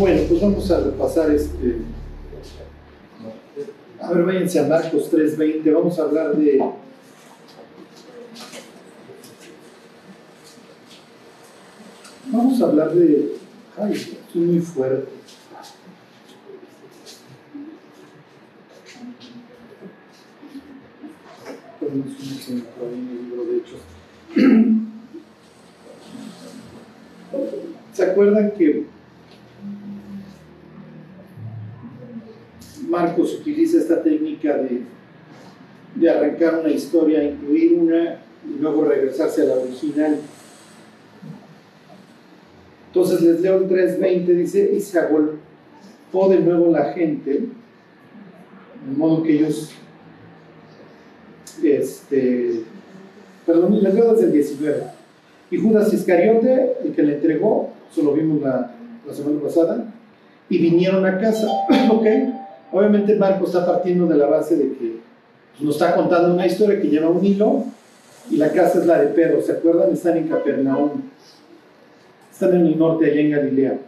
Bueno, 0.00 0.22
pues 0.26 0.40
vamos 0.40 0.70
a 0.70 0.80
repasar 0.80 1.30
este. 1.30 1.76
A 4.00 4.12
ver, 4.14 4.24
váyanse 4.24 4.58
a 4.58 4.66
Marcos 4.66 5.10
3:20. 5.12 5.70
Vamos 5.74 5.98
a 5.98 6.02
hablar 6.04 6.34
de. 6.38 6.58
Vamos 12.28 12.62
a 12.62 12.64
hablar 12.64 12.94
de. 12.94 13.36
Ay, 13.76 13.92
estoy 13.92 14.40
muy 14.40 14.60
fuerte. 14.60 15.06
Ponemos 21.78 22.06
un 22.06 22.38
ejemplo 22.38 22.88
en 22.90 23.06
el 23.06 23.28
libro 23.28 23.44
de 23.44 23.58
Hechos. 23.58 23.80
¿Se 27.92 28.02
acuerdan 28.02 28.52
que 28.52 28.86
Marcos 32.90 33.34
utiliza 33.40 33.78
esta 33.78 34.02
técnica 34.02 34.58
de, 34.58 36.10
arrancar 36.10 36.58
una 36.58 36.70
historia, 36.70 37.22
incluir 37.22 37.74
una 37.74 38.18
y 38.44 38.60
luego 38.60 38.84
regresarse 38.84 39.42
a 39.42 39.44
la 39.44 39.54
original? 39.54 40.18
Entonces 42.88 43.20
les 43.22 43.40
leo 43.40 43.58
el 43.58 43.68
3.20, 43.68 44.26
dice, 44.26 44.72
y 44.76 44.80
se 44.80 44.98
agolpó 44.98 46.28
de 46.28 46.40
nuevo 46.40 46.72
la 46.72 46.92
gente, 46.92 47.30
de 47.30 48.96
modo 48.96 49.22
que 49.22 49.34
ellos, 49.34 49.70
este, 51.62 52.62
perdón, 53.46 53.80
les 53.80 53.94
leo 53.94 54.12
desde 54.12 54.26
el 54.26 54.32
19. 54.32 54.82
Y 55.52 55.56
Judas 55.58 55.92
Iscariote, 55.92 56.76
el 56.84 56.92
que 56.92 57.02
le 57.02 57.14
entregó, 57.14 57.70
eso 57.90 58.02
lo 58.02 58.14
vimos 58.14 58.40
la 58.40 58.74
semana 59.12 59.40
pasada, 59.40 59.94
y 60.48 60.58
vinieron 60.58 61.06
a 61.06 61.20
casa, 61.20 61.46
¿ok? 61.92 62.06
Obviamente 62.72 63.16
Marcos 63.16 63.48
está 63.48 63.66
partiendo 63.66 64.06
de 64.06 64.16
la 64.16 64.26
base 64.26 64.56
de 64.56 64.72
que 64.72 65.00
pues, 65.52 65.62
nos 65.62 65.74
está 65.74 65.94
contando 65.94 66.34
una 66.34 66.46
historia 66.46 66.80
que 66.80 66.88
lleva 66.88 67.08
un 67.08 67.24
hilo, 67.24 67.64
y 68.30 68.36
la 68.36 68.52
casa 68.52 68.78
es 68.78 68.86
la 68.86 69.00
de 69.00 69.08
Pedro, 69.08 69.40
¿se 69.42 69.52
acuerdan? 69.52 69.92
Están 69.92 70.16
en 70.16 70.28
Capernaum 70.28 70.90
están 72.40 72.58
en 72.58 72.66
el 72.68 72.78
norte, 72.78 73.04
allá 73.04 73.20
en 73.20 73.30
Galilea. 73.30 73.78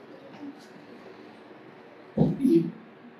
Y 2.39 2.67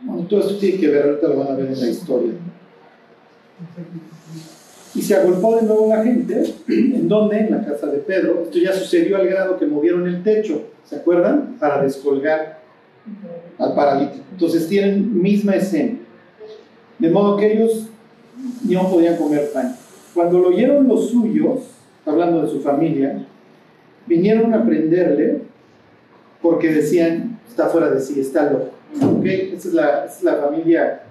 bueno, 0.03 0.27
todo 0.29 0.41
esto 0.41 0.59
tiene 0.59 0.79
que 0.79 0.89
ver, 0.89 1.07
ahorita 1.07 1.29
lo 1.29 1.39
van 1.39 1.49
a 1.49 1.55
ver 1.55 1.67
en 1.69 1.81
la 1.81 1.89
historia. 1.89 2.33
Y 4.95 5.01
se 5.01 5.15
agolpó 5.15 5.57
de 5.57 5.63
nuevo 5.63 5.89
la 5.89 6.05
gente, 6.05 6.55
¿en 6.69 7.09
dónde? 7.09 7.39
En 7.39 7.51
la 7.51 7.65
casa 7.65 7.87
de 7.87 7.99
Pedro. 7.99 8.43
Esto 8.43 8.59
ya 8.59 8.75
sucedió 8.75 9.17
al 9.17 9.27
grado 9.27 9.59
que 9.59 9.65
movieron 9.65 10.07
el 10.07 10.23
techo, 10.23 10.65
¿se 10.85 10.97
acuerdan? 10.97 11.57
Para 11.59 11.83
descolgar 11.83 12.62
al 13.59 13.75
paralítico. 13.75 14.25
Entonces 14.33 14.69
tienen 14.69 15.21
misma 15.21 15.57
escena. 15.57 15.99
De 16.99 17.11
modo 17.11 17.37
que 17.37 17.53
ellos 17.53 17.89
no 18.65 18.91
podían 18.91 19.17
comer 19.17 19.51
pan. 19.53 19.77
Cuando 20.15 20.39
lo 20.39 20.49
oyeron 20.49 20.89
los 20.89 21.11
suyos, 21.11 21.61
hablando 22.05 22.43
de 22.43 22.49
su 22.49 22.61
familia, 22.61 23.27
vinieron 24.07 24.53
a 24.55 24.65
prenderle 24.65 25.43
porque 26.41 26.73
decían, 26.73 27.39
está 27.49 27.69
fuera 27.69 27.91
de 27.91 28.01
sí, 28.01 28.21
está 28.21 28.51
loco. 28.51 28.71
¿Ok? 29.01 29.25
Esa 29.25 29.69
es 29.69 29.75
la, 29.75 30.05
es 30.05 30.23
la 30.23 30.37
familia, 30.37 31.03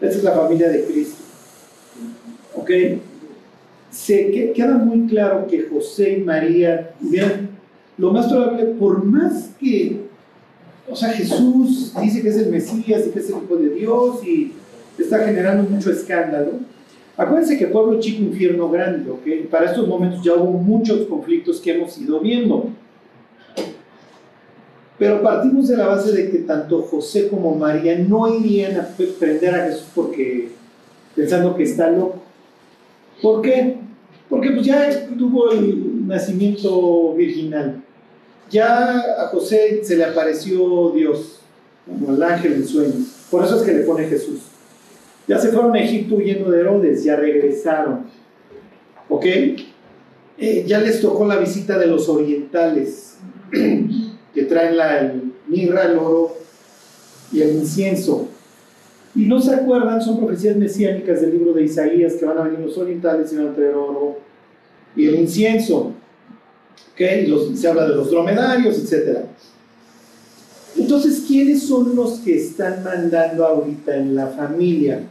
esa 0.00 0.18
es 0.18 0.22
la 0.22 0.32
familia 0.32 0.68
de 0.68 0.84
Cristo. 0.84 1.24
¿Ok? 2.54 2.70
Se 3.90 4.52
queda 4.52 4.74
muy 4.74 5.08
claro 5.08 5.46
que 5.46 5.62
José 5.62 6.18
y 6.18 6.22
María, 6.22 6.92
bien, 7.00 7.50
lo 7.96 8.12
más 8.12 8.30
probable, 8.30 8.66
por 8.66 9.02
más 9.02 9.50
que, 9.58 10.07
o 10.90 10.96
sea, 10.96 11.10
Jesús 11.10 11.92
dice 12.00 12.22
que 12.22 12.28
es 12.28 12.36
el 12.36 12.50
Mesías 12.50 13.06
y 13.06 13.10
que 13.10 13.18
es 13.18 13.30
el 13.30 13.36
Hijo 13.44 13.56
de 13.56 13.70
Dios 13.70 14.24
y 14.24 14.52
está 14.98 15.18
generando 15.20 15.68
mucho 15.68 15.90
escándalo, 15.90 16.52
Acuérdense 17.18 17.58
que 17.58 17.66
pueblo 17.66 17.98
chico, 17.98 18.22
infierno 18.22 18.70
grande, 18.70 19.10
¿ok? 19.10 19.50
Para 19.50 19.66
estos 19.66 19.88
momentos 19.88 20.22
ya 20.22 20.34
hubo 20.34 20.52
muchos 20.52 21.04
conflictos 21.06 21.60
que 21.60 21.72
hemos 21.72 21.98
ido 21.98 22.20
viendo. 22.20 22.68
Pero 24.96 25.20
partimos 25.20 25.66
de 25.66 25.76
la 25.76 25.88
base 25.88 26.12
de 26.12 26.30
que 26.30 26.38
tanto 26.38 26.80
José 26.82 27.28
como 27.28 27.56
María 27.56 27.98
no 27.98 28.32
irían 28.32 28.78
a 28.78 28.86
prender 29.18 29.52
a 29.52 29.66
Jesús 29.66 29.88
porque 29.96 30.50
pensando 31.16 31.56
que 31.56 31.64
está 31.64 31.90
loco. 31.90 32.22
¿Por 33.20 33.42
qué? 33.42 33.78
Porque 34.28 34.52
pues 34.52 34.64
ya 34.64 34.88
tuvo 35.18 35.50
el 35.50 36.06
nacimiento 36.06 37.14
virginal. 37.14 37.82
Ya 38.50 39.22
a 39.22 39.28
José 39.28 39.80
se 39.82 39.96
le 39.96 40.04
apareció 40.04 40.92
Dios, 40.94 41.40
como 41.86 42.14
el 42.14 42.22
ángel 42.22 42.54
en 42.54 42.66
sueños. 42.66 43.26
Por 43.30 43.44
eso 43.44 43.56
es 43.56 43.62
que 43.62 43.74
le 43.74 43.80
pone 43.84 44.06
Jesús. 44.06 44.40
Ya 45.26 45.38
se 45.38 45.48
fueron 45.48 45.74
a 45.74 45.80
Egipto 45.80 46.16
huyendo 46.16 46.50
de 46.50 46.60
Herodes, 46.60 47.04
ya 47.04 47.16
regresaron. 47.16 48.06
¿Ok? 49.08 49.24
Eh, 50.38 50.64
ya 50.66 50.80
les 50.80 51.00
tocó 51.00 51.26
la 51.26 51.36
visita 51.36 51.76
de 51.78 51.86
los 51.86 52.08
orientales, 52.08 53.16
que 54.34 54.44
traen 54.44 54.76
la 54.76 55.12
mirra, 55.46 55.84
el 55.84 55.98
oro 55.98 56.36
y 57.32 57.42
el 57.42 57.56
incienso. 57.56 58.28
Y 59.14 59.26
no 59.26 59.40
se 59.40 59.54
acuerdan, 59.54 60.00
son 60.00 60.18
profecías 60.18 60.56
mesiánicas 60.56 61.20
del 61.20 61.32
libro 61.32 61.52
de 61.52 61.64
Isaías, 61.64 62.14
que 62.14 62.24
van 62.24 62.38
a 62.38 62.42
venir 62.42 62.60
los 62.60 62.78
orientales 62.78 63.32
y 63.32 63.36
van 63.36 63.48
a 63.48 63.54
traer 63.54 63.74
oro 63.74 64.18
y 64.94 65.06
el 65.06 65.16
incienso. 65.16 65.92
¿Ok? 66.92 67.00
Y 67.00 67.56
se 67.56 67.68
habla 67.68 67.88
de 67.88 67.94
los 67.94 68.10
dromedarios, 68.10 68.78
etc. 68.78 69.18
Entonces, 70.76 71.24
¿quiénes 71.26 71.62
son 71.66 71.94
los 71.96 72.20
que 72.20 72.36
están 72.36 72.84
mandando 72.84 73.44
ahorita 73.44 73.96
en 73.96 74.14
la 74.14 74.28
familia? 74.28 75.02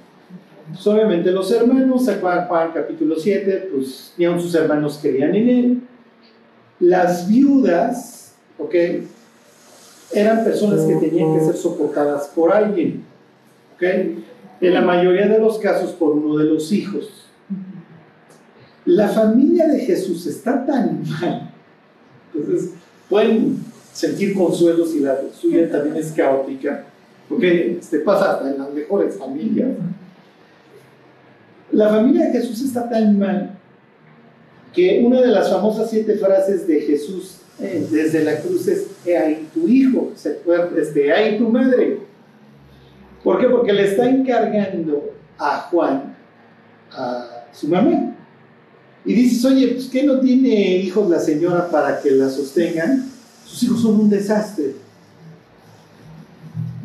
Pues, 0.71 0.85
obviamente 0.87 1.31
los 1.31 1.51
hermanos, 1.51 2.09
Juan, 2.19 2.47
Juan 2.47 2.71
capítulo 2.73 3.15
7, 3.17 3.69
pues 3.73 4.13
ni 4.17 4.25
aun 4.25 4.39
sus 4.39 4.53
hermanos 4.55 4.99
creían 5.01 5.35
en 5.35 5.49
él. 5.49 5.81
Las 6.79 7.27
viudas, 7.27 8.33
¿ok? 8.57 8.75
Eran 10.13 10.43
personas 10.43 10.81
que 10.81 10.95
tenían 10.95 11.37
que 11.37 11.45
ser 11.45 11.55
soportadas 11.55 12.27
por 12.27 12.53
alguien, 12.53 13.03
¿ok? 13.75 13.83
En 14.61 14.73
la 14.73 14.81
mayoría 14.81 15.27
de 15.27 15.39
los 15.39 15.57
casos 15.57 15.91
por 15.91 16.11
uno 16.13 16.37
de 16.37 16.45
los 16.45 16.71
hijos. 16.71 17.25
La 18.85 19.09
familia 19.09 19.67
de 19.67 19.79
Jesús 19.79 20.25
está 20.27 20.65
tan 20.65 21.03
mal. 21.09 21.46
Entonces, 22.37 22.71
pueden 23.09 23.57
sentir 23.93 24.35
consuelo 24.35 24.85
si 24.85 24.99
la 24.99 25.17
suya 25.33 25.69
también 25.69 25.95
es 25.95 26.11
caótica, 26.11 26.85
porque 27.27 27.77
este 27.79 27.99
pasa 27.99 28.41
en 28.49 28.59
las 28.59 28.71
mejores 28.71 29.15
familias. 29.15 29.69
La 31.71 31.89
familia 31.89 32.25
de 32.25 32.31
Jesús 32.31 32.61
está 32.61 32.89
tan 32.89 33.17
mal 33.17 33.57
que 34.73 35.01
una 35.03 35.21
de 35.21 35.27
las 35.27 35.49
famosas 35.49 35.89
siete 35.89 36.15
frases 36.17 36.67
de 36.67 36.81
Jesús 36.81 37.37
eh, 37.59 37.87
desde 37.89 38.23
la 38.23 38.39
cruz 38.39 38.67
es, 38.67 38.87
he 39.05 39.45
tu 39.53 39.67
hijo, 39.67 40.11
este, 40.13 41.07
he 41.07 41.11
ahí 41.11 41.37
tu 41.39 41.49
madre. 41.49 41.99
¿Por 43.23 43.39
qué? 43.39 43.47
Porque 43.47 43.73
le 43.73 43.85
está 43.85 44.07
encargando 44.07 45.11
a 45.39 45.67
Juan, 45.71 46.15
a 46.91 47.45
su 47.51 47.67
mamá. 47.67 48.15
Y 49.07 49.13
dices, 49.13 49.45
oye, 49.45 49.69
pues 49.69 49.85
¿qué 49.85 50.03
no 50.03 50.19
tiene 50.19 50.79
hijos 50.79 51.09
la 51.09 51.17
señora 51.17 51.69
para 51.69 52.01
que 52.01 52.11
la 52.11 52.29
sostengan? 52.29 53.09
Sus 53.45 53.63
hijos 53.63 53.81
son 53.81 54.01
un 54.01 54.09
desastre. 54.09 54.73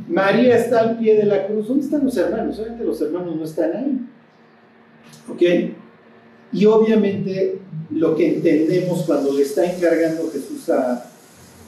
María 0.08 0.56
está 0.56 0.80
al 0.82 0.98
pie 0.98 1.16
de 1.16 1.24
la 1.24 1.48
cruz. 1.48 1.66
¿Dónde 1.66 1.84
están 1.84 2.04
los 2.04 2.16
hermanos? 2.16 2.60
Obviamente 2.60 2.84
los 2.84 3.00
hermanos 3.00 3.34
no 3.34 3.44
están 3.44 3.76
ahí. 3.76 3.98
¿Ok? 5.28 5.42
Y 6.52 6.64
obviamente 6.64 7.58
lo 7.90 8.14
que 8.14 8.36
entendemos 8.36 9.02
cuando 9.02 9.32
le 9.32 9.42
está 9.42 9.64
encargando 9.64 10.30
Jesús 10.30 10.70
a, 10.70 11.04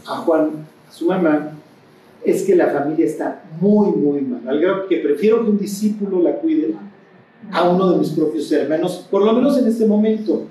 a 0.06 0.16
Juan, 0.18 0.50
a 0.88 0.92
su 0.92 1.06
mamá, 1.06 1.50
es 2.24 2.44
que 2.44 2.54
la 2.54 2.68
familia 2.68 3.06
está 3.06 3.42
muy, 3.60 3.88
muy 3.90 4.20
mal. 4.20 4.48
Al 4.48 4.60
grado 4.60 4.86
que 4.86 4.98
prefiero 4.98 5.42
que 5.42 5.50
un 5.50 5.58
discípulo 5.58 6.22
la 6.22 6.36
cuide 6.36 6.76
a 7.52 7.68
uno 7.68 7.92
de 7.92 7.98
mis 7.98 8.10
propios 8.10 8.50
hermanos, 8.52 9.06
por 9.10 9.24
lo 9.24 9.32
menos 9.32 9.58
en 9.58 9.66
este 9.66 9.86
momento. 9.86 10.46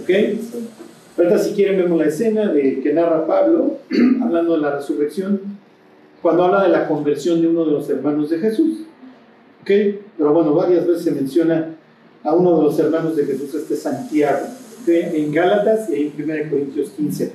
¿Ok? 0.00 0.10
Ahorita 1.18 1.38
si 1.38 1.52
quieren 1.52 1.76
vemos 1.76 1.98
la 1.98 2.06
escena 2.06 2.52
de 2.52 2.80
que 2.80 2.92
narra 2.92 3.26
Pablo, 3.26 3.78
hablando 4.22 4.54
de 4.54 4.62
la 4.62 4.76
resurrección, 4.76 5.40
cuando 6.22 6.44
habla 6.44 6.62
de 6.62 6.68
la 6.68 6.88
conversión 6.88 7.40
de 7.42 7.48
uno 7.48 7.64
de 7.64 7.72
los 7.72 7.88
hermanos 7.90 8.30
de 8.30 8.38
Jesús. 8.38 8.84
¿Ok? 9.60 9.70
Pero 10.16 10.32
bueno, 10.32 10.54
varias 10.54 10.86
veces 10.86 11.04
se 11.04 11.10
menciona 11.10 11.74
a 12.24 12.34
uno 12.34 12.56
de 12.56 12.62
los 12.62 12.78
hermanos 12.78 13.16
de 13.16 13.24
Jesús, 13.24 13.54
este 13.54 13.76
Santiago, 13.76 14.46
en 14.86 15.32
Gálatas 15.32 15.90
y 15.90 16.12
en 16.16 16.30
1 16.30 16.50
Corintios 16.50 16.90
15. 16.90 17.32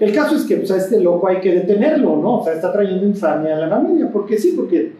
El 0.00 0.14
caso 0.14 0.36
es 0.36 0.44
que 0.44 0.56
pues, 0.56 0.70
a 0.70 0.76
este 0.76 1.00
loco 1.00 1.26
hay 1.26 1.40
que 1.40 1.52
detenerlo, 1.52 2.16
¿no? 2.16 2.38
O 2.38 2.44
sea, 2.44 2.54
está 2.54 2.72
trayendo 2.72 3.04
infamia 3.04 3.56
a 3.56 3.60
la 3.60 3.68
familia, 3.68 4.10
porque 4.12 4.38
sí, 4.38 4.52
porque 4.56 4.92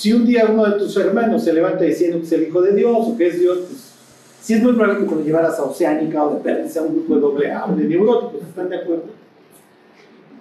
si 0.00 0.14
un 0.14 0.24
día 0.24 0.46
uno 0.50 0.64
de 0.64 0.78
tus 0.78 0.96
hermanos 0.96 1.44
se 1.44 1.52
levanta 1.52 1.84
diciendo 1.84 2.16
que 2.20 2.24
es 2.24 2.32
el 2.32 2.44
Hijo 2.44 2.62
de 2.62 2.72
Dios 2.72 2.96
o 2.98 3.18
que 3.18 3.26
es 3.26 3.38
Dios, 3.38 3.58
pues 3.68 3.92
sí 4.40 4.54
es 4.54 4.62
muy 4.62 4.72
probable 4.72 5.06
que 5.06 5.14
lo 5.14 5.22
llevaras 5.22 5.58
a 5.58 5.64
Oceánica 5.64 6.24
o 6.24 6.36
de 6.36 6.40
pertenece 6.40 6.78
a 6.78 6.82
un 6.84 6.94
grupo 6.94 7.16
de 7.16 7.20
doble 7.20 7.52
A 7.52 7.66
o 7.66 7.76
de 7.76 7.84
neuróticos, 7.84 8.48
¿están 8.48 8.70
de 8.70 8.76
acuerdo? 8.76 9.04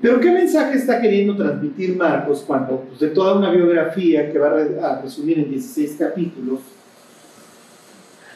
Pero 0.02 0.22
¿qué 0.22 0.32
mensaje 0.32 0.78
está 0.78 1.02
queriendo 1.02 1.36
transmitir 1.36 1.94
Marcos 1.98 2.42
cuando 2.48 2.86
pues, 2.88 3.02
de 3.02 3.10
toda 3.10 3.34
una 3.38 3.52
biografía 3.52 4.32
que 4.32 4.40
va 4.40 4.48
a 4.82 5.02
resumir 5.02 5.40
en 5.40 5.50
16 5.50 5.98
capítulos, 6.00 6.60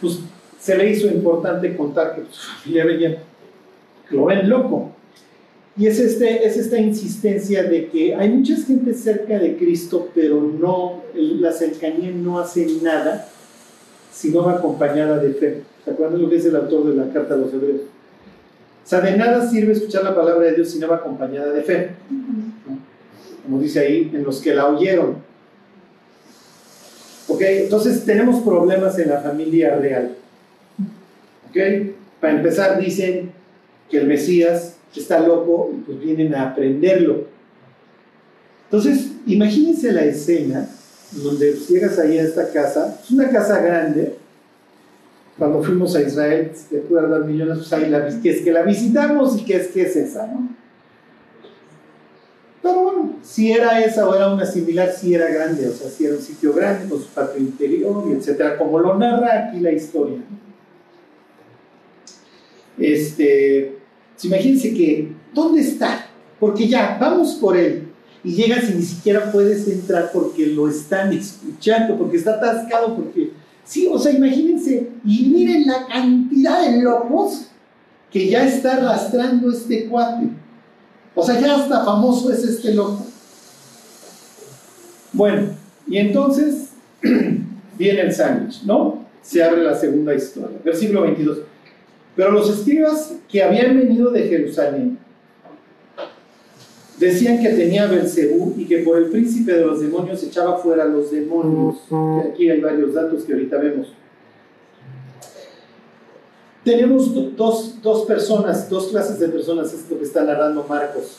pues 0.01 0.19
se 0.59 0.77
le 0.77 0.89
hizo 0.89 1.07
importante 1.07 1.73
contar 1.77 2.15
que 2.15 2.23
su 2.29 2.51
familia 2.51 2.83
veía, 2.83 3.17
lo 4.09 4.25
ven 4.25 4.49
loco. 4.49 4.91
Y 5.75 5.87
es, 5.87 5.99
este, 5.99 6.45
es 6.45 6.55
esta 6.57 6.77
insistencia 6.77 7.63
de 7.63 7.87
que 7.87 8.13
hay 8.13 8.29
mucha 8.29 8.55
gente 8.57 8.93
cerca 8.93 9.39
de 9.39 9.57
Cristo, 9.57 10.09
pero 10.13 10.39
no, 10.39 11.01
la 11.15 11.51
cercanía 11.51 12.11
no 12.11 12.39
hace 12.39 12.67
nada 12.83 13.27
si 14.11 14.29
no 14.29 14.43
va 14.43 14.53
acompañada 14.53 15.17
de 15.17 15.33
fe. 15.33 15.63
¿Se 15.83 15.91
acuerdan 15.91 16.21
lo 16.21 16.29
que 16.29 16.37
es 16.37 16.45
el 16.45 16.55
autor 16.55 16.85
de 16.89 16.95
la 16.95 17.11
carta 17.11 17.33
a 17.33 17.37
los 17.37 17.51
hebreos? 17.53 17.81
O 18.85 18.87
sea, 18.87 19.01
de 19.01 19.17
nada 19.17 19.49
sirve 19.49 19.73
escuchar 19.73 20.03
la 20.03 20.15
palabra 20.15 20.45
de 20.45 20.53
Dios 20.53 20.69
si 20.69 20.79
no 20.79 20.87
va 20.87 20.97
acompañada 20.97 21.51
de 21.51 21.63
fe. 21.63 21.89
Como 23.43 23.59
dice 23.59 23.79
ahí, 23.79 24.11
en 24.13 24.23
los 24.23 24.41
que 24.41 24.53
la 24.53 24.67
oyeron. 24.67 25.17
Ok, 27.27 27.41
entonces 27.41 28.05
tenemos 28.05 28.43
problemas 28.43 28.99
en 28.99 29.09
la 29.09 29.21
familia 29.21 29.75
real. 29.77 30.15
Ok, 31.49 31.57
para 32.19 32.35
empezar 32.35 32.79
dicen 32.79 33.31
que 33.89 33.97
el 33.97 34.07
Mesías 34.07 34.72
está 34.99 35.19
loco 35.19 35.71
y 35.73 35.81
pues 35.81 35.99
vienen 35.99 36.35
a 36.35 36.51
aprenderlo. 36.51 37.25
Entonces, 38.65 39.11
imagínense 39.27 39.91
la 39.91 40.05
escena 40.05 40.69
donde 41.11 41.53
llegas 41.53 41.99
ahí 41.99 42.17
a 42.17 42.23
esta 42.23 42.51
casa, 42.51 42.99
es 43.03 43.11
una 43.11 43.29
casa 43.29 43.59
grande, 43.61 44.15
cuando 45.37 45.63
fuimos 45.63 45.95
a 45.95 46.01
Israel, 46.01 46.51
te 46.69 46.77
pude 46.79 47.07
dar 47.07 47.25
millones, 47.25 47.57
pues 47.57 47.73
ahí 47.73 47.89
la, 47.89 48.07
que 48.21 48.29
es 48.29 48.41
que 48.41 48.51
la 48.51 48.61
visitamos 48.61 49.39
y 49.39 49.45
que 49.45 49.55
es 49.57 49.67
que 49.67 49.81
es 49.83 49.95
esa, 49.95 50.27
¿no? 50.27 50.49
Pero 52.61 52.81
bueno, 52.81 53.15
si 53.23 53.51
era 53.51 53.83
esa 53.83 54.07
o 54.07 54.15
era 54.15 54.33
una 54.33 54.45
similar, 54.45 54.91
si 54.91 55.13
era 55.13 55.27
grande, 55.27 55.67
o 55.67 55.73
sea, 55.73 55.89
si 55.89 56.05
era 56.05 56.15
un 56.15 56.21
sitio 56.21 56.53
grande 56.53 56.87
con 56.87 57.01
su 57.01 57.07
patio 57.07 57.41
interior 57.41 58.05
y 58.09 58.13
etcétera, 58.13 58.57
como 58.57 58.79
lo 58.79 58.97
narra 58.97 59.47
aquí 59.47 59.59
la 59.59 59.71
historia. 59.71 60.19
Este, 62.77 63.77
imagínense 64.25 64.73
que, 64.73 65.11
¿dónde 65.33 65.61
está? 65.61 66.07
Porque 66.39 66.67
ya, 66.67 66.97
vamos 66.99 67.33
por 67.35 67.57
él. 67.57 67.87
Y 68.23 68.33
llegas 68.35 68.69
y 68.69 68.75
ni 68.75 68.83
siquiera 68.83 69.31
puedes 69.31 69.67
entrar 69.67 70.11
porque 70.13 70.47
lo 70.47 70.69
están 70.69 71.11
escuchando, 71.11 71.97
porque 71.97 72.17
está 72.17 72.35
atascado, 72.35 72.95
porque 72.95 73.31
Sí, 73.65 73.87
o 73.89 73.97
sea, 73.97 74.11
imagínense, 74.11 74.89
y 75.05 75.29
miren 75.29 75.65
la 75.65 75.87
cantidad 75.87 76.69
de 76.69 76.81
locos 76.81 77.47
que 78.11 78.29
ya 78.29 78.45
está 78.45 78.73
arrastrando 78.73 79.49
este 79.51 79.87
cuate. 79.87 80.27
O 81.15 81.25
sea, 81.25 81.39
ya 81.39 81.55
hasta 81.55 81.85
famoso 81.85 82.31
es 82.31 82.43
este 82.43 82.73
loco. 82.73 83.05
Bueno, 85.13 85.49
y 85.87 85.97
entonces 85.97 86.69
viene 87.77 88.01
el 88.01 88.13
sándwich, 88.13 88.63
¿no? 88.63 89.05
Se 89.21 89.41
abre 89.41 89.63
la 89.63 89.75
segunda 89.75 90.13
historia, 90.13 90.57
versículo 90.63 91.03
22. 91.03 91.39
Pero 92.15 92.31
los 92.31 92.49
escribas 92.49 93.15
que 93.29 93.41
habían 93.41 93.77
venido 93.77 94.11
de 94.11 94.27
Jerusalén 94.27 94.99
Decían 97.03 97.41
que 97.41 97.49
tenía 97.49 97.87
Belcebú 97.87 98.53
y 98.57 98.65
que 98.65 98.79
por 98.79 98.97
el 98.97 99.09
príncipe 99.09 99.51
de 99.51 99.65
los 99.65 99.81
demonios 99.81 100.23
echaba 100.23 100.57
fuera 100.57 100.83
a 100.83 100.87
los 100.87 101.11
demonios. 101.11 101.75
Aquí 102.31 102.49
hay 102.49 102.61
varios 102.61 102.93
datos 102.93 103.23
que 103.23 103.33
ahorita 103.33 103.57
vemos. 103.57 103.93
Tenemos 106.63 107.35
dos, 107.35 107.81
dos 107.81 108.05
personas, 108.05 108.69
dos 108.69 108.87
clases 108.87 109.19
de 109.19 109.27
personas, 109.27 109.73
esto 109.73 109.97
que 109.97 110.05
está 110.05 110.23
narrando 110.23 110.65
Marcos, 110.69 111.17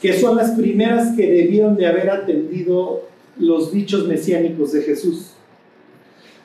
que 0.00 0.20
son 0.20 0.36
las 0.36 0.52
primeras 0.52 1.16
que 1.16 1.32
debieron 1.32 1.74
de 1.76 1.86
haber 1.86 2.08
atendido 2.10 3.02
los 3.38 3.72
dichos 3.72 4.06
mesiánicos 4.06 4.72
de 4.72 4.82
Jesús. 4.82 5.32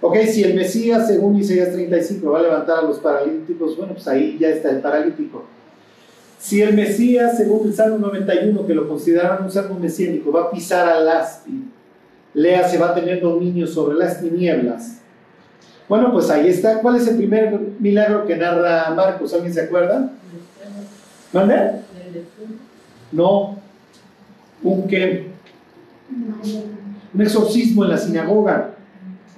Ok, 0.01 0.17
si 0.25 0.43
el 0.43 0.55
Mesías, 0.55 1.07
según 1.07 1.37
Isaías 1.37 1.71
35, 1.71 2.31
va 2.31 2.39
a 2.39 2.41
levantar 2.41 2.79
a 2.79 2.81
los 2.81 2.97
paralíticos, 2.97 3.77
bueno, 3.77 3.93
pues 3.93 4.07
ahí 4.07 4.35
ya 4.39 4.49
está 4.49 4.71
el 4.71 4.81
paralítico. 4.81 5.45
Si 6.39 6.59
el 6.59 6.73
Mesías, 6.73 7.37
según 7.37 7.67
el 7.67 7.75
Salmo 7.75 7.99
91, 7.99 8.65
que 8.65 8.73
lo 8.73 8.87
consideraban 8.87 9.43
un 9.43 9.51
salmo 9.51 9.77
mesiánico, 9.79 10.31
va 10.31 10.45
a 10.45 10.51
pisar 10.51 10.89
al 10.89 11.07
aspi, 11.07 11.65
lea, 12.33 12.67
se 12.67 12.79
va 12.79 12.89
a 12.89 12.95
tener 12.95 13.21
dominio 13.21 13.67
sobre 13.67 13.95
las 13.95 14.19
tinieblas. 14.19 15.01
Bueno, 15.87 16.11
pues 16.11 16.31
ahí 16.31 16.47
está. 16.47 16.79
¿Cuál 16.79 16.95
es 16.95 17.07
el 17.07 17.17
primer 17.17 17.59
milagro 17.79 18.25
que 18.25 18.37
narra 18.37 18.89
Marcos? 18.95 19.33
¿Alguien 19.33 19.53
se 19.53 19.61
acuerda? 19.61 20.09
¿Mande? 21.31 21.81
No. 23.11 23.57
¿Un 24.63 24.87
qué? 24.87 25.27
Un 27.13 27.21
exorcismo 27.21 27.83
en 27.83 27.89
la 27.89 27.97
sinagoga. 27.97 28.71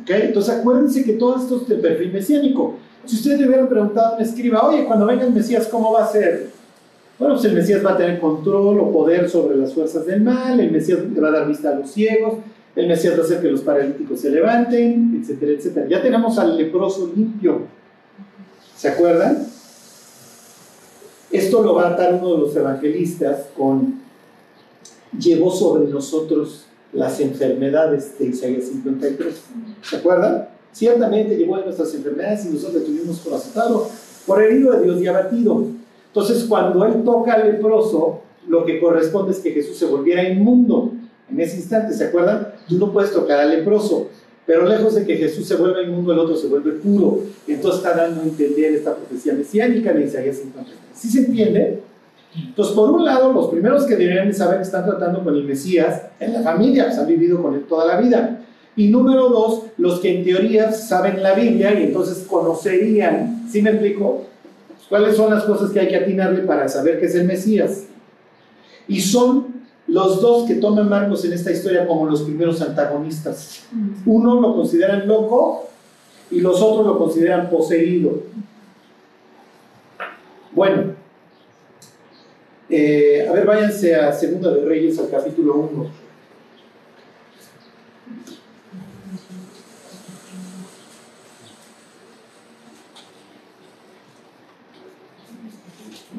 Entonces 0.08 0.54
acuérdense 0.54 1.04
que 1.04 1.14
todo 1.14 1.38
esto 1.38 1.62
es 1.62 1.68
de 1.68 1.76
perfil 1.76 2.12
mesiánico. 2.12 2.76
Si 3.06 3.16
ustedes 3.16 3.40
le 3.40 3.48
hubieran 3.48 3.68
preguntado 3.68 4.14
a 4.14 4.18
un 4.18 4.24
escriba, 4.24 4.68
oye, 4.68 4.86
cuando 4.86 5.06
venga 5.06 5.26
el 5.26 5.34
Mesías, 5.34 5.68
¿cómo 5.68 5.92
va 5.92 6.06
a 6.06 6.12
ser? 6.12 6.50
Bueno, 7.20 7.36
pues 7.36 7.46
el 7.46 7.56
Mesías 7.56 7.86
va 7.86 7.94
a 7.94 7.98
tener 7.98 8.20
control 8.20 8.80
o 8.80 8.92
poder 8.92 9.30
sobre 9.30 9.56
las 9.56 9.74
fuerzas 9.74 10.06
del 10.06 10.22
mal, 10.22 10.60
el 10.60 10.72
Mesías 10.72 11.00
va 11.22 11.28
a 11.28 11.32
dar 11.32 11.48
vista 11.48 11.70
a 11.70 11.76
los 11.76 11.92
ciegos, 11.92 12.36
el 12.76 12.88
Mesías 12.88 13.16
va 13.16 13.22
a 13.22 13.26
hacer 13.26 13.42
que 13.42 13.50
los 13.50 13.62
paralíticos 13.62 14.20
se 14.20 14.30
levanten, 14.30 15.20
etcétera, 15.22 15.52
etcétera. 15.52 15.88
Ya 15.88 16.02
tenemos 16.02 16.38
al 16.40 16.58
leproso 16.58 17.12
limpio. 17.16 17.62
¿Se 18.76 18.90
acuerdan? 18.90 19.48
Esto 21.32 21.64
lo 21.64 21.76
va 21.76 21.88
a 21.88 21.94
atar 21.94 22.16
uno 22.16 22.34
de 22.34 22.38
los 22.40 22.56
evangelistas 22.56 23.48
con 23.56 24.02
llevó 25.18 25.52
sobre 25.52 25.90
nosotros 25.92 26.66
las 26.94 27.20
enfermedades 27.20 28.18
de 28.20 28.28
Isaías 28.28 28.66
53. 28.66 29.34
¿Se 29.82 29.96
acuerdan? 29.98 30.48
Ciertamente 30.72 31.36
llevó 31.38 31.58
nuestras 31.58 31.94
enfermedades 31.94 32.46
y 32.46 32.50
nosotros 32.50 32.86
tuvimos 32.86 33.20
por 33.20 33.34
azotado, 33.34 33.90
por 34.26 34.42
herido 34.42 34.74
de 34.74 34.84
Dios 34.84 35.02
y 35.02 35.08
abatido. 35.08 35.66
Entonces, 36.08 36.46
cuando 36.48 36.86
él 36.86 37.04
toca 37.04 37.34
al 37.34 37.52
leproso, 37.52 38.22
lo 38.48 38.66
que 38.66 38.80
corresponde 38.80 39.32
es 39.32 39.40
que 39.40 39.52
Jesús 39.52 39.78
se 39.78 39.86
volviera 39.86 40.28
inmundo. 40.28 40.92
En 41.30 41.40
ese 41.40 41.58
instante, 41.58 41.94
¿se 41.94 42.06
acuerdan? 42.06 42.54
Tú 42.68 42.78
no 42.78 42.92
puedes 42.92 43.12
tocar 43.12 43.40
al 43.40 43.50
leproso, 43.50 44.10
pero 44.46 44.68
lejos 44.68 44.96
de 44.96 45.06
que 45.06 45.16
Jesús 45.18 45.48
se 45.48 45.56
vuelva 45.56 45.82
inmundo, 45.82 46.14
el 46.14 46.20
otro 46.20 46.36
se 46.36 46.48
vuelve 46.48 46.74
puro. 46.74 47.24
Entonces 47.48 47.84
está 47.84 47.96
dando 47.96 48.22
a 48.22 48.26
entender 48.26 48.74
esta 48.74 48.96
profecía 48.96 49.34
mesiánica 49.34 49.94
de 49.94 50.06
Isaías 50.06 50.38
53. 50.38 50.76
¿Sí 50.94 51.10
se 51.10 51.20
entiende? 51.20 51.82
Entonces, 52.36 52.76
por 52.76 52.90
un 52.90 53.06
lado, 53.06 53.32
los 53.32 53.48
primeros 53.48 53.86
que 53.86 53.96
deberían 53.96 54.34
saber 54.34 54.58
que 54.58 54.64
están 54.64 54.86
tratando 54.86 55.24
con 55.24 55.36
el 55.36 55.44
Mesías 55.44 56.04
en 56.20 56.34
la 56.34 56.42
familia, 56.42 56.86
pues 56.86 56.98
han 56.98 57.08
vivido 57.08 57.42
con 57.42 57.54
él 57.54 57.66
toda 57.68 57.86
la 57.86 58.02
vida. 58.02 58.40
Y 58.76 58.88
número 58.88 59.30
dos, 59.30 59.64
los 59.78 60.00
que 60.00 60.18
en 60.18 60.24
teoría 60.24 60.72
saben 60.72 61.22
la 61.22 61.34
Biblia 61.34 61.80
y 61.80 61.84
entonces 61.84 62.26
conocerían, 62.28 63.48
¿sí 63.50 63.62
me 63.62 63.70
explico? 63.70 64.24
¿Cuáles 64.90 65.16
son 65.16 65.34
las 65.34 65.44
cosas 65.44 65.72
que 65.72 65.80
hay 65.80 65.88
que 65.88 65.98
atinarle 65.98 66.42
para 66.42 66.68
saber 66.68 67.00
que 67.00 67.06
es 67.06 67.16
el 67.16 67.26
Mesías? 67.26 67.86
Y 68.88 69.00
son 69.00 69.64
los 69.88 70.22
dos 70.22 70.48
que 70.48 70.56
toman 70.56 70.90
Marcos 70.90 71.24
en 71.26 71.34
esta 71.34 71.52
historia 71.52 71.86
como 71.86 72.08
los 72.08 72.24
primeros 72.24 72.62
antagonistas. 72.62 73.64
Uno 74.06 74.42
lo 74.42 74.56
consideran 74.56 75.08
loco 75.08 75.70
y 76.32 76.42
los 76.42 76.62
otros 76.62 76.86
lo 76.86 76.98
consideran 76.98 77.50
poseído. 77.50 78.24
Bueno, 80.52 80.93
eh, 82.76 83.28
a 83.28 83.32
ver, 83.32 83.46
váyanse 83.46 83.94
a 83.94 84.12
Segunda 84.12 84.52
de 84.52 84.66
Reyes, 84.66 84.98
al 85.00 85.10
capítulo 85.10 85.56
1. 85.56 86.04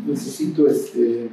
necesito 0.07 0.69
este 0.69 1.31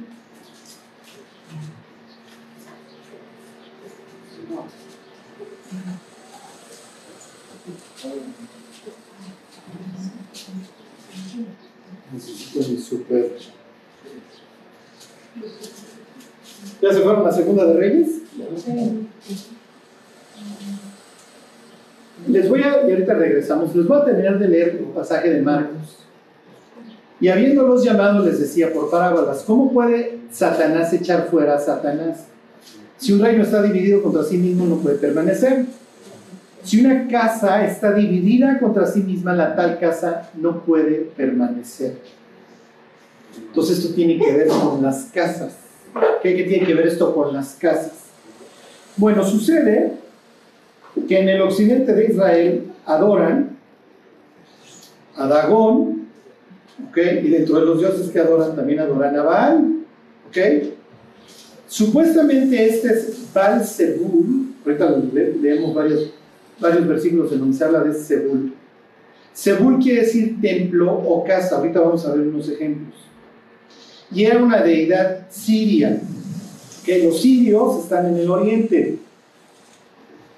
necesito 12.12 12.68
mi 12.68 12.78
super 12.78 13.61
¿Ya 16.80 16.92
se 16.92 17.00
fueron 17.00 17.22
a 17.22 17.24
la 17.24 17.32
segunda 17.32 17.64
de 17.66 17.74
Reyes? 17.74 18.08
Les 22.28 22.48
voy 22.48 22.62
a, 22.62 22.86
y 22.86 22.90
ahorita 22.92 23.14
regresamos, 23.14 23.74
les 23.74 23.86
voy 23.86 24.00
a 24.00 24.04
terminar 24.04 24.38
de 24.38 24.48
leer 24.48 24.68
el 24.70 24.84
pasaje 24.86 25.30
de 25.30 25.42
Marcos. 25.42 25.98
Y 27.20 27.28
habiéndolos 27.28 27.84
llamado 27.84 28.24
les 28.24 28.40
decía 28.40 28.72
por 28.72 28.90
parábolas, 28.90 29.44
¿cómo 29.46 29.72
puede 29.72 30.18
Satanás 30.32 30.92
echar 30.92 31.28
fuera 31.28 31.54
a 31.54 31.60
Satanás? 31.60 32.26
Si 32.96 33.12
un 33.12 33.20
reino 33.20 33.42
está 33.42 33.62
dividido 33.62 34.02
contra 34.02 34.24
sí 34.24 34.38
mismo 34.38 34.66
no 34.66 34.76
puede 34.76 34.96
permanecer. 34.96 35.66
Si 36.62 36.84
una 36.84 37.08
casa 37.08 37.64
está 37.64 37.92
dividida 37.92 38.58
contra 38.60 38.86
sí 38.86 39.00
misma, 39.00 39.34
la 39.34 39.56
tal 39.56 39.78
casa 39.78 40.30
no 40.34 40.60
puede 40.62 41.10
permanecer. 41.16 41.96
Entonces 43.36 43.78
esto 43.78 43.94
tiene 43.94 44.18
que 44.18 44.32
ver 44.32 44.48
con 44.48 44.82
las 44.82 45.04
casas. 45.12 45.56
¿Qué, 46.22 46.36
¿Qué 46.36 46.44
tiene 46.44 46.66
que 46.66 46.74
ver 46.74 46.86
esto 46.86 47.14
con 47.14 47.32
las 47.32 47.54
casas? 47.54 47.92
Bueno, 48.96 49.24
sucede 49.24 49.92
que 51.08 51.18
en 51.18 51.28
el 51.28 51.40
occidente 51.42 51.94
de 51.94 52.06
Israel 52.06 52.72
adoran 52.84 53.56
a 55.16 55.26
Dagón, 55.26 56.08
¿ok? 56.88 56.98
Y 57.22 57.28
dentro 57.28 57.58
de 57.58 57.66
los 57.66 57.78
dioses 57.78 58.10
que 58.10 58.18
adoran 58.18 58.56
también 58.56 58.80
adoran 58.80 59.16
a 59.16 59.22
Baal. 59.22 59.72
Supuestamente 61.66 62.66
este 62.66 62.88
es 62.88 63.32
Baal 63.32 63.64
Zebul, 63.64 64.54
ahorita 64.64 64.96
leemos 65.40 65.74
varios, 65.74 66.12
varios 66.60 66.86
versículos 66.86 67.32
en 67.32 67.40
donde 67.40 67.56
se 67.56 67.64
habla 67.64 67.80
de 67.80 67.94
Zebul. 67.94 68.52
Zebul 69.34 69.78
quiere 69.78 70.02
decir 70.02 70.40
templo 70.40 70.92
o 70.92 71.24
casa, 71.24 71.56
ahorita 71.56 71.80
vamos 71.80 72.06
a 72.06 72.14
ver 72.14 72.26
unos 72.26 72.48
ejemplos. 72.48 72.94
Y 74.14 74.24
era 74.24 74.42
una 74.42 74.62
deidad 74.62 75.26
siria, 75.30 76.00
que 76.84 77.04
los 77.04 77.20
sirios 77.20 77.84
están 77.84 78.06
en 78.06 78.18
el 78.18 78.30
oriente. 78.30 78.98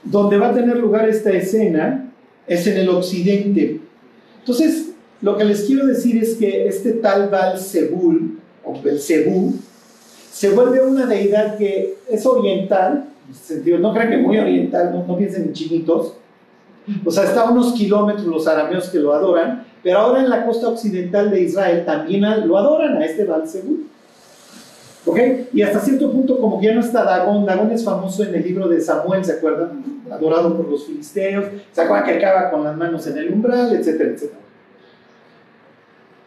Donde 0.02 0.36
va 0.36 0.48
a 0.48 0.54
tener 0.54 0.76
lugar 0.76 1.08
esta 1.08 1.30
escena 1.30 2.12
es 2.46 2.66
en 2.66 2.76
el 2.76 2.88
occidente. 2.90 3.80
Entonces, 4.40 4.90
lo 5.22 5.36
que 5.36 5.44
les 5.44 5.62
quiero 5.62 5.86
decir 5.86 6.22
es 6.22 6.34
que 6.34 6.68
este 6.68 6.92
tal 6.92 7.30
Baal 7.30 7.58
Zebul, 7.58 8.38
o 8.62 8.80
Belzebú, 8.80 9.54
se 10.30 10.50
vuelve 10.50 10.84
una 10.84 11.06
deidad 11.06 11.56
que 11.56 11.94
es 12.10 12.26
oriental, 12.26 13.06
en 13.28 13.34
sentido, 13.34 13.78
no 13.78 13.94
crean 13.94 14.10
que 14.10 14.18
muy 14.18 14.36
oriental, 14.36 15.04
no, 15.06 15.16
piensen 15.16 15.44
en 15.44 15.52
chiquitos, 15.52 16.14
o 17.04 17.10
sea, 17.10 17.24
está 17.24 17.42
a 17.42 17.50
unos 17.50 17.72
kilómetros 17.72 18.26
los 18.26 18.46
arameos 18.46 18.90
que 18.90 18.98
lo 18.98 19.14
adoran, 19.14 19.64
pero 19.84 19.98
ahora 19.98 20.22
en 20.22 20.30
la 20.30 20.46
costa 20.46 20.68
occidental 20.68 21.30
de 21.30 21.42
Israel 21.42 21.84
también 21.84 22.22
lo 22.48 22.56
adoran 22.56 22.96
a 22.96 23.04
este 23.04 23.24
Baal 23.24 23.46
Zebul. 23.46 23.86
¿Ok? 25.04 25.18
Y 25.52 25.60
hasta 25.60 25.80
cierto 25.80 26.10
punto, 26.10 26.40
como 26.40 26.58
que 26.58 26.68
ya 26.68 26.74
no 26.74 26.80
está 26.80 27.04
Dagón, 27.04 27.44
Dagón 27.44 27.70
es 27.70 27.84
famoso 27.84 28.24
en 28.24 28.34
el 28.34 28.42
libro 28.42 28.66
de 28.66 28.80
Samuel, 28.80 29.22
¿se 29.22 29.32
acuerdan? 29.32 30.02
Adorado 30.10 30.56
por 30.56 30.66
los 30.70 30.86
filisteos, 30.86 31.44
¿se 31.70 31.80
acuerdan 31.82 32.08
que 32.08 32.16
acaba 32.16 32.50
con 32.50 32.64
las 32.64 32.74
manos 32.74 33.06
en 33.06 33.18
el 33.18 33.30
umbral, 33.30 33.76
etcétera, 33.76 34.10
etcétera? 34.10 34.40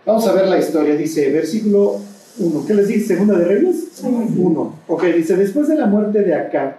Vamos 0.05 0.27
a 0.27 0.33
ver 0.33 0.47
la 0.47 0.59
historia, 0.59 0.95
dice, 0.95 1.31
versículo 1.31 1.99
1. 2.37 2.65
¿Qué 2.67 2.73
les 2.75 2.87
dice? 2.87 3.15
¿Segunda 3.15 3.39
de 3.39 3.45
Reyes? 3.45 4.03
1. 4.03 4.73
Ok, 4.87 5.03
dice, 5.05 5.35
después 5.35 5.67
de 5.67 5.75
la 5.75 5.87
muerte 5.87 6.21
de 6.21 6.35
Acab, 6.35 6.75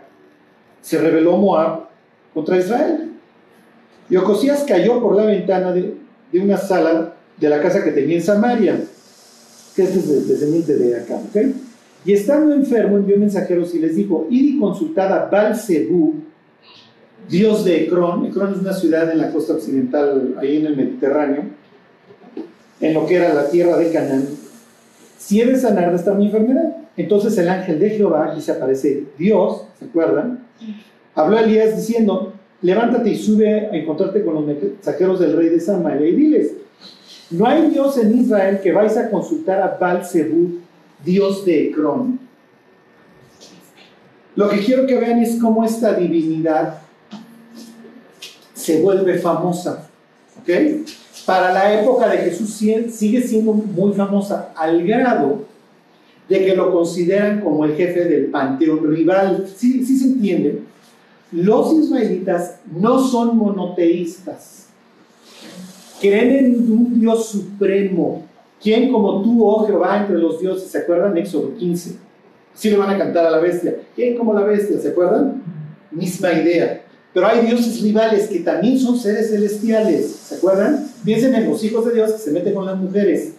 se 0.80 0.98
rebeló 0.98 1.36
Moab 1.36 1.88
contra 2.32 2.56
Israel. 2.56 3.10
Y 4.08 4.16
Ocosías 4.16 4.64
cayó 4.66 5.02
por 5.02 5.16
la 5.16 5.24
ventana 5.24 5.72
de, 5.72 5.94
de, 6.32 6.40
una 6.40 6.56
sala 6.56 7.14
de 7.36 7.48
la 7.48 7.60
casa 7.60 7.82
que 7.82 7.92
tenía 7.92 8.16
en 8.16 8.22
Samaria, 8.22 8.80
que 9.74 9.82
es 9.82 10.28
descendiente 10.28 10.76
de 10.76 10.96
Acab, 10.96 11.20
¿ok? 11.24 11.36
Y 12.04 12.12
estando 12.12 12.54
enfermo, 12.54 12.96
envió 12.96 13.18
mensajeros 13.18 13.74
y 13.74 13.80
les 13.80 13.96
dijo, 13.96 14.26
id 14.30 14.54
y 14.54 14.58
consultad 14.58 15.12
a 15.12 15.26
Balzebú, 15.26 16.14
dios 17.28 17.64
de 17.64 17.84
Ecrón. 17.84 18.26
Ecrón 18.26 18.54
es 18.54 18.60
una 18.60 18.72
ciudad 18.72 19.10
en 19.10 19.18
la 19.18 19.30
costa 19.32 19.54
occidental, 19.54 20.36
ahí 20.38 20.56
en 20.56 20.66
el 20.66 20.76
Mediterráneo, 20.76 21.44
en 22.80 22.94
lo 22.94 23.06
que 23.06 23.16
era 23.16 23.34
la 23.34 23.48
tierra 23.50 23.76
de 23.76 23.92
Canaán. 23.92 24.28
Si 25.18 25.40
he 25.40 25.46
de 25.46 25.58
sanar 25.58 25.90
de 25.90 25.96
esta 25.96 26.14
mi 26.14 26.26
enfermedad. 26.26 26.76
Entonces 26.96 27.38
el 27.38 27.48
ángel 27.48 27.78
de 27.78 27.90
Jehová, 27.90 28.30
aquí 28.30 28.40
se 28.40 28.50
aparece 28.50 29.04
Dios, 29.16 29.66
¿se 29.78 29.84
acuerdan? 29.84 30.44
Habló 31.14 31.36
a 31.36 31.42
Elías 31.42 31.76
diciendo, 31.76 32.32
levántate 32.62 33.10
y 33.10 33.16
sube 33.16 33.68
a 33.68 33.76
encontrarte 33.76 34.24
con 34.24 34.34
los 34.34 34.46
mensajeros 34.46 35.20
del 35.20 35.36
rey 35.36 35.48
de 35.48 35.60
Samaria 35.60 36.08
y 36.08 36.14
diles, 36.14 36.52
no 37.30 37.46
hay 37.46 37.70
Dios 37.70 37.98
en 37.98 38.18
Israel 38.18 38.60
que 38.62 38.72
vais 38.72 38.96
a 38.96 39.10
consultar 39.10 39.60
a 39.60 39.76
Balzebú, 39.78 40.60
Dios 41.04 41.44
de 41.44 41.68
Ecrón. 41.68 42.18
Lo 44.34 44.48
que 44.48 44.60
quiero 44.60 44.86
que 44.86 44.96
vean 44.96 45.18
es 45.20 45.36
cómo 45.36 45.64
esta 45.64 45.92
divinidad 45.94 46.78
se 48.54 48.80
vuelve 48.80 49.18
famosa. 49.18 49.88
¿Ok? 50.40 50.50
Para 51.26 51.52
la 51.52 51.80
época 51.80 52.08
de 52.08 52.18
Jesús 52.18 52.50
sigue 52.50 53.20
siendo 53.20 53.52
muy 53.52 53.92
famosa, 53.92 54.52
al 54.56 54.86
grado 54.86 55.44
de 56.28 56.44
que 56.44 56.54
lo 56.54 56.72
consideran 56.72 57.40
como 57.40 57.64
el 57.64 57.74
jefe 57.74 58.04
del 58.04 58.26
panteón 58.26 58.90
rival. 58.90 59.46
Sí, 59.54 59.84
sí 59.84 59.98
se 59.98 60.06
entiende. 60.06 60.62
Los 61.32 61.72
israelitas 61.74 62.60
no 62.70 62.98
son 62.98 63.36
monoteístas. 63.36 64.66
Creen 66.00 66.44
en 66.44 66.72
un 66.72 67.00
Dios 67.00 67.26
supremo, 67.26 68.28
¿Quién 68.60 68.90
como 68.90 69.22
tú, 69.22 69.46
oh 69.46 69.66
Jehová, 69.66 70.00
entre 70.00 70.18
los 70.18 70.40
dioses? 70.40 70.70
¿Se 70.70 70.78
acuerdan? 70.78 71.16
Éxodo 71.16 71.54
15. 71.56 71.96
Sí 72.54 72.70
le 72.70 72.76
van 72.76 72.90
a 72.90 72.98
cantar 72.98 73.26
a 73.26 73.30
la 73.30 73.38
bestia. 73.38 73.76
¿Quién 73.94 74.16
como 74.16 74.34
la 74.34 74.42
bestia? 74.42 74.78
¿Se 74.80 74.88
acuerdan? 74.88 75.42
Misma 75.92 76.32
idea. 76.32 76.82
Pero 77.14 77.26
hay 77.26 77.46
dioses 77.46 77.80
rivales 77.82 78.28
que 78.28 78.40
también 78.40 78.78
son 78.78 78.98
seres 78.98 79.30
celestiales. 79.30 80.10
¿Se 80.10 80.34
acuerdan? 80.36 80.88
Piensen 81.04 81.34
en 81.34 81.48
los 81.48 81.62
hijos 81.62 81.86
de 81.86 81.94
Dios 81.94 82.12
que 82.12 82.18
se 82.18 82.30
meten 82.32 82.54
con 82.54 82.66
las 82.66 82.76
mujeres. 82.76 83.34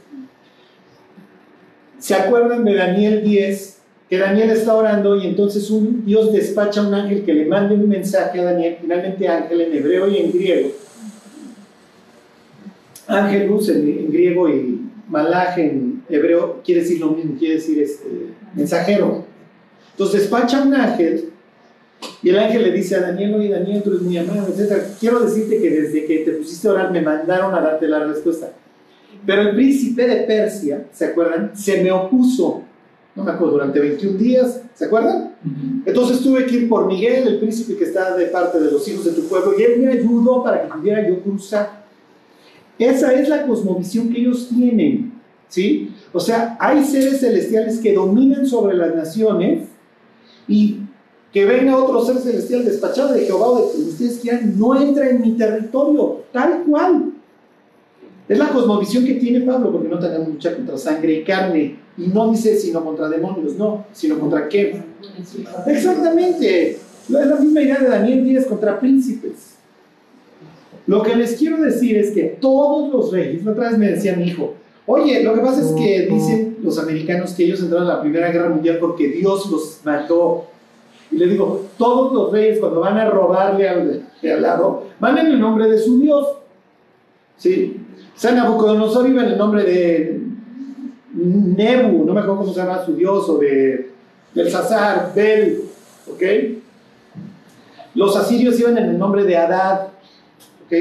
¿Se 1.99 2.15
acuerdan 2.15 2.63
de 2.63 2.75
Daniel 2.75 3.21
10? 3.23 3.78
Que 4.09 4.17
Daniel 4.17 4.49
está 4.49 4.73
orando 4.73 5.15
y 5.17 5.27
entonces 5.27 5.69
un 5.69 6.03
Dios 6.03 6.33
despacha 6.33 6.81
a 6.81 6.87
un 6.87 6.93
ángel 6.93 7.23
que 7.23 7.33
le 7.33 7.45
mande 7.45 7.75
un 7.75 7.87
mensaje 7.87 8.39
a 8.39 8.45
Daniel, 8.45 8.77
finalmente 8.81 9.27
ángel 9.27 9.61
en 9.61 9.77
hebreo 9.77 10.07
y 10.07 10.17
en 10.17 10.31
griego. 10.31 10.71
Ángelus 13.07 13.69
en 13.69 14.11
griego 14.11 14.49
y 14.49 14.81
malaj 15.07 15.59
en 15.59 16.03
hebreo 16.09 16.61
quiere 16.63 16.81
decir 16.81 16.99
lo 16.99 17.11
mismo, 17.11 17.37
quiere 17.37 17.55
decir 17.55 17.81
este, 17.81 18.07
mensajero. 18.55 19.25
Entonces 19.91 20.21
despacha 20.21 20.63
un 20.63 20.73
ángel 20.73 21.29
y 22.21 22.29
el 22.29 22.39
ángel 22.39 22.63
le 22.63 22.71
dice 22.71 22.95
a 22.95 23.01
Daniel, 23.01 23.35
oye 23.35 23.49
Daniel, 23.49 23.83
tú 23.83 23.91
eres 23.91 24.01
muy 24.01 24.17
amable, 24.17 24.53
etc. 24.55 24.83
Quiero 24.99 25.19
decirte 25.19 25.61
que 25.61 25.69
desde 25.69 26.05
que 26.05 26.19
te 26.19 26.31
pusiste 26.31 26.67
a 26.67 26.71
orar 26.71 26.91
me 26.91 27.01
mandaron 27.01 27.53
a 27.53 27.61
darte 27.61 27.87
la 27.87 28.05
respuesta. 28.05 28.53
Pero 29.25 29.41
el 29.41 29.55
príncipe 29.55 30.07
de 30.07 30.15
Persia, 30.23 30.85
¿se 30.93 31.05
acuerdan? 31.05 31.51
Se 31.55 31.83
me 31.83 31.91
opuso, 31.91 32.63
no 33.15 33.23
me 33.23 33.31
acuerdo, 33.31 33.53
durante 33.53 33.79
21 33.79 34.17
días, 34.17 34.61
¿se 34.73 34.85
acuerdan? 34.85 35.33
Entonces 35.85 36.21
tuve 36.21 36.45
que 36.45 36.55
ir 36.57 36.69
por 36.69 36.85
Miguel, 36.85 37.27
el 37.27 37.39
príncipe 37.39 37.75
que 37.75 37.85
está 37.85 38.15
de 38.15 38.27
parte 38.27 38.59
de 38.59 38.71
los 38.71 38.87
hijos 38.87 39.05
de 39.05 39.11
tu 39.11 39.27
pueblo, 39.27 39.53
y 39.57 39.63
él 39.63 39.79
me 39.81 39.91
ayudó 39.91 40.43
para 40.43 40.61
que 40.61 40.73
pudiera 40.73 41.07
yo 41.07 41.21
cruzar. 41.21 41.83
Esa 42.77 43.13
es 43.13 43.27
la 43.27 43.45
cosmovisión 43.45 44.09
que 44.09 44.21
ellos 44.21 44.47
tienen, 44.47 45.13
¿sí? 45.49 45.93
O 46.13 46.19
sea, 46.19 46.57
hay 46.59 46.83
seres 46.85 47.19
celestiales 47.19 47.79
que 47.79 47.93
dominan 47.93 48.45
sobre 48.45 48.77
las 48.77 48.95
naciones 48.95 49.67
y 50.47 50.77
que 51.33 51.45
venga 51.45 51.77
otro 51.77 52.03
ser 52.03 52.17
celestial 52.17 52.65
despachado 52.65 53.13
de 53.13 53.25
Jehová 53.25 53.47
o 53.47 53.67
de 53.67 53.73
quien 53.73 53.89
ustedes 53.89 54.19
quieran, 54.19 54.57
no 54.57 54.79
entra 54.79 55.09
en 55.09 55.21
mi 55.21 55.31
territorio, 55.31 56.23
tal 56.31 56.63
cual. 56.63 57.11
Es 58.27 58.37
la 58.37 58.49
cosmovisión 58.49 59.05
que 59.05 59.15
tiene 59.15 59.41
Pablo, 59.41 59.71
porque 59.71 59.89
no 59.89 59.99
tenemos 59.99 60.27
lucha 60.29 60.55
contra 60.55 60.77
sangre 60.77 61.15
y 61.15 61.23
carne, 61.23 61.79
y 61.99 62.07
no 62.07 62.31
dice 62.31 62.57
sino 62.57 62.83
contra 62.83 63.09
demonios, 63.09 63.55
no, 63.55 63.85
sino 63.91 64.17
contra 64.17 64.47
qué. 64.47 64.81
Exactamente. 65.67 66.71
Es 66.71 67.09
la 67.09 67.35
misma 67.35 67.61
idea 67.61 67.79
de 67.79 67.89
Daniel 67.89 68.23
10 68.23 68.45
contra 68.45 68.79
príncipes. 68.79 69.55
Lo 70.87 71.03
que 71.03 71.15
les 71.15 71.35
quiero 71.35 71.57
decir 71.57 71.97
es 71.97 72.11
que 72.11 72.37
todos 72.39 72.91
los 72.91 73.11
reyes, 73.11 73.45
otra 73.45 73.69
vez 73.69 73.77
me 73.77 73.91
decía 73.91 74.15
mi 74.15 74.27
hijo, 74.27 74.53
oye, 74.85 75.21
lo 75.23 75.33
que 75.35 75.41
pasa 75.41 75.61
es 75.61 75.71
que 75.73 76.07
dicen 76.09 76.57
los 76.63 76.79
americanos 76.79 77.33
que 77.33 77.43
ellos 77.45 77.61
entraron 77.61 77.87
a 77.89 77.95
la 77.95 78.01
Primera 78.01 78.31
Guerra 78.31 78.49
Mundial 78.49 78.77
porque 78.79 79.09
Dios 79.09 79.49
los 79.51 79.81
mató. 79.83 80.45
Y 81.11 81.17
le 81.17 81.27
digo, 81.27 81.65
todos 81.77 82.13
los 82.13 82.31
reyes 82.31 82.59
cuando 82.59 82.79
van 82.79 82.97
a 82.97 83.09
robarle 83.09 83.67
al, 83.67 84.07
al 84.23 84.41
lado, 84.41 84.85
van 84.99 85.17
en 85.17 85.27
el 85.27 85.39
nombre 85.39 85.69
de 85.69 85.79
su 85.79 85.99
Dios. 85.99 86.27
¿Sí? 87.37 87.77
San 88.15 88.35
Nabucodonosor 88.35 89.09
iba 89.09 89.23
en 89.23 89.31
el 89.31 89.37
nombre 89.37 89.63
de 89.63 90.18
Nebu, 91.21 92.05
no 92.05 92.13
me 92.13 92.19
acuerdo 92.21 92.41
cómo 92.41 92.53
se 92.53 92.59
llama 92.59 92.85
su 92.85 92.95
Dios, 92.95 93.29
o 93.29 93.37
de 93.37 93.91
Belsasar, 94.33 95.11
Bel, 95.15 95.63
¿ok? 96.11 96.23
Los 97.95 98.15
asirios 98.15 98.59
iban 98.59 98.77
en 98.77 98.85
el 98.85 98.97
nombre 98.97 99.23
de 99.23 99.35
Adad, 99.35 99.89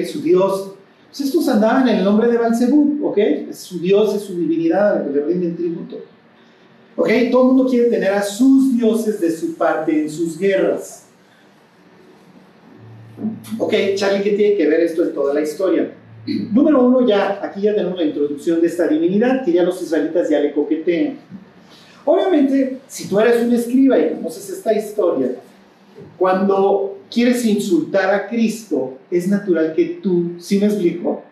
su 0.06 0.20
Dios. 0.20 0.72
Pues 1.08 1.20
estos 1.20 1.48
andaban 1.48 1.88
en 1.88 1.98
el 1.98 2.04
nombre 2.04 2.28
de 2.28 2.36
Balzebú, 2.36 3.06
¿ok? 3.06 3.18
Es 3.18 3.58
su 3.58 3.80
Dios, 3.80 4.14
es 4.14 4.22
su 4.22 4.36
divinidad 4.36 4.98
a 4.98 5.04
que 5.04 5.10
le 5.10 5.24
rinden 5.24 5.56
tributo. 5.56 5.96
¿Ok? 6.96 7.08
Todo 7.30 7.42
el 7.42 7.48
mundo 7.48 7.70
quiere 7.70 7.88
tener 7.88 8.12
a 8.12 8.22
sus 8.22 8.76
dioses 8.76 9.20
de 9.20 9.30
su 9.30 9.54
parte 9.54 10.02
en 10.02 10.10
sus 10.10 10.38
guerras. 10.38 11.06
Ok, 13.58 13.72
Charlie, 13.94 14.22
¿qué 14.22 14.32
tiene 14.32 14.56
que 14.56 14.68
ver 14.68 14.80
esto 14.80 15.02
en 15.04 15.14
toda 15.14 15.32
la 15.32 15.40
historia? 15.40 15.92
Número 16.52 16.84
uno, 16.84 17.06
ya, 17.06 17.40
aquí 17.42 17.62
ya 17.62 17.74
tenemos 17.74 17.98
la 17.98 18.04
introducción 18.04 18.60
de 18.60 18.66
esta 18.66 18.86
divinidad 18.86 19.44
que 19.44 19.52
ya 19.52 19.62
los 19.62 19.80
israelitas 19.80 20.28
ya 20.28 20.40
le 20.40 20.52
coquetean. 20.52 21.16
Obviamente, 22.04 22.78
si 22.86 23.08
tú 23.08 23.18
eres 23.20 23.42
un 23.42 23.52
escriba 23.52 23.98
y 23.98 24.14
conoces 24.14 24.50
esta 24.50 24.72
historia, 24.72 25.32
cuando 26.16 26.98
quieres 27.10 27.44
insultar 27.44 28.12
a 28.14 28.28
Cristo, 28.28 28.98
es 29.10 29.28
natural 29.28 29.74
que 29.74 30.00
tú, 30.02 30.32
si 30.38 30.58
me 30.58 30.66
explico, 30.66 31.22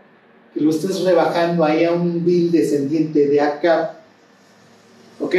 que 0.54 0.60
lo 0.60 0.70
estés 0.70 1.02
rebajando 1.02 1.64
ahí 1.64 1.84
a 1.84 1.92
un 1.92 2.24
vil 2.24 2.50
descendiente 2.50 3.26
de 3.26 3.40
Acab. 3.40 3.90
¿Ok? 5.20 5.34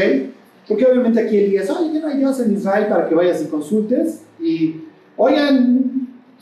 Porque 0.68 0.86
obviamente 0.86 1.22
aquí 1.22 1.38
Elías, 1.38 1.70
oye, 1.70 1.94
que 1.94 2.00
no 2.00 2.08
hay 2.08 2.18
Dios 2.18 2.40
en 2.40 2.54
Israel 2.54 2.88
para 2.88 3.08
que 3.08 3.16
vayas 3.16 3.42
y 3.42 3.46
consultes. 3.46 4.22
Y, 4.40 4.76
oigan, 5.16 5.97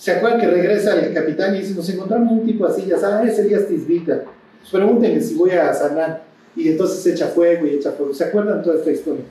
¿se 0.06 0.12
acuerdan 0.12 0.40
que 0.40 0.46
regresa 0.46 1.04
el 1.04 1.12
capitán 1.16 1.56
y 1.56 1.62
dice, 1.62 1.74
nos 1.74 1.90
encontramos 1.90 2.32
un 2.32 2.46
tipo 2.46 2.64
así, 2.68 2.86
ya 2.86 2.96
saben, 2.96 3.28
es 3.28 3.40
Elías 3.40 3.68
Tisbita. 3.68 4.22
Pues 4.60 4.70
pregúntenme 4.72 5.20
si 5.20 5.34
voy 5.34 5.50
a 5.50 5.74
sanar. 5.74 6.22
Y 6.56 6.70
entonces 6.70 7.04
echa 7.08 7.26
fuego 7.30 7.66
y 7.66 7.72
echa 7.72 7.92
fuego. 7.92 8.14
¿Se 8.14 8.26
acuerdan 8.26 8.62
toda 8.62 8.76
esta 8.76 8.92
historia? 8.92 9.24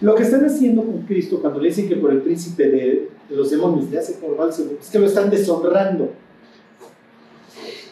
Lo 0.00 0.14
que 0.14 0.22
están 0.22 0.42
haciendo 0.46 0.82
con 0.84 1.02
Cristo 1.02 1.38
cuando 1.42 1.60
le 1.60 1.68
dicen 1.68 1.86
que 1.86 1.96
por 1.96 2.12
el 2.12 2.22
príncipe 2.22 2.66
de, 2.66 3.10
los 3.28 3.50
demonios 3.50 3.90
le 3.90 3.98
hace 3.98 4.14
por 4.14 4.38
es 4.48 4.88
que 4.90 4.98
lo 4.98 5.04
están 5.04 5.28
deshonrando. 5.28 6.08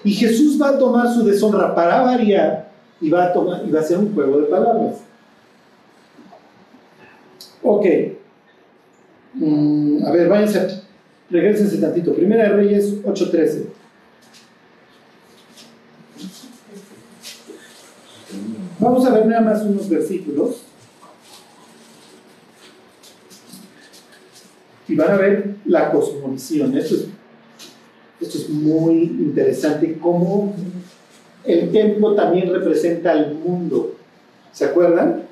Y 0.03 0.15
Jesús 0.15 0.59
va 0.61 0.71
a 0.71 0.79
tomar 0.79 1.13
su 1.13 1.27
deshonra 1.27 1.75
para 1.75 2.01
variar 2.01 2.71
y 3.03 3.11
va 3.11 3.27
a, 3.27 3.33
tomar, 3.35 3.65
y 3.69 3.71
va 3.71 3.81
a 3.81 3.83
hacer 3.83 3.99
un 3.99 4.15
juego 4.15 4.41
de 4.41 4.47
palabras. 4.47 4.95
Ok. 7.63 7.85
Mm, 9.35 10.07
a 10.07 10.11
ver, 10.11 10.29
váyanse, 10.31 10.84
regresense 11.31 11.79
tantito. 11.79 12.15
Primera 12.15 12.45
de 12.45 12.57
Reyes 12.57 12.95
8:13. 13.05 13.67
Vamos 18.79 19.07
a 19.07 19.15
ver 19.15 19.27
nada 19.27 19.41
más 19.41 19.63
unos 19.63 19.89
versículos. 19.89 20.63
Y 24.87 24.95
van 24.95 25.13
a 25.13 25.17
ver 25.17 25.55
la 25.65 25.91
cosmovisión. 25.91 26.77
Esto 26.77 26.97
es, 26.97 27.07
esto 28.21 28.39
es 28.39 28.51
muy 28.51 29.05
interesante. 29.05 29.99
Cómo 29.99 30.55
el 31.45 31.73
templo 31.73 32.15
también 32.15 32.53
representa 32.53 33.13
al 33.13 33.35
mundo. 33.35 33.97
¿Se 34.53 34.67
acuerdan? 34.67 35.24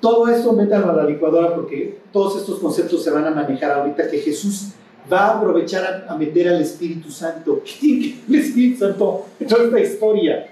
Todo 0.00 0.28
esto 0.28 0.52
métanlo 0.54 0.90
a 0.90 0.96
la 0.96 1.04
licuadora 1.04 1.54
porque 1.54 1.98
todos 2.12 2.40
estos 2.40 2.58
conceptos 2.58 3.04
se 3.04 3.10
van 3.10 3.26
a 3.26 3.30
manejar 3.30 3.72
ahorita 3.72 4.10
que 4.10 4.18
Jesús 4.18 4.68
va 5.12 5.26
a 5.26 5.38
aprovechar 5.38 6.06
a, 6.08 6.16
meter 6.16 6.48
al 6.48 6.62
Espíritu 6.62 7.10
Santo. 7.10 7.62
¿Qué 7.64 7.72
tiene 7.80 8.00
que 8.02 8.08
ver 8.28 8.40
el 8.40 8.46
Espíritu 8.46 8.78
Santo 8.78 9.26
toda 9.46 9.64
esta 9.64 9.80
historia? 9.80 10.46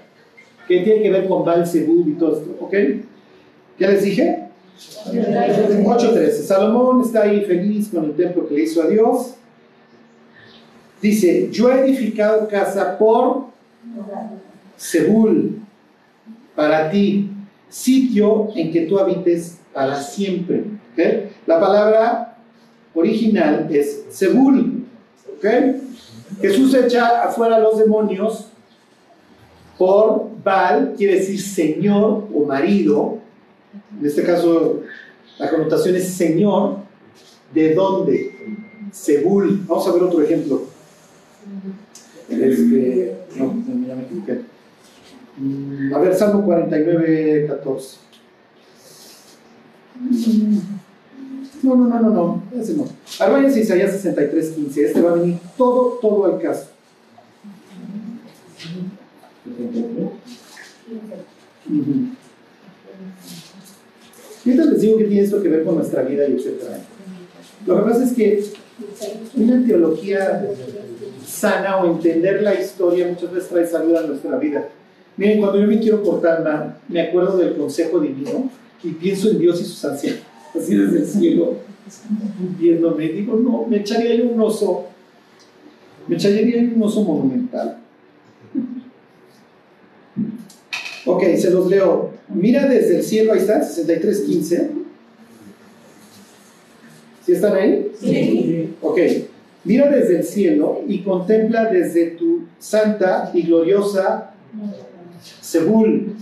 ¿Qué 0.67 0.81
tiene 0.81 1.01
que 1.01 1.09
ver 1.09 1.27
con 1.27 1.43
Baal 1.43 1.63
y 1.73 2.13
todo 2.13 2.37
esto? 2.37 2.57
¿Ok? 2.59 2.71
¿Qué 2.71 3.87
les 3.87 4.03
dije? 4.03 4.49
8.13. 4.77 6.31
Salomón 6.31 7.01
está 7.01 7.23
ahí 7.23 7.41
feliz 7.41 7.89
con 7.89 8.05
el 8.05 8.13
templo 8.13 8.47
que 8.47 8.53
le 8.53 8.63
hizo 8.63 8.83
a 8.83 8.87
Dios. 8.87 9.33
Dice, 11.01 11.49
yo 11.51 11.71
he 11.71 11.81
edificado 11.81 12.47
casa 12.47 12.97
por 12.97 13.45
Sebul, 14.77 15.59
para 16.55 16.89
ti, 16.91 17.29
sitio 17.69 18.49
en 18.55 18.71
que 18.71 18.81
tú 18.81 18.99
habites 18.99 19.59
para 19.73 20.01
siempre. 20.01 20.63
La 21.45 21.59
palabra 21.59 22.37
original 22.93 23.67
es 23.71 24.05
Sebul. 24.09 24.85
Jesús 26.41 26.73
echa 26.73 27.23
afuera 27.23 27.55
a 27.55 27.59
los 27.59 27.77
demonios 27.77 28.47
por 29.77 30.29
Baal, 30.43 30.95
quiere 30.97 31.15
decir 31.15 31.39
señor 31.39 32.27
o 32.33 32.45
marido. 32.45 33.19
En 33.97 34.05
este 34.05 34.23
caso, 34.23 34.81
la 35.37 35.49
connotación 35.49 35.95
es 35.95 36.09
señor. 36.09 36.79
¿De 37.53 37.73
dónde? 37.73 38.35
Sebul. 38.91 39.63
Vamos 39.65 39.87
a 39.87 39.93
ver 39.93 40.03
otro 40.03 40.21
ejemplo. 40.21 40.63
Este, 42.29 43.17
no, 43.37 43.55
ya 43.87 43.95
me 43.95 44.03
equivoqué. 44.03 44.41
A 45.93 45.99
ver, 45.99 46.15
Salmo 46.15 46.43
49, 46.43 47.47
14. 47.47 47.97
No, 51.61 51.75
no, 51.75 51.87
no, 51.87 51.99
no, 51.99 52.09
no, 52.09 52.43
ese 52.59 52.73
no. 52.73 52.87
Ahora 53.19 53.33
váyanse 53.33 53.61
Isaías 53.61 53.91
63, 53.91 54.49
15. 54.51 54.85
Este 54.85 55.01
va 55.01 55.11
a 55.11 55.15
venir 55.15 55.37
todo, 55.57 55.99
todo 56.01 56.25
al 56.25 56.41
caso. 56.41 56.67
Mientras 64.45 64.69
les 64.69 64.81
digo 64.81 64.97
que 64.97 65.03
tiene 65.05 65.21
esto 65.21 65.41
que 65.41 65.49
ver 65.49 65.63
con 65.63 65.75
nuestra 65.75 66.03
vida 66.03 66.27
y 66.27 66.33
etcétera. 66.33 66.79
Lo 67.65 67.77
que 67.77 67.89
pasa 67.89 68.03
es 68.03 68.13
que 68.13 68.43
una 69.35 69.65
teología 69.65 70.49
sana 71.25 71.77
o 71.77 71.85
entender 71.85 72.41
la 72.41 72.59
historia 72.59 73.07
muchas 73.07 73.31
veces 73.31 73.49
trae 73.49 73.67
salud 73.67 73.95
a 73.95 74.01
nuestra 74.01 74.37
vida. 74.37 74.69
Miren, 75.19 75.39
cuando 75.39 75.59
yo 75.59 75.67
me 75.67 75.77
quiero 75.81 76.01
portar 76.01 76.41
mal, 76.45 76.77
me 76.87 77.01
acuerdo 77.01 77.35
del 77.35 77.57
consejo 77.57 77.99
divino 77.99 78.49
y 78.81 78.91
pienso 78.91 79.29
en 79.29 79.39
Dios 79.39 79.59
y 79.59 79.65
sus 79.65 79.83
ancianos, 79.83 80.21
así 80.57 80.73
desde 80.73 80.99
el 80.99 81.05
cielo, 81.05 81.57
viéndome. 82.57 83.09
Digo, 83.09 83.35
no, 83.35 83.65
me 83.65 83.79
echaría 83.79 84.15
yo 84.15 84.29
un 84.29 84.39
oso, 84.39 84.85
me 86.07 86.15
echaría 86.15 86.61
yo 86.61 86.73
un 86.73 86.81
oso 86.81 87.03
monumental. 87.03 87.79
Ok, 91.05 91.23
se 91.35 91.49
los 91.49 91.67
leo. 91.67 92.11
Mira 92.29 92.65
desde 92.65 92.99
el 92.99 93.03
cielo, 93.03 93.33
ahí 93.33 93.39
está, 93.39 93.59
63.15. 93.59 94.69
¿Sí 97.25 97.33
están 97.33 97.55
ahí? 97.57 97.91
Sí. 97.99 98.69
Ok. 98.81 98.99
Mira 99.65 99.89
desde 99.91 100.19
el 100.19 100.23
cielo 100.23 100.81
y 100.87 100.99
contempla 100.99 101.65
desde 101.65 102.11
tu 102.11 102.43
santa 102.57 103.31
y 103.33 103.41
gloriosa 103.41 104.33
Sebul. 105.41 106.15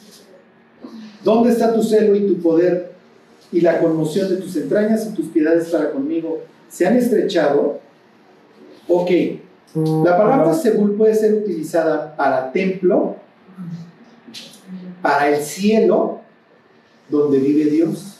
¿Dónde 1.24 1.52
está 1.52 1.74
tu 1.74 1.84
celo 1.84 2.16
y 2.16 2.28
tu 2.28 2.40
poder 2.42 2.92
y 3.52 3.62
la 3.62 3.80
conmoción 3.80 4.30
de 4.30 4.38
tus 4.38 4.56
entrañas 4.56 5.08
y 5.08 5.16
tus 5.16 5.28
piedades 5.28 5.70
para 5.70 5.92
conmigo? 5.92 6.42
¿Se 6.70 6.86
han 6.86 6.96
estrechado? 6.96 7.80
Ok. 8.88 9.12
La 9.76 10.18
palabra 10.18 10.54
Sebul 10.54 10.96
puede 10.96 11.14
ser 11.14 11.34
utilizada 11.34 12.16
para 12.16 12.52
templo, 12.52 13.16
para 15.02 15.30
el 15.30 15.42
cielo, 15.44 16.22
donde 17.10 17.40
vive 17.40 17.70
Dios. 17.70 18.18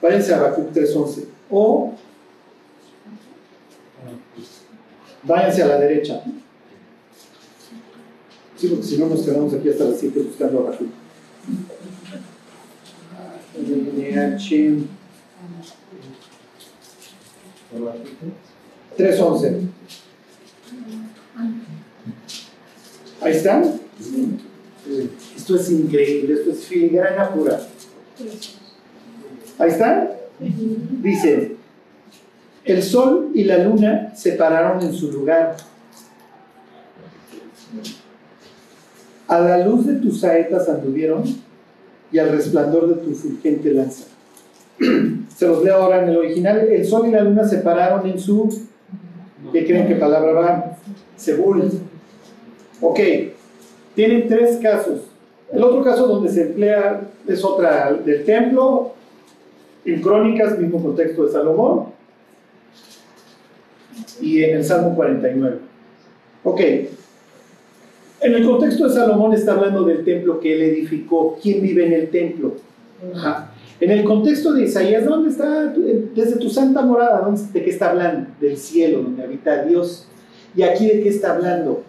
Váyanse 0.00 0.34
a 0.34 0.38
Habacuc 0.38 0.72
3.11. 0.72 1.24
O 1.50 1.92
váyanse 5.22 5.62
a 5.62 5.66
la 5.66 5.78
derecha. 5.78 6.22
Sí, 8.56 8.68
porque 8.68 8.84
si 8.84 8.98
no 8.98 9.08
nos 9.08 9.22
quedamos 9.22 9.52
aquí 9.52 9.68
hasta 9.68 9.84
las 9.84 10.00
7 10.00 10.20
buscando 10.20 10.58
a 10.58 10.62
Habacuc. 10.62 10.88
3.11. 18.98 19.60
Ahí 23.20 23.32
están. 23.32 23.80
Esto 25.36 25.56
es 25.56 25.70
increíble, 25.70 26.34
esto 26.34 26.50
es 26.50 26.64
filigrana 26.64 27.30
pura. 27.30 27.60
Ahí 29.58 29.70
está. 29.70 30.16
Dice, 31.02 31.56
el 32.64 32.82
sol 32.82 33.30
y 33.34 33.44
la 33.44 33.58
luna 33.58 34.14
se 34.14 34.32
pararon 34.32 34.82
en 34.82 34.94
su 34.94 35.12
lugar. 35.12 35.56
A 39.28 39.40
la 39.40 39.66
luz 39.66 39.86
de 39.86 39.94
tus 39.94 40.20
saetas 40.20 40.68
anduvieron 40.68 41.24
y 42.12 42.18
al 42.18 42.30
resplandor 42.30 42.88
de 42.88 43.02
tu 43.02 43.14
fulgente 43.14 43.72
lanza. 43.72 44.04
Se 45.36 45.46
los 45.46 45.64
leo 45.64 45.76
ahora 45.76 46.02
en 46.02 46.10
el 46.10 46.16
original. 46.16 46.58
El 46.58 46.84
sol 46.84 47.08
y 47.08 47.10
la 47.10 47.22
luna 47.22 47.44
se 47.44 47.58
pararon 47.58 48.08
en 48.08 48.18
su... 48.18 48.48
¿Qué 49.52 49.66
creen 49.66 49.86
que 49.86 49.96
palabra 49.96 50.32
va? 50.32 50.76
Sebul. 51.16 51.70
Ok, 52.80 52.98
tienen 53.94 54.28
tres 54.28 54.58
casos. 54.62 55.02
El 55.52 55.62
otro 55.62 55.82
caso 55.82 56.06
donde 56.06 56.30
se 56.30 56.42
emplea 56.42 57.02
es 57.26 57.44
otra 57.44 57.92
del 57.92 58.24
templo, 58.24 58.94
en 59.84 60.02
Crónicas, 60.02 60.58
mismo 60.58 60.82
contexto 60.82 61.24
de 61.24 61.32
Salomón, 61.32 61.86
y 64.20 64.42
en 64.42 64.56
el 64.56 64.64
Salmo 64.64 64.94
49. 64.94 65.58
Ok, 66.44 66.60
en 68.20 68.34
el 68.34 68.46
contexto 68.46 68.88
de 68.88 68.94
Salomón 68.94 69.34
está 69.34 69.52
hablando 69.52 69.84
del 69.84 70.04
templo 70.04 70.40
que 70.40 70.54
él 70.54 70.62
edificó, 70.62 71.38
quién 71.42 71.60
vive 71.62 71.86
en 71.86 71.92
el 71.92 72.10
templo. 72.10 72.54
En 73.78 73.90
el 73.90 74.04
contexto 74.04 74.52
de 74.54 74.64
Isaías, 74.64 75.04
¿dónde 75.04 75.30
está? 75.30 75.66
Desde 75.66 76.36
tu 76.38 76.48
santa 76.48 76.82
morada, 76.82 77.28
¿de 77.52 77.62
qué 77.62 77.70
está 77.70 77.90
hablando? 77.90 78.30
Del 78.40 78.56
cielo, 78.56 79.02
donde 79.02 79.22
habita 79.22 79.64
Dios. 79.64 80.08
¿Y 80.54 80.62
aquí 80.62 80.86
de 80.86 81.02
qué 81.02 81.10
está 81.10 81.34
hablando? 81.34 81.82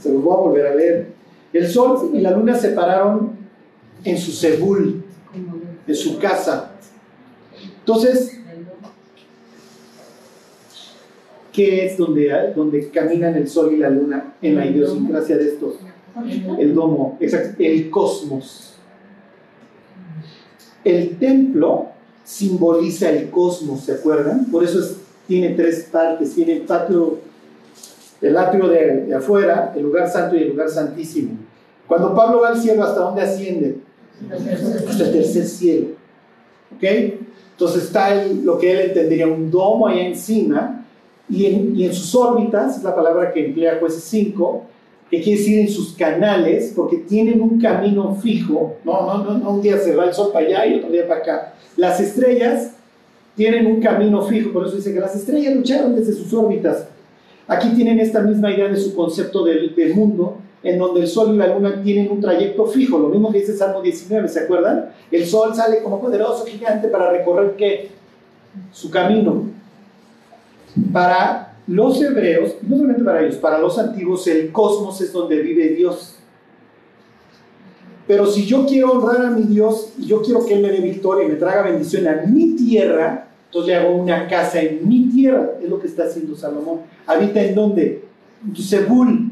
Se 0.00 0.12
los 0.12 0.22
voy 0.22 0.34
a 0.34 0.40
volver 0.40 0.66
a 0.66 0.74
leer. 0.74 1.08
El 1.52 1.68
sol 1.68 2.10
y 2.14 2.20
la 2.20 2.30
luna 2.30 2.54
se 2.54 2.70
pararon 2.70 3.32
en 4.04 4.18
su 4.18 4.30
sebul, 4.30 5.02
en 5.86 5.96
su 5.96 6.18
casa. 6.18 6.72
Entonces, 7.80 8.40
¿qué 11.54 11.86
es 11.86 11.96
donde, 11.96 12.52
donde 12.54 12.90
caminan 12.90 13.36
el 13.36 13.48
sol 13.48 13.72
y 13.72 13.76
la 13.76 13.88
luna 13.88 14.34
en 14.42 14.56
la 14.56 14.66
idiosincrasia 14.66 15.36
de 15.38 15.48
estos? 15.50 15.76
El 16.58 16.74
domo, 16.74 17.16
exacto, 17.20 17.54
el 17.62 17.88
cosmos. 17.90 18.74
El 20.84 21.16
templo 21.16 21.86
simboliza 22.24 23.08
el 23.10 23.30
cosmos, 23.30 23.84
¿se 23.84 23.92
acuerdan? 23.92 24.46
Por 24.46 24.64
eso 24.64 24.80
tiene 25.28 25.50
tres 25.50 25.88
partes, 25.90 26.34
tiene 26.34 26.56
el 26.56 26.62
patio, 26.62 27.18
el 28.20 28.36
atrio 28.36 28.68
de, 28.68 29.06
de, 29.06 29.14
afuera, 29.14 29.72
el 29.76 29.84
lugar 29.84 30.10
santo 30.10 30.36
y 30.36 30.42
el 30.42 30.48
lugar 30.50 30.68
santísimo. 30.68 31.38
Cuando 31.86 32.14
Pablo 32.14 32.40
va 32.40 32.48
al 32.48 32.60
cielo, 32.60 32.82
¿hasta 32.82 33.00
dónde 33.00 33.22
asciende? 33.22 33.76
Hasta 34.88 35.04
el 35.04 35.12
tercer 35.12 35.44
cielo. 35.44 35.86
¿Ok? 36.74 36.82
Entonces 37.52 37.84
está 37.84 38.24
lo 38.42 38.58
que 38.58 38.72
él 38.72 38.78
entendería 38.88 39.28
un 39.28 39.50
domo 39.50 39.86
ahí 39.86 40.00
encima 40.00 40.83
y 41.28 41.46
en, 41.46 41.94
sus 41.94 42.14
órbitas, 42.14 42.78
es 42.78 42.82
la 42.82 42.94
palabra 42.94 43.32
que 43.32 43.46
emplea 43.46 43.78
jueces 43.80 44.04
5, 44.04 44.62
que 45.10 45.22
quiere 45.22 45.38
decir 45.38 45.58
en 45.60 45.68
sus 45.68 45.94
canales, 45.94 46.72
porque 46.76 46.98
tienen 46.98 47.40
un 47.40 47.60
camino 47.60 48.14
fijo. 48.16 48.76
No, 48.84 49.06
no, 49.06 49.24
no, 49.24 49.38
no, 49.38 49.50
un 49.50 49.62
día 49.62 49.78
se 49.78 49.94
va 49.94 50.04
el 50.04 50.14
sol 50.14 50.30
para 50.32 50.46
allá 50.46 50.66
y 50.66 50.78
otro 50.78 50.90
día 50.90 51.08
para 51.08 51.20
acá. 51.20 51.54
Las 51.76 52.00
estrellas 52.00 52.72
tienen 53.36 53.66
un 53.66 53.80
camino 53.80 54.22
fijo, 54.22 54.52
por 54.52 54.66
eso 54.66 54.76
dice 54.76 54.92
que 54.92 55.00
las 55.00 55.14
estrellas 55.14 55.54
lucharon 55.54 55.94
desde 55.94 56.12
sus 56.12 56.32
órbitas. 56.32 56.88
Aquí 57.46 57.70
tienen 57.70 58.00
esta 58.00 58.20
misma 58.20 58.50
idea 58.50 58.68
de 58.68 58.76
su 58.76 58.94
concepto 58.94 59.44
del, 59.44 59.74
del 59.74 59.94
mundo, 59.94 60.38
en 60.62 60.78
donde 60.78 61.00
el 61.00 61.08
Sol 61.08 61.34
y 61.34 61.36
la 61.36 61.48
Luna 61.48 61.82
tienen 61.82 62.10
un 62.10 62.20
trayecto 62.20 62.66
fijo, 62.66 62.98
lo 62.98 63.08
mismo 63.08 63.30
que 63.30 63.40
dice 63.40 63.54
Salmo 63.54 63.82
19, 63.82 64.28
¿se 64.28 64.40
acuerdan? 64.40 64.90
El 65.10 65.26
Sol 65.26 65.54
sale 65.54 65.82
como 65.82 66.00
poderoso 66.00 66.46
gigante 66.46 66.88
para 66.88 67.10
recorrer 67.10 67.54
¿qué? 67.56 67.90
Su 68.72 68.90
camino. 68.90 69.54
Para 70.92 71.56
los 71.66 72.00
hebreos, 72.02 72.56
no 72.62 72.76
solamente 72.76 73.04
para 73.04 73.22
ellos, 73.22 73.36
para 73.36 73.58
los 73.58 73.78
antiguos, 73.78 74.26
el 74.26 74.52
cosmos 74.52 75.00
es 75.00 75.12
donde 75.12 75.40
vive 75.40 75.68
Dios. 75.70 76.16
Pero 78.06 78.26
si 78.26 78.44
yo 78.44 78.66
quiero 78.66 78.92
honrar 78.92 79.26
a 79.26 79.30
mi 79.30 79.42
Dios 79.44 79.94
y 79.98 80.06
yo 80.06 80.20
quiero 80.20 80.44
que 80.44 80.54
Él 80.54 80.62
me 80.62 80.70
dé 80.70 80.80
victoria 80.80 81.26
y 81.26 81.30
me 81.30 81.36
traga 81.36 81.62
bendición 81.62 82.06
a 82.06 82.22
mi 82.26 82.54
tierra, 82.54 83.28
entonces 83.46 83.68
le 83.68 83.76
hago 83.76 83.94
una 83.94 84.28
casa 84.28 84.60
en 84.60 84.86
mi 84.86 85.08
tierra. 85.08 85.52
Es 85.62 85.70
lo 85.70 85.80
que 85.80 85.86
está 85.86 86.04
haciendo 86.04 86.36
Salomón. 86.36 86.80
¿Habita 87.06 87.42
en 87.42 87.54
dónde? 87.54 88.04
En 88.46 88.56
Sebul. 88.56 89.30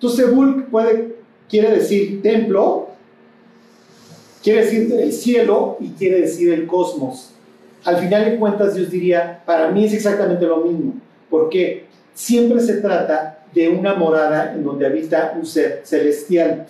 Tu 0.00 0.08
Sebul 0.08 0.64
puede, 0.64 1.16
quiere 1.48 1.70
decir 1.70 2.20
templo, 2.22 2.88
quiere 4.42 4.64
decir 4.64 4.92
el 4.92 5.12
cielo 5.12 5.76
y 5.78 5.90
quiere 5.90 6.22
decir 6.22 6.52
el 6.52 6.66
cosmos. 6.66 7.34
Al 7.84 7.96
final 7.96 8.24
de 8.26 8.36
cuentas, 8.36 8.74
Dios 8.74 8.90
diría, 8.90 9.42
para 9.46 9.70
mí 9.70 9.84
es 9.84 9.94
exactamente 9.94 10.44
lo 10.44 10.58
mismo, 10.58 10.94
porque 11.30 11.86
siempre 12.14 12.60
se 12.60 12.74
trata 12.74 13.44
de 13.54 13.68
una 13.68 13.94
morada 13.94 14.52
en 14.54 14.62
donde 14.62 14.86
habita 14.86 15.34
un 15.36 15.46
ser 15.46 15.80
celestial. 15.84 16.66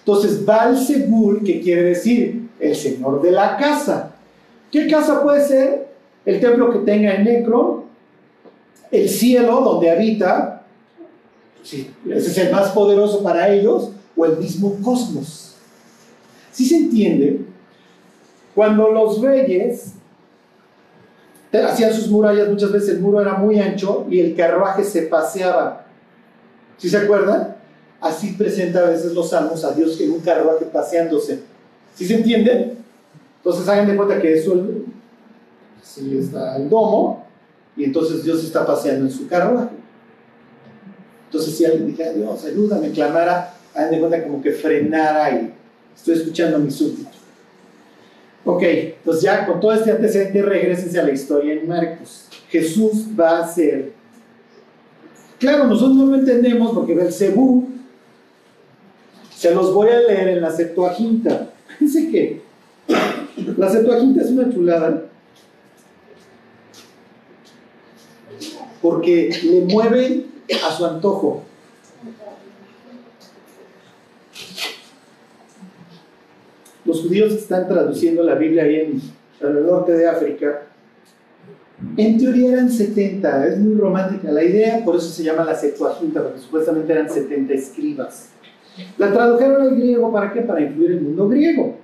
Entonces, 0.00 0.44
Baal 0.44 0.76
Sebul, 0.76 1.44
que 1.44 1.60
quiere 1.60 1.82
decir 1.82 2.48
el 2.58 2.74
señor 2.74 3.22
de 3.22 3.30
la 3.30 3.56
casa. 3.56 4.12
¿Qué 4.70 4.88
casa 4.88 5.22
puede 5.22 5.46
ser? 5.46 5.88
El 6.26 6.40
templo 6.40 6.72
que 6.72 6.80
tenga 6.80 7.14
en 7.14 7.24
Necro, 7.24 7.84
el 8.90 9.08
cielo 9.08 9.60
donde 9.60 9.90
habita, 9.90 10.64
sí, 11.62 11.90
ese 12.08 12.30
es 12.30 12.38
el 12.38 12.52
más 12.52 12.70
poderoso 12.70 13.22
para 13.22 13.48
ellos, 13.48 13.92
o 14.16 14.26
el 14.26 14.36
mismo 14.38 14.76
cosmos. 14.82 15.56
Si 16.52 16.64
se 16.64 16.76
entiende, 16.76 17.40
cuando 18.54 18.90
los 18.90 19.20
reyes 19.20 19.94
hacían 21.62 21.92
sus 21.92 22.08
murallas, 22.08 22.48
muchas 22.48 22.72
veces 22.72 22.90
el 22.90 23.00
muro 23.00 23.20
era 23.20 23.34
muy 23.34 23.58
ancho 23.60 24.06
y 24.10 24.20
el 24.20 24.34
carruaje 24.34 24.84
se 24.84 25.02
paseaba. 25.02 25.86
¿Sí 26.78 26.88
se 26.88 26.96
acuerdan? 26.96 27.56
Así 28.00 28.32
presenta 28.32 28.80
a 28.80 28.90
veces 28.90 29.12
los 29.12 29.30
salmos 29.30 29.64
a 29.64 29.72
Dios 29.72 30.00
en 30.00 30.12
un 30.12 30.20
carruaje 30.20 30.66
paseándose. 30.66 31.40
¿Sí 31.94 32.06
se 32.06 32.16
entiende? 32.16 32.76
Entonces 33.38 33.68
hagan 33.68 33.86
de 33.86 33.96
cuenta 33.96 34.20
que 34.20 34.34
eso 34.34 34.66
sí 35.82 36.18
está 36.18 36.56
el 36.56 36.68
domo 36.68 37.26
y 37.76 37.84
entonces 37.84 38.24
Dios 38.24 38.42
está 38.42 38.66
paseando 38.66 39.06
en 39.06 39.10
su 39.10 39.28
carruaje. 39.28 39.74
Entonces 41.26 41.56
si 41.56 41.64
alguien 41.64 41.86
dijera, 41.86 42.12
Dios, 42.12 42.44
ayúdame, 42.44 42.90
clamara, 42.90 43.54
hagan 43.74 43.90
de 43.90 44.00
cuenta 44.00 44.22
como 44.22 44.42
que 44.42 44.52
frenara 44.52 45.30
y 45.30 45.52
estoy 45.94 46.14
escuchando 46.14 46.56
a 46.56 46.60
mi 46.60 46.70
súbdito. 46.70 47.13
Ok, 48.44 48.62
entonces 48.62 49.22
ya 49.22 49.46
con 49.46 49.58
todo 49.58 49.72
este 49.72 49.90
antecedente 49.90 50.42
regresense 50.42 51.00
a 51.00 51.04
la 51.04 51.12
historia 51.12 51.54
en 51.54 51.66
Marcos. 51.66 52.28
Jesús 52.50 53.06
va 53.18 53.38
a 53.38 53.48
ser... 53.48 53.92
Claro, 55.38 55.66
nosotros 55.66 55.96
no 55.96 56.06
lo 56.06 56.16
entendemos 56.16 56.72
porque 56.72 56.94
Belcebú 56.94 57.68
se 59.34 59.54
los 59.54 59.72
voy 59.74 59.88
a 59.88 60.00
leer 60.00 60.28
en 60.28 60.40
la 60.40 60.50
Septuaginta. 60.50 61.52
Fíjense 61.78 62.10
que 62.10 62.42
la 63.56 63.70
Septuaginta 63.70 64.22
es 64.22 64.30
una 64.30 64.52
chulada 64.52 65.04
porque 68.80 69.30
le 69.42 69.62
mueven 69.62 70.26
a 70.66 70.70
su 70.70 70.84
antojo. 70.84 71.42
Los 76.84 77.02
judíos 77.02 77.32
que 77.32 77.38
están 77.38 77.66
traduciendo 77.66 78.22
la 78.22 78.34
Biblia 78.34 78.64
ahí 78.64 78.76
en, 78.76 79.00
en 79.40 79.56
el 79.56 79.66
norte 79.66 79.92
de 79.92 80.06
África, 80.06 80.62
en 81.96 82.18
teoría 82.18 82.52
eran 82.52 82.70
70, 82.70 83.46
es 83.46 83.58
muy 83.58 83.74
romántica 83.74 84.30
la 84.30 84.42
idea, 84.42 84.84
por 84.84 84.96
eso 84.96 85.08
se 85.08 85.22
llama 85.22 85.44
la 85.44 85.54
Septuaginta, 85.54 86.22
porque 86.22 86.40
supuestamente 86.40 86.92
eran 86.92 87.10
70 87.10 87.52
escribas. 87.52 88.30
La 88.98 89.12
tradujeron 89.12 89.62
al 89.62 89.76
griego, 89.76 90.12
¿para 90.12 90.32
qué? 90.32 90.40
Para 90.42 90.60
incluir 90.60 90.92
el 90.92 91.00
mundo 91.00 91.28
griego. 91.28 91.76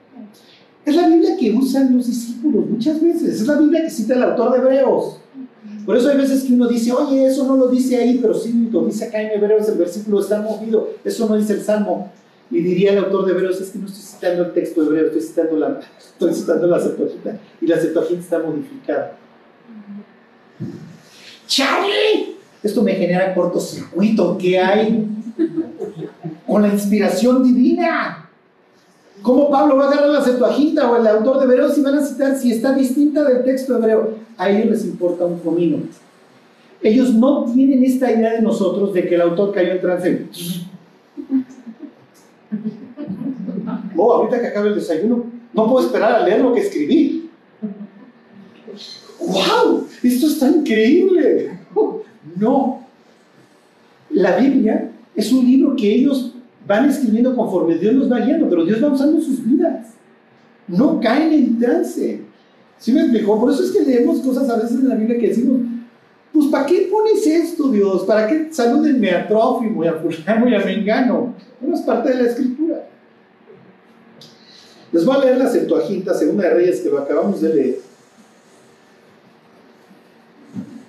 Es 0.84 0.96
la 0.96 1.08
Biblia 1.08 1.36
que 1.38 1.52
usan 1.52 1.96
los 1.96 2.06
discípulos 2.06 2.66
muchas 2.66 3.00
veces, 3.02 3.40
es 3.40 3.46
la 3.46 3.58
Biblia 3.58 3.82
que 3.82 3.90
cita 3.90 4.14
el 4.14 4.22
autor 4.22 4.52
de 4.52 4.58
Hebreos. 4.58 5.20
Por 5.84 5.96
eso 5.96 6.08
hay 6.08 6.16
veces 6.16 6.44
que 6.44 6.52
uno 6.52 6.68
dice, 6.68 6.92
oye, 6.92 7.26
eso 7.26 7.46
no 7.46 7.56
lo 7.56 7.68
dice 7.68 7.96
ahí, 7.96 8.18
pero 8.20 8.34
sí 8.34 8.68
lo 8.70 8.86
dice 8.86 9.04
acá 9.04 9.20
en 9.20 9.32
Hebreos, 9.32 9.68
el 9.68 9.78
versículo 9.78 10.20
está 10.20 10.40
movido, 10.40 10.88
eso 11.04 11.28
no 11.28 11.36
dice 11.36 11.54
el 11.54 11.62
Salmo. 11.62 12.10
Y 12.50 12.60
diría 12.60 12.92
el 12.92 12.98
autor 12.98 13.26
de 13.26 13.32
Hebreos, 13.32 13.60
es 13.60 13.70
que 13.70 13.78
no 13.78 13.86
estoy 13.86 14.02
citando 14.02 14.44
el 14.44 14.52
texto 14.52 14.82
hebreo, 14.82 15.06
estoy 15.06 15.22
citando 15.22 15.56
la, 15.56 15.80
estoy 15.98 16.34
citando 16.34 16.66
la 16.66 16.80
Septuaginta, 16.80 17.38
y 17.60 17.66
la 17.66 17.78
Septuaginta 17.78 18.22
está 18.22 18.38
modificada. 18.40 19.16
¡Charlie! 21.46 22.36
Esto 22.62 22.82
me 22.82 22.94
genera 22.94 23.34
cortocircuito, 23.34 24.36
¿qué 24.36 24.58
hay? 24.58 25.06
Con 26.46 26.62
la 26.62 26.68
inspiración 26.68 27.42
divina. 27.42 28.28
¿Cómo 29.22 29.50
Pablo 29.50 29.76
va 29.76 29.84
a 29.84 29.88
agarrar 29.88 30.10
la 30.10 30.24
Septuaginta 30.24 30.90
o 30.90 30.96
el 30.96 31.06
autor 31.06 31.38
de 31.38 31.44
Hebreos 31.44 31.78
y 31.78 31.82
van 31.82 31.98
a 31.98 32.04
citar 32.04 32.36
si 32.36 32.52
está 32.52 32.72
distinta 32.72 33.22
del 33.24 33.44
texto 33.44 33.76
hebreo? 33.76 34.14
A 34.36 34.50
ellos 34.50 34.70
les 34.70 34.84
importa 34.84 35.24
un 35.24 35.38
comino. 35.38 35.78
Ellos 36.82 37.14
no 37.14 37.44
tienen 37.52 37.84
esta 37.84 38.10
idea 38.10 38.32
de 38.32 38.42
nosotros 38.42 38.94
de 38.94 39.06
que 39.06 39.14
el 39.14 39.20
autor 39.20 39.52
cayó 39.52 39.72
en 39.72 39.80
trance. 39.80 40.26
Oh, 44.02 44.14
ahorita 44.14 44.40
que 44.40 44.46
acabe 44.46 44.70
el 44.70 44.76
desayuno, 44.76 45.26
no 45.52 45.68
puedo 45.68 45.84
esperar 45.84 46.14
a 46.14 46.24
leer 46.24 46.40
lo 46.40 46.54
que 46.54 46.60
escribí. 46.60 47.28
¡Wow! 49.18 49.86
Esto 50.02 50.26
está 50.26 50.48
increíble. 50.48 51.58
No. 52.36 52.86
La 54.08 54.38
Biblia 54.38 54.90
es 55.14 55.30
un 55.30 55.44
libro 55.44 55.76
que 55.76 55.94
ellos 55.94 56.34
van 56.66 56.88
escribiendo 56.88 57.36
conforme 57.36 57.76
Dios 57.76 57.94
los 57.94 58.10
va 58.10 58.20
guiando, 58.20 58.48
pero 58.48 58.64
Dios 58.64 58.82
va 58.82 58.88
usando 58.88 59.20
sus 59.20 59.44
vidas. 59.44 59.88
No 60.66 60.98
caen 60.98 61.34
en 61.34 61.58
trance. 61.58 62.22
¿Sí 62.78 62.92
me 62.92 63.02
explicó? 63.02 63.38
Por 63.38 63.52
eso 63.52 63.62
es 63.62 63.70
que 63.70 63.82
leemos 63.84 64.20
cosas 64.20 64.48
a 64.48 64.56
veces 64.56 64.78
en 64.78 64.88
la 64.88 64.94
Biblia 64.94 65.18
que 65.18 65.28
decimos, 65.28 65.60
pues 66.32 66.46
¿para 66.46 66.64
qué 66.64 66.88
pones 66.90 67.26
esto, 67.26 67.70
Dios? 67.70 68.04
¿Para 68.04 68.26
qué 68.26 68.48
salúdenme 68.50 69.10
a 69.10 69.28
Trófimo 69.28 69.84
y 69.84 69.88
a 69.88 69.92
Fulano 69.92 70.48
y 70.48 70.54
a 70.54 70.64
Mengano? 70.64 71.34
No 71.60 71.74
es 71.74 71.82
parte 71.82 72.08
de 72.08 72.22
la 72.22 72.30
escritura. 72.30 72.89
Les 74.92 75.04
voy 75.04 75.16
a 75.16 75.20
leer 75.20 75.38
la 75.38 75.48
Septuaginta, 75.48 76.14
Segunda 76.14 76.44
de 76.44 76.54
Reyes, 76.54 76.80
que 76.80 76.90
lo 76.90 76.98
acabamos 76.98 77.40
de 77.40 77.54
leer. 77.54 77.76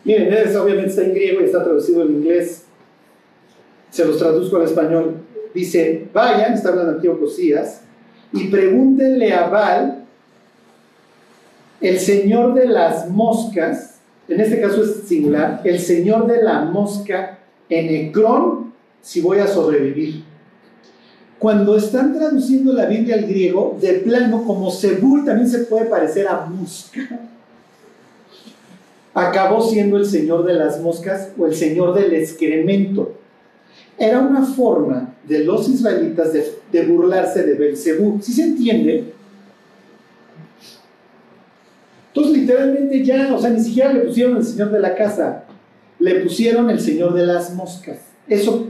Miren, 0.03 0.57
obviamente 0.57 0.89
está 0.89 1.03
en 1.03 1.13
griego 1.13 1.41
y 1.41 1.45
está 1.45 1.63
traducido 1.63 2.01
en 2.01 2.11
inglés. 2.11 2.63
Se 3.91 4.03
los 4.05 4.17
traduzco 4.17 4.57
al 4.57 4.63
español. 4.63 5.17
Dice, 5.53 6.07
vayan, 6.13 6.53
está 6.53 6.69
hablando 6.69 6.93
Antiguo 6.93 7.19
Cosías, 7.19 7.81
y 8.33 8.47
pregúntenle 8.47 9.33
a 9.33 9.47
Baal, 9.47 10.05
el 11.81 11.99
señor 11.99 12.53
de 12.53 12.67
las 12.67 13.09
moscas, 13.09 13.99
en 14.27 14.39
este 14.39 14.61
caso 14.61 14.83
es 14.83 15.03
singular, 15.07 15.61
el 15.63 15.79
señor 15.79 16.27
de 16.27 16.41
la 16.41 16.61
mosca 16.61 17.39
en 17.67 18.07
Ecrón, 18.07 18.73
si 19.01 19.19
voy 19.19 19.39
a 19.39 19.47
sobrevivir. 19.47 20.23
Cuando 21.41 21.75
están 21.75 22.13
traduciendo 22.13 22.71
la 22.71 22.85
Biblia 22.85 23.15
al 23.15 23.25
griego, 23.25 23.75
de 23.81 23.93
plano, 23.93 24.43
como 24.45 24.69
Sebul 24.69 25.25
también 25.25 25.49
se 25.49 25.59
puede 25.59 25.85
parecer 25.85 26.27
a 26.27 26.45
mosca 26.45 27.01
acabó 29.13 29.61
siendo 29.61 29.97
el 29.97 30.05
señor 30.05 30.45
de 30.45 30.53
las 30.53 30.79
moscas 30.79 31.29
o 31.37 31.45
el 31.45 31.55
señor 31.55 31.93
del 31.93 32.13
excremento. 32.13 33.17
era 33.97 34.19
una 34.19 34.45
forma 34.45 35.13
de 35.27 35.39
los 35.43 35.67
israelitas 35.67 36.31
de, 36.33 36.85
burlarse 36.85 37.43
de 37.43 37.53
Belcebú. 37.53 38.19
¿Sí 38.21 38.33
se 38.33 38.43
entiende? 38.43 39.13
Entonces, 42.07 42.37
literalmente 42.37 43.03
ya, 43.03 43.33
o 43.33 43.39
sea, 43.39 43.51
ni 43.51 43.61
siquiera 43.61 43.93
le 43.93 44.01
pusieron 44.01 44.37
el 44.37 44.43
señor 44.43 44.71
de 44.71 44.79
la 44.79 44.95
casa, 44.95 45.43
le 45.99 46.21
pusieron 46.21 46.69
el 46.69 46.79
señor 46.79 47.13
de 47.13 47.25
las 47.25 47.53
moscas. 47.53 47.99
Eso, 48.27 48.69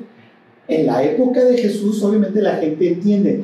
en 0.71 0.85
la 0.85 1.03
época 1.03 1.43
de 1.43 1.57
Jesús, 1.57 2.01
obviamente 2.01 2.41
la 2.41 2.55
gente 2.55 2.87
entiende. 2.87 3.43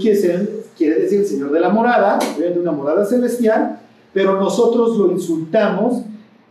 Quiere, 0.00 0.48
quiere 0.76 1.00
decir 1.00 1.20
el 1.20 1.26
señor 1.26 1.52
de 1.52 1.60
la 1.60 1.68
morada, 1.68 2.18
de 2.36 2.58
una 2.58 2.72
morada 2.72 3.04
celestial, 3.04 3.78
pero 4.12 4.40
nosotros 4.40 4.96
lo 4.96 5.12
insultamos 5.12 6.02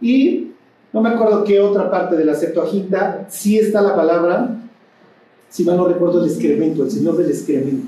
y 0.02 0.52
no 0.94 1.02
me 1.02 1.10
acuerdo 1.10 1.44
qué 1.44 1.60
otra 1.60 1.92
parte 1.92 2.16
de 2.16 2.24
la 2.24 2.34
Septuaginta 2.34 3.26
sí 3.30 3.60
está 3.60 3.82
la 3.82 3.94
palabra, 3.94 4.58
si 5.50 5.66
mal 5.66 5.76
no 5.76 5.88
recuerdo, 5.88 6.24
el 6.24 6.30
excremento, 6.30 6.84
el 6.84 6.92
señor 6.92 7.18
del 7.18 7.30
excremento. 7.30 7.88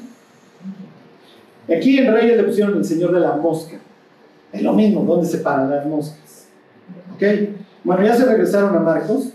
Aquí 1.73 1.97
en 1.97 2.13
Reyes 2.13 2.38
le 2.38 2.43
pusieron 2.43 2.77
el 2.77 2.86
señor 2.86 3.13
de 3.13 3.21
la 3.21 3.38
mosca. 3.38 3.77
Es 4.51 4.62
lo 4.62 4.73
mismo, 4.73 5.03
¿dónde 5.03 5.27
se 5.27 5.38
paran 5.38 5.69
las 5.69 5.86
moscas? 5.86 6.47
¿Ok? 7.15 7.23
Bueno, 7.84 8.03
ya 8.03 8.15
se 8.15 8.25
regresaron 8.25 8.75
a 8.75 8.79
Marcos. 8.79 9.29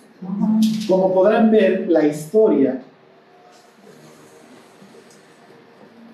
Como 0.89 1.15
podrán 1.15 1.51
ver, 1.51 1.87
la 1.89 2.07
historia 2.07 2.83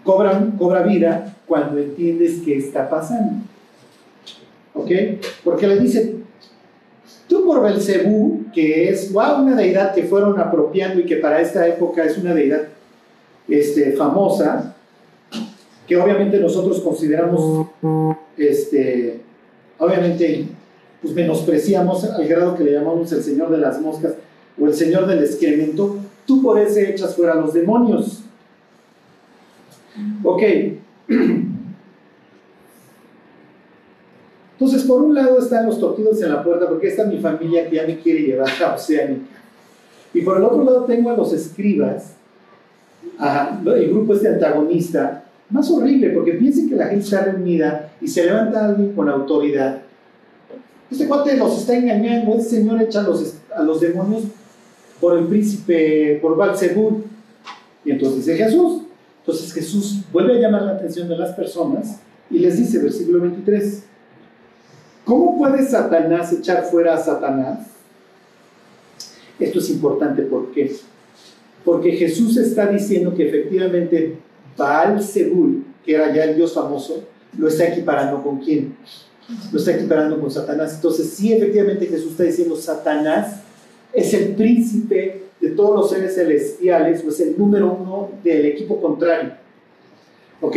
cobra, 0.05 0.83
vida 0.83 1.35
cuando 1.47 1.79
entiendes 1.79 2.41
qué 2.45 2.59
está 2.59 2.89
pasando. 2.89 3.43
¿Ok? 4.75 4.91
Porque 5.43 5.67
le 5.67 5.81
dice, 5.81 6.17
Tú 7.29 7.45
por 7.45 7.61
Belcebú, 7.61 8.45
que 8.53 8.89
es 8.89 9.11
una 9.11 9.57
deidad 9.57 9.95
que 9.95 10.05
fueron 10.05 10.39
apropiando 10.39 11.01
y 11.01 11.07
que 11.07 11.17
para 11.17 11.41
esta 11.41 11.67
época 11.67 12.05
es 12.05 12.17
una 12.19 12.33
deidad 12.33 12.69
este, 13.49 13.93
famosa, 13.93 14.77
que 15.89 15.97
obviamente 15.97 16.39
nosotros 16.39 16.81
consideramos, 16.81 17.69
este, 18.37 19.21
obviamente, 19.79 20.47
pues 21.07 21.15
menospreciamos 21.15 22.03
al 22.03 22.27
grado 22.27 22.57
que 22.57 22.65
le 22.65 22.73
llamamos 22.73 23.13
el 23.13 23.23
Señor 23.23 23.49
de 23.53 23.59
las 23.59 23.81
Moscas 23.81 24.15
o 24.61 24.67
el 24.67 24.75
Señor 24.75 25.07
del 25.07 25.21
Excremento, 25.21 25.99
tú 26.27 26.43
por 26.43 26.59
ese 26.59 26.91
echas 26.91 27.15
fuera 27.15 27.37
los 27.37 27.55
demonios. 27.55 28.25
Ok. 30.25 30.43
Entonces, 34.59 34.83
por 34.83 35.03
un 35.03 35.15
lado 35.15 35.39
están 35.39 35.67
los 35.67 35.79
toquidos 35.79 36.21
en 36.23 36.33
la 36.33 36.43
puerta, 36.43 36.69
porque 36.69 36.89
esta 36.89 37.03
es 37.03 37.09
mi 37.09 37.19
familia 37.19 37.71
que 37.71 37.77
ya 37.77 37.87
me 37.87 38.01
quiere 38.01 38.23
llevar 38.23 38.49
a 38.65 38.75
Oceánica. 38.75 39.37
Y 40.13 40.23
por 40.23 40.39
el 40.39 40.43
otro 40.43 40.65
lado 40.65 40.85
tengo 40.87 41.11
a 41.11 41.17
los 41.17 41.33
escribas, 41.33 42.15
el 43.21 43.91
grupo 43.91 44.15
este 44.15 44.27
antagonista, 44.29 45.25
más 45.51 45.71
horrible, 45.71 46.11
porque 46.11 46.33
piensen 46.33 46.69
que 46.69 46.75
la 46.75 46.87
gente 46.89 47.05
está 47.05 47.23
reunida 47.27 47.93
y 48.01 48.09
se 48.09 48.25
levanta 48.25 48.67
alguien 48.67 48.93
con 48.95 49.09
autoridad. 49.09 49.83
Este 50.91 51.07
cuate 51.07 51.37
los 51.37 51.59
está 51.59 51.77
engañando, 51.77 52.35
este 52.35 52.57
señor 52.57 52.81
echa 52.83 53.01
a 53.01 53.63
los, 53.63 53.81
demonios 53.81 54.25
por 55.01 55.19
el 55.19 55.27
príncipe, 55.27 56.19
por 56.23 56.37
Balzebú. 56.37 57.03
Y 57.85 57.91
entonces 57.91 58.27
dice 58.27 58.37
Jesús. 58.37 58.83
Entonces 59.21 59.53
Jesús 59.53 60.03
vuelve 60.13 60.39
a 60.39 60.41
llamar 60.41 60.63
la 60.63 60.73
atención 60.73 61.09
de 61.09 61.19
las 61.19 61.35
personas 61.35 61.99
y 62.31 62.39
les 62.39 62.59
dice, 62.59 62.79
versículo 62.79 63.21
23, 63.21 63.83
¿Cómo 65.07 65.39
puede 65.39 65.65
Satanás 65.65 66.33
echar 66.33 66.65
fuera 66.65 66.95
a 66.95 66.99
Satanás? 66.99 67.69
Esto 69.39 69.61
es 69.61 69.71
importante, 69.71 70.23
¿por 70.23 70.51
qué? 70.51 70.75
Porque 71.65 71.93
Jesús 71.93 72.37
está 72.37 72.67
diciendo 72.67 73.15
que 73.15 73.29
efectivamente 73.29 74.17
Baal 74.57 75.01
Zebul, 75.01 75.65
que 75.85 75.95
era 75.95 76.13
ya 76.13 76.25
el 76.25 76.35
Dios 76.35 76.55
famoso, 76.55 77.05
lo 77.39 77.47
está 77.47 77.69
equiparando 77.69 78.21
con 78.21 78.41
quién? 78.41 78.77
Lo 79.53 79.59
está 79.59 79.75
equiparando 79.75 80.21
con 80.21 80.31
Satanás. 80.31 80.75
Entonces, 80.75 81.11
sí, 81.11 81.33
efectivamente 81.33 81.87
Jesús 81.87 82.13
está 82.13 82.25
diciendo 82.25 82.57
Satanás 82.57 83.41
es 83.93 84.13
el 84.15 84.35
príncipe 84.35 85.23
de 85.41 85.51
todos 85.51 85.75
los 85.75 85.91
seres 85.91 86.15
celestiales, 86.15 87.03
o 87.05 87.09
es 87.09 87.21
el 87.21 87.37
número 87.39 87.73
uno 87.73 88.11
del 88.23 88.47
equipo 88.47 88.81
contrario. 88.81 89.33
¿Ok? 90.41 90.57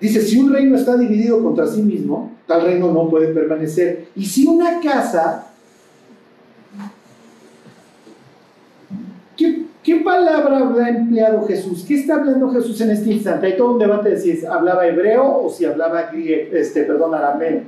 Dice, 0.00 0.22
si 0.22 0.38
un 0.38 0.52
reino 0.52 0.76
está 0.76 0.96
dividido 0.96 1.42
contra 1.42 1.66
sí 1.66 1.82
mismo, 1.82 2.32
tal 2.46 2.62
reino 2.62 2.92
no 2.92 3.10
puede 3.10 3.28
permanecer. 3.28 4.08
Y 4.16 4.24
si 4.24 4.46
una 4.46 4.80
casa, 4.80 5.47
palabra 10.18 10.58
habrá 10.58 10.88
empleado 10.88 11.46
Jesús? 11.46 11.84
¿Qué 11.86 12.00
está 12.00 12.16
hablando 12.16 12.50
Jesús 12.50 12.80
en 12.80 12.90
este 12.90 13.12
instante? 13.12 13.46
Hay 13.46 13.56
todo 13.56 13.72
un 13.72 13.78
debate 13.78 14.10
de 14.10 14.18
si 14.18 14.44
hablaba 14.44 14.86
hebreo 14.86 15.44
o 15.44 15.50
si 15.50 15.64
hablaba 15.64 16.10
griego, 16.10 16.56
este, 16.56 16.82
perdón, 16.82 17.14
arameo. 17.14 17.62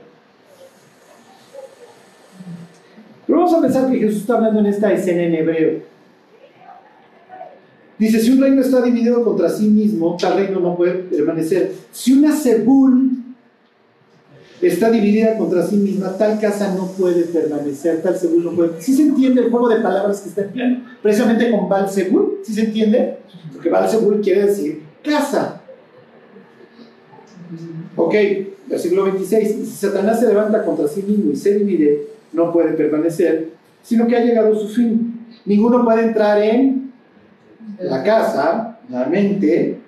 Pero 3.26 3.38
vamos 3.38 3.54
a 3.54 3.60
pensar 3.60 3.90
que 3.90 3.98
Jesús 3.98 4.22
está 4.22 4.34
hablando 4.34 4.60
en 4.60 4.66
esta 4.66 4.92
escena 4.92 5.22
en 5.22 5.34
hebreo. 5.34 5.90
Dice, 7.98 8.18
si 8.18 8.32
un 8.32 8.40
reino 8.40 8.62
está 8.62 8.80
dividido 8.80 9.22
contra 9.22 9.48
sí 9.48 9.68
mismo, 9.68 10.16
tal 10.18 10.36
reino 10.36 10.58
no 10.58 10.76
puede 10.76 10.94
permanecer. 10.94 11.72
Si 11.92 12.14
una 12.14 12.34
Sebul 12.34 13.19
está 14.68 14.90
dividida 14.90 15.38
contra 15.38 15.66
sí 15.66 15.76
misma, 15.76 16.16
tal 16.16 16.38
casa 16.38 16.74
no 16.74 16.88
puede 16.92 17.22
permanecer, 17.22 18.02
tal 18.02 18.16
Sebul 18.16 18.44
no 18.44 18.52
puede. 18.52 18.80
¿Sí 18.80 18.94
se 18.94 19.02
entiende 19.02 19.42
el 19.42 19.50
juego 19.50 19.68
de 19.68 19.80
palabras 19.80 20.20
que 20.20 20.28
está 20.28 20.42
empleando? 20.42 20.88
Precisamente 21.02 21.50
con 21.50 21.68
Baal 21.68 21.88
Sebul, 21.88 22.38
¿sí 22.44 22.52
se 22.52 22.64
entiende? 22.64 23.18
Porque 23.52 23.70
Baal 23.70 23.88
Sebul 23.88 24.20
quiere 24.20 24.46
decir 24.46 24.82
casa. 25.02 25.62
Ok, 27.96 28.14
versículo 28.66 29.04
26. 29.04 29.48
Si 29.48 29.66
Satanás 29.66 30.20
se 30.20 30.26
levanta 30.26 30.64
contra 30.64 30.86
sí 30.86 31.02
mismo 31.02 31.32
y 31.32 31.36
se 31.36 31.54
divide, 31.58 32.06
no 32.32 32.52
puede 32.52 32.72
permanecer, 32.72 33.50
sino 33.82 34.06
que 34.06 34.16
ha 34.16 34.24
llegado 34.24 34.54
su 34.54 34.68
fin. 34.68 35.26
Ninguno 35.46 35.84
puede 35.84 36.02
entrar 36.02 36.40
en 36.42 36.92
la 37.80 38.02
casa, 38.02 38.78
la 38.90 39.06
mente, 39.06 39.79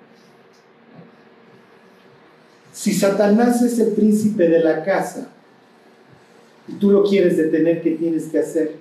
si 2.73 2.91
Satanás 2.91 3.61
es 3.61 3.79
el 3.79 3.93
príncipe 3.93 4.49
de 4.49 4.59
la 4.59 4.83
casa 4.83 5.29
y 6.67 6.73
tú 6.73 6.89
lo 6.89 7.03
quieres 7.03 7.37
detener, 7.37 7.81
¿qué 7.81 7.91
tienes 7.91 8.25
que 8.25 8.39
hacer? 8.39 8.71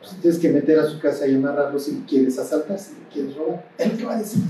Pues 0.00 0.16
tienes 0.20 0.40
que 0.40 0.48
meter 0.48 0.78
a 0.80 0.86
su 0.86 0.98
casa 0.98 1.26
y 1.26 1.36
amarrarlo 1.36 1.78
si 1.78 2.02
quieres 2.08 2.36
asaltar, 2.38 2.78
si 2.78 2.92
quieres 3.12 3.36
robar. 3.36 3.64
Él 3.78 3.92
que 3.92 4.04
va 4.04 4.16
a 4.16 4.18
decir. 4.18 4.42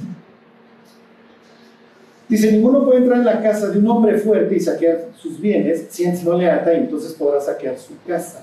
Dice, 2.29 2.53
ninguno 2.53 2.85
puede 2.85 2.99
entrar 2.99 3.19
en 3.19 3.27
la 3.27 3.43
casa 3.43 3.69
de 3.69 3.79
un 3.79 3.87
hombre 3.89 4.19
fuerte 4.19 4.57
y 4.57 4.61
saquear 4.61 5.09
sus 5.17 5.41
bienes 5.41 5.87
si 5.91 6.07
no 6.25 6.37
le 6.37 6.51
ata 6.51 6.73
y 6.73 6.79
entonces 6.79 7.13
podrá 7.13 7.41
saquear 7.41 7.79
su 7.79 7.93
casa. 8.07 8.43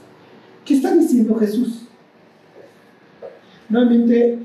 ¿Qué 0.63 0.75
está 0.75 0.95
diciendo 0.95 1.35
Jesús? 1.35 1.81
Nuevamente, 3.69 4.39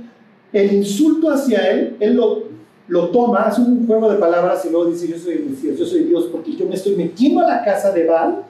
el 0.53 0.73
insulto 0.73 1.31
hacia 1.31 1.71
él, 1.71 1.97
él 2.01 2.17
lo, 2.17 2.50
lo 2.91 3.09
toma, 3.11 3.43
hace 3.45 3.61
un 3.61 3.87
juego 3.87 4.11
de 4.11 4.19
palabras 4.19 4.65
y 4.65 4.71
luego 4.71 4.91
dice, 4.91 5.07
yo 5.07 5.17
soy 5.17 5.35
Dios, 5.63 5.79
yo 5.79 5.87
soy 5.87 6.05
Dios, 6.05 6.29
porque 6.33 6.57
yo 6.57 6.67
me 6.67 6.75
estoy 6.75 6.97
metiendo 6.97 7.41
a 7.41 7.47
la 7.47 7.65
casa 7.65 7.93
de 7.93 8.05
Baal, 8.05 8.43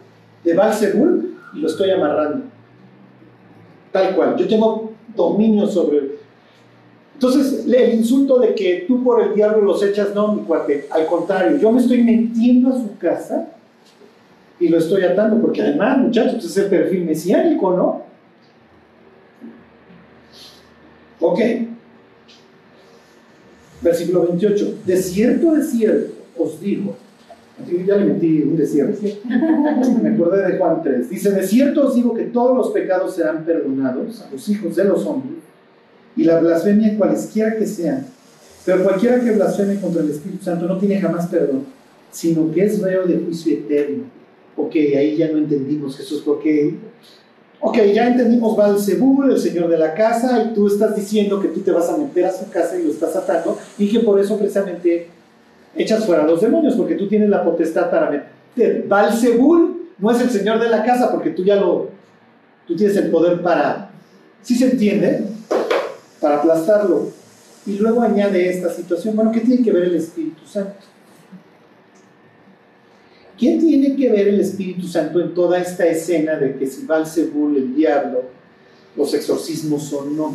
de 0.43 0.55
Baal 0.55 0.73
Zebul, 0.73 1.35
y 1.55 1.59
lo 1.59 1.69
estoy 1.69 1.91
amarrando. 1.91 2.47
Tal 3.93 4.17
cual, 4.17 4.37
yo 4.37 4.49
tengo 4.49 4.93
dominio 5.15 5.67
sobre 5.67 5.99
él. 5.99 6.13
Entonces, 7.13 7.67
el 7.67 7.95
insulto 7.95 8.39
de 8.39 8.55
que 8.55 8.87
tú 8.89 9.05
por 9.05 9.23
el 9.23 9.35
diablo 9.35 9.61
los 9.61 9.83
echas, 9.83 10.15
no, 10.15 10.33
mi 10.33 10.41
cuate, 10.41 10.89
al 10.91 11.05
contrario, 11.05 11.59
yo 11.59 11.71
me 11.71 11.83
estoy 11.83 12.03
metiendo 12.03 12.71
a 12.71 12.79
su 12.79 12.97
casa 12.97 13.47
y 14.59 14.69
lo 14.71 14.79
estoy 14.79 15.03
atando, 15.03 15.39
porque 15.39 15.61
además, 15.61 15.99
muchachos, 15.99 16.37
pues 16.37 16.47
es 16.47 16.57
el 16.57 16.71
perfil 16.71 17.05
mesiánico, 17.05 17.77
¿no? 17.77 18.03
Ok, 21.21 21.41
versículo 23.81 24.27
28. 24.27 24.79
De 24.87 24.97
cierto, 24.97 25.53
de 25.53 25.65
cierto, 25.65 26.13
os 26.39 26.61
digo. 26.61 26.97
Ya 27.87 27.97
le 27.97 28.07
metí 28.07 28.43
un 28.43 28.57
desierto. 28.57 29.01
Me 30.03 30.09
acordé 30.09 30.53
de 30.53 30.59
Juan 30.59 30.83
3. 30.83 31.11
Dice, 31.11 31.31
de 31.31 31.47
cierto 31.47 31.89
os 31.89 31.95
digo 31.95 32.15
que 32.15 32.25
todos 32.25 32.57
los 32.57 32.71
pecados 32.71 33.15
serán 33.15 33.45
perdonados 33.45 34.23
a 34.23 34.31
los 34.31 34.49
hijos 34.49 34.77
de 34.77 34.85
los 34.85 35.05
hombres 35.05 35.41
y 36.17 36.25
la 36.25 36.41
blasfemia 36.41 36.97
cualesquiera 36.97 37.57
que 37.57 37.67
sean. 37.67 38.07
Pero 38.65 38.83
cualquiera 38.85 39.21
que 39.21 39.33
blasfeme 39.33 39.81
contra 39.81 40.03
el 40.03 40.11
Espíritu 40.11 40.45
Santo 40.45 40.67
no 40.67 40.79
tiene 40.79 41.01
jamás 41.01 41.27
perdón, 41.27 41.65
sino 42.11 42.51
que 42.53 42.65
es 42.65 42.81
reo 42.81 43.07
de 43.07 43.19
juicio 43.19 43.55
eterno. 43.55 44.05
Ok, 44.57 44.75
ahí 44.75 45.17
ya 45.17 45.31
no 45.31 45.39
entendimos 45.39 45.97
Jesús, 45.97 46.23
porque 46.25 46.75
Ok, 47.61 47.77
ya 47.93 48.09
entendimos 48.09 48.57
Balcebú, 48.57 49.25
el 49.25 49.39
señor 49.39 49.69
de 49.69 49.77
la 49.77 49.95
casa, 49.95 50.43
y 50.43 50.55
tú 50.55 50.67
estás 50.67 50.97
diciendo 50.97 51.41
que 51.41 51.49
tú 51.49 51.61
te 51.61 51.73
vas 51.73 51.91
a 51.91 51.97
meter 51.97 52.25
a 52.25 52.33
su 52.33 52.49
casa 52.49 52.79
y 52.79 52.85
lo 52.85 52.91
estás 52.91 53.15
atando, 53.17 53.59
y 53.79 53.89
que 53.89 54.01
por 54.01 54.19
eso 54.19 54.39
precisamente 54.39 55.09
echas 55.77 56.05
fuera 56.05 56.25
a 56.25 56.27
los 56.27 56.41
demonios, 56.41 56.75
porque 56.75 56.95
tú 56.95 57.07
tienes 57.07 57.29
la 57.29 57.45
potestad 57.45 57.91
para 57.91 58.11
meter. 58.11 58.87
Balcebú 58.89 59.79
no 59.99 60.11
es 60.11 60.21
el 60.21 60.31
señor 60.31 60.59
de 60.59 60.71
la 60.71 60.83
casa, 60.83 61.11
porque 61.11 61.31
tú 61.31 61.45
ya 61.45 61.57
lo, 61.57 61.89
tú 62.67 62.75
tienes 62.77 62.97
el 62.97 63.11
poder 63.11 63.43
para, 63.43 63.91
¿sí 64.43 64.55
se 64.55 64.71
entiende? 64.71 65.25
para 66.21 66.39
aplastarlo. 66.39 67.09
Y 67.67 67.79
luego 67.79 68.03
añade 68.03 68.49
esta 68.49 68.71
situación, 68.71 69.17
bueno, 69.17 69.33
¿qué 69.33 69.41
tiene 69.41 69.63
que 69.63 69.73
ver 69.73 69.85
el 69.85 69.97
Espíritu 69.97 70.47
Santo? 70.47 70.75
¿Qué 73.41 73.57
tiene 73.57 73.97
que 73.97 74.13
ver 74.13 74.29
el 74.29 74.39
Espíritu 74.39 74.87
Santo 74.87 75.19
en 75.19 75.33
toda 75.33 75.59
esta 75.59 75.87
escena 75.87 76.37
de 76.37 76.57
que 76.57 76.67
si 76.67 76.85
Balsebul, 76.85 77.57
el 77.57 77.75
diablo, 77.75 78.25
los 78.95 79.15
exorcismos 79.15 79.91
o 79.95 80.05
no? 80.05 80.35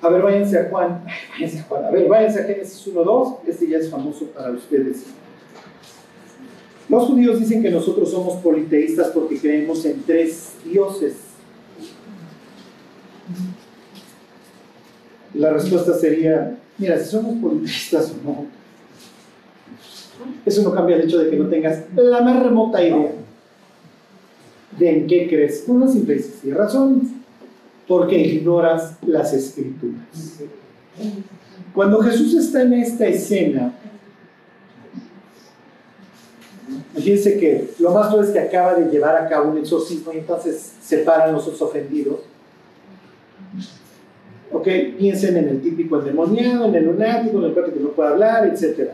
A 0.00 0.08
ver, 0.08 0.22
váyanse 0.22 0.56
a 0.56 0.70
Juan. 0.70 1.04
Váyanse 1.32 1.58
a 1.58 1.62
Juan. 1.64 1.84
A 1.86 1.90
ver, 1.90 2.06
váyanse 2.06 2.42
a 2.42 2.44
Génesis 2.44 2.86
1.2. 2.86 3.38
Este 3.48 3.68
ya 3.68 3.78
es 3.78 3.90
famoso 3.90 4.26
para 4.26 4.52
ustedes. 4.52 5.06
Los 6.88 7.08
judíos 7.08 7.40
dicen 7.40 7.60
que 7.60 7.72
nosotros 7.72 8.12
somos 8.12 8.40
politeístas 8.40 9.08
porque 9.08 9.40
creemos 9.40 9.84
en 9.84 10.00
tres 10.04 10.52
dioses. 10.64 11.14
La 15.34 15.52
respuesta 15.52 15.92
sería, 15.98 16.56
mira, 16.78 17.00
si 17.00 17.10
somos 17.10 17.36
politeístas 17.42 18.12
o 18.12 18.24
no, 18.24 18.57
eso 20.44 20.62
no 20.62 20.72
cambia 20.72 20.96
el 20.96 21.02
hecho 21.02 21.18
de 21.18 21.30
que 21.30 21.36
no 21.36 21.48
tengas 21.48 21.84
la 21.94 22.20
más 22.22 22.42
remota 22.42 22.82
idea 22.82 23.12
de 24.78 24.90
en 24.90 25.06
qué 25.06 25.28
crees. 25.28 25.64
Una 25.66 25.88
simple 25.88 26.16
y 26.16 26.18
sencilla 26.20 26.54
razón, 26.54 27.22
porque 27.86 28.18
ignoras 28.18 28.96
las 29.06 29.32
escrituras. 29.32 30.02
Cuando 31.74 32.00
Jesús 32.00 32.34
está 32.34 32.62
en 32.62 32.74
esta 32.74 33.06
escena, 33.06 33.72
Fíjense 36.94 37.38
que 37.38 37.70
lo 37.78 37.92
más 37.92 38.10
duro 38.10 38.24
es 38.24 38.30
que 38.30 38.40
acaba 38.40 38.74
de 38.74 38.90
llevar 38.90 39.16
a 39.16 39.28
cabo 39.28 39.50
un 39.50 39.58
exorcismo 39.58 40.12
y 40.12 40.18
entonces 40.18 40.74
separan 40.82 41.32
los 41.32 41.46
ofendidos. 41.62 42.20
Ok, 44.50 44.66
piensen 44.98 45.36
en 45.36 45.48
el 45.48 45.60
típico 45.60 45.98
endemoniado, 45.98 46.66
en 46.66 46.74
el 46.74 46.86
lunático, 46.86 47.38
en 47.38 47.44
el 47.44 47.52
cuate 47.52 47.72
que 47.72 47.80
no 47.80 47.90
puede 47.90 48.10
hablar, 48.10 48.46
etc. 48.46 48.90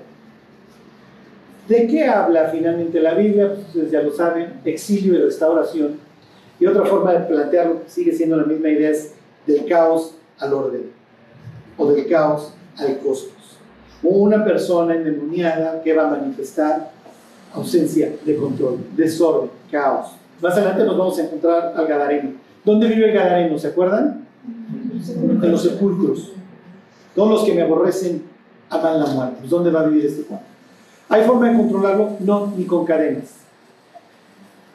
¿De 1.68 1.86
qué 1.86 2.04
habla 2.06 2.48
finalmente 2.52 3.00
la 3.00 3.14
Biblia? 3.14 3.48
Pues 3.48 3.66
ustedes 3.68 3.90
ya 3.90 4.02
lo 4.02 4.12
saben, 4.12 4.60
exilio 4.64 5.14
y 5.14 5.22
restauración. 5.22 5.98
Y 6.60 6.66
otra 6.66 6.84
forma 6.84 7.12
de 7.12 7.20
plantearlo 7.20 7.80
sigue 7.86 8.12
siendo 8.12 8.36
la 8.36 8.44
misma 8.44 8.68
idea, 8.68 8.90
es 8.90 9.14
del 9.46 9.64
caos 9.66 10.14
al 10.38 10.52
orden, 10.52 10.90
o 11.76 11.90
del 11.90 12.06
caos 12.06 12.52
al 12.76 12.98
cosmos. 12.98 13.32
Una 14.02 14.44
persona 14.44 14.94
endemoniada 14.94 15.82
que 15.82 15.94
va 15.94 16.08
a 16.08 16.10
manifestar 16.10 16.90
ausencia 17.54 18.12
de 18.24 18.36
control, 18.36 18.78
desorden, 18.94 19.50
caos. 19.70 20.12
Más 20.42 20.54
adelante 20.54 20.84
nos 20.84 20.98
vamos 20.98 21.18
a 21.18 21.24
encontrar 21.24 21.72
al 21.76 21.86
Gadareno. 21.86 22.32
¿Dónde 22.64 22.88
vive 22.88 23.08
el 23.08 23.14
Gadareno? 23.14 23.58
¿Se 23.58 23.68
acuerdan? 23.68 24.26
En 24.46 25.50
los 25.50 25.62
sepulcros. 25.62 26.32
Todos 27.14 27.30
los 27.30 27.44
que 27.44 27.54
me 27.54 27.62
aborrecen 27.62 28.22
aman 28.68 29.00
la 29.00 29.06
muerte. 29.06 29.36
Pues, 29.40 29.50
¿Dónde 29.50 29.70
va 29.70 29.80
a 29.80 29.86
vivir 29.86 30.06
este 30.06 30.24
Juan? 30.24 30.40
¿Hay 31.08 31.24
forma 31.24 31.50
de 31.50 31.56
controlarlo? 31.56 32.16
No, 32.20 32.52
ni 32.56 32.64
con 32.64 32.84
cadenas. 32.84 33.44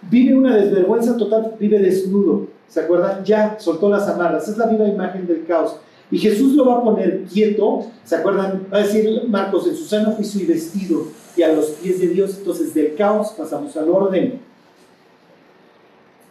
Vive 0.09 0.35
una 0.35 0.55
desvergüenza 0.55 1.17
total, 1.17 1.55
vive 1.59 1.79
desnudo. 1.79 2.47
¿Se 2.67 2.81
acuerdan? 2.81 3.23
Ya 3.25 3.57
soltó 3.59 3.89
las 3.89 4.07
amarras. 4.07 4.47
Es 4.47 4.57
la 4.57 4.67
viva 4.67 4.87
imagen 4.87 5.27
del 5.27 5.45
caos. 5.45 5.75
Y 6.11 6.17
Jesús 6.17 6.55
lo 6.55 6.65
va 6.65 6.77
a 6.77 6.83
poner 6.83 7.23
quieto. 7.23 7.85
¿Se 8.03 8.15
acuerdan? 8.15 8.67
Va 8.71 8.77
a 8.77 8.81
decir 8.81 9.23
Marcos, 9.27 9.67
en 9.67 9.75
su 9.75 9.85
sano 9.85 10.11
juicio 10.11 10.41
y 10.41 10.45
vestido 10.45 11.03
y 11.35 11.43
a 11.43 11.53
los 11.53 11.67
pies 11.71 11.99
de 11.99 12.07
Dios. 12.07 12.37
Entonces 12.37 12.73
del 12.73 12.95
caos 12.95 13.33
pasamos 13.37 13.75
al 13.77 13.89
orden. 13.89 14.39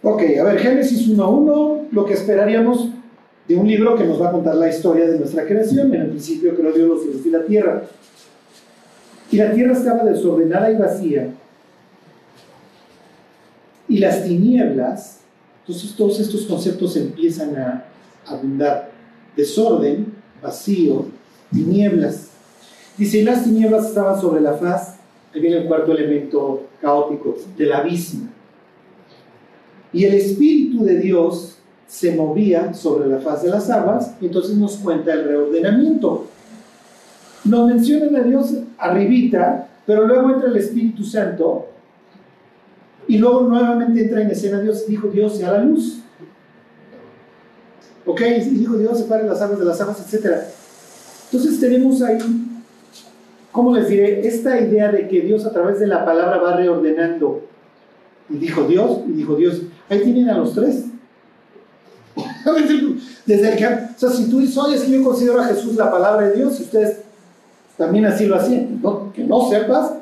Ok, 0.02 0.22
a 0.40 0.44
ver, 0.44 0.58
Génesis 0.58 1.08
1.1, 1.08 1.88
lo 1.90 2.04
que 2.04 2.14
esperaríamos 2.14 2.88
de 3.48 3.56
un 3.56 3.66
libro 3.66 3.96
que 3.96 4.04
nos 4.04 4.20
va 4.22 4.28
a 4.28 4.32
contar 4.32 4.54
la 4.54 4.68
historia 4.68 5.08
de 5.08 5.18
nuestra 5.18 5.44
creación. 5.44 5.92
En 5.94 6.02
el 6.02 6.08
principio 6.10 6.54
creó 6.54 6.72
Dios 6.72 6.88
los 6.88 7.02
cielos 7.02 7.26
y 7.26 7.30
la 7.30 7.44
tierra. 7.44 7.82
Y 9.30 9.36
la 9.36 9.52
tierra 9.52 9.72
estaba 9.72 10.04
desordenada 10.04 10.70
y 10.70 10.76
vacía. 10.76 11.30
Y 13.88 13.98
las 13.98 14.24
tinieblas, 14.24 15.20
entonces 15.60 15.94
todos 15.96 16.20
estos 16.20 16.42
conceptos 16.42 16.96
empiezan 16.96 17.56
a 17.56 17.84
abundar. 18.26 18.90
Desorden, 19.36 20.14
vacío, 20.42 21.06
tinieblas. 21.52 22.28
Dice, 22.96 23.18
y 23.18 23.22
las 23.22 23.44
tinieblas 23.44 23.86
estaban 23.86 24.20
sobre 24.20 24.40
la 24.40 24.54
faz, 24.54 24.96
ahí 25.32 25.40
viene 25.40 25.58
el 25.58 25.66
cuarto 25.66 25.92
elemento 25.92 26.66
caótico, 26.80 27.36
del 27.56 27.72
abismo. 27.72 28.28
Y 29.92 30.04
el 30.04 30.14
Espíritu 30.14 30.84
de 30.84 30.98
Dios 30.98 31.58
se 31.86 32.14
movía 32.14 32.74
sobre 32.74 33.08
la 33.08 33.18
faz 33.18 33.42
de 33.42 33.50
las 33.50 33.70
aguas, 33.70 34.14
entonces 34.20 34.56
nos 34.56 34.76
cuenta 34.76 35.12
el 35.12 35.24
reordenamiento. 35.24 36.27
Nos 37.48 37.68
mencionan 37.68 38.16
a 38.16 38.22
Dios 38.22 38.54
arribita, 38.78 39.68
pero 39.86 40.06
luego 40.06 40.34
entra 40.34 40.48
el 40.48 40.56
Espíritu 40.56 41.02
Santo, 41.02 41.66
y 43.06 43.16
luego 43.16 43.42
nuevamente 43.42 44.02
entra 44.02 44.20
en 44.20 44.30
escena 44.30 44.60
Dios, 44.60 44.86
dijo 44.86 45.08
Dios, 45.08 45.38
sea 45.38 45.52
la 45.52 45.64
luz. 45.64 46.00
¿Ok? 48.04 48.20
Dijo 48.50 48.76
Dios, 48.76 48.98
separe 48.98 49.26
las 49.26 49.40
aguas 49.40 49.58
de 49.58 49.64
las 49.64 49.80
aguas, 49.80 50.00
etc. 50.00 50.42
Entonces 51.30 51.58
tenemos 51.58 52.02
ahí 52.02 52.18
¿cómo 53.50 53.74
les 53.74 53.88
diré? 53.88 54.26
Esta 54.26 54.60
idea 54.60 54.92
de 54.92 55.08
que 55.08 55.20
Dios 55.22 55.44
a 55.44 55.52
través 55.52 55.80
de 55.80 55.86
la 55.86 56.04
palabra 56.04 56.36
va 56.38 56.56
reordenando. 56.56 57.42
Y 58.28 58.36
dijo 58.36 58.64
Dios, 58.64 59.00
y 59.08 59.12
dijo 59.12 59.34
Dios. 59.36 59.62
Ahí 59.88 60.00
tienen 60.02 60.28
a 60.28 60.38
los 60.38 60.54
tres. 60.54 60.84
Desde 63.26 63.52
el 63.52 63.56
que, 63.58 63.66
o 63.66 63.98
sea, 63.98 64.10
si 64.10 64.30
tú 64.30 64.38
dices, 64.40 64.56
oye, 64.58 64.76
es 64.76 64.82
que 64.82 64.92
yo 64.92 65.02
considero 65.02 65.40
a 65.40 65.46
Jesús 65.46 65.74
la 65.76 65.90
palabra 65.90 66.28
de 66.28 66.36
Dios, 66.36 66.60
y 66.60 66.62
ustedes 66.62 66.98
también 67.78 68.04
así 68.04 68.26
lo 68.26 68.36
hacían, 68.36 68.80
¿no? 68.82 69.12
que 69.12 69.24
no 69.24 69.48
sepas, 69.48 69.94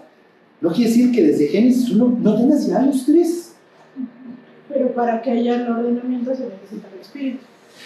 no 0.61 0.73
quiere 0.73 0.91
decir 0.91 1.13
que 1.13 1.23
desde 1.23 1.47
Génesis 1.49 1.91
1 1.91 2.19
no 2.21 2.37
tengas 2.37 2.67
ya 2.67 2.81
los 2.81 3.05
tres. 3.05 3.55
Pero 4.69 4.89
para 4.93 5.23
que 5.23 5.31
haya 5.31 5.57
el 5.57 5.71
ordenamiento 5.71 6.35
se 6.35 6.45
necesita 6.47 6.89
el 6.93 7.01
Espíritu. 7.01 7.45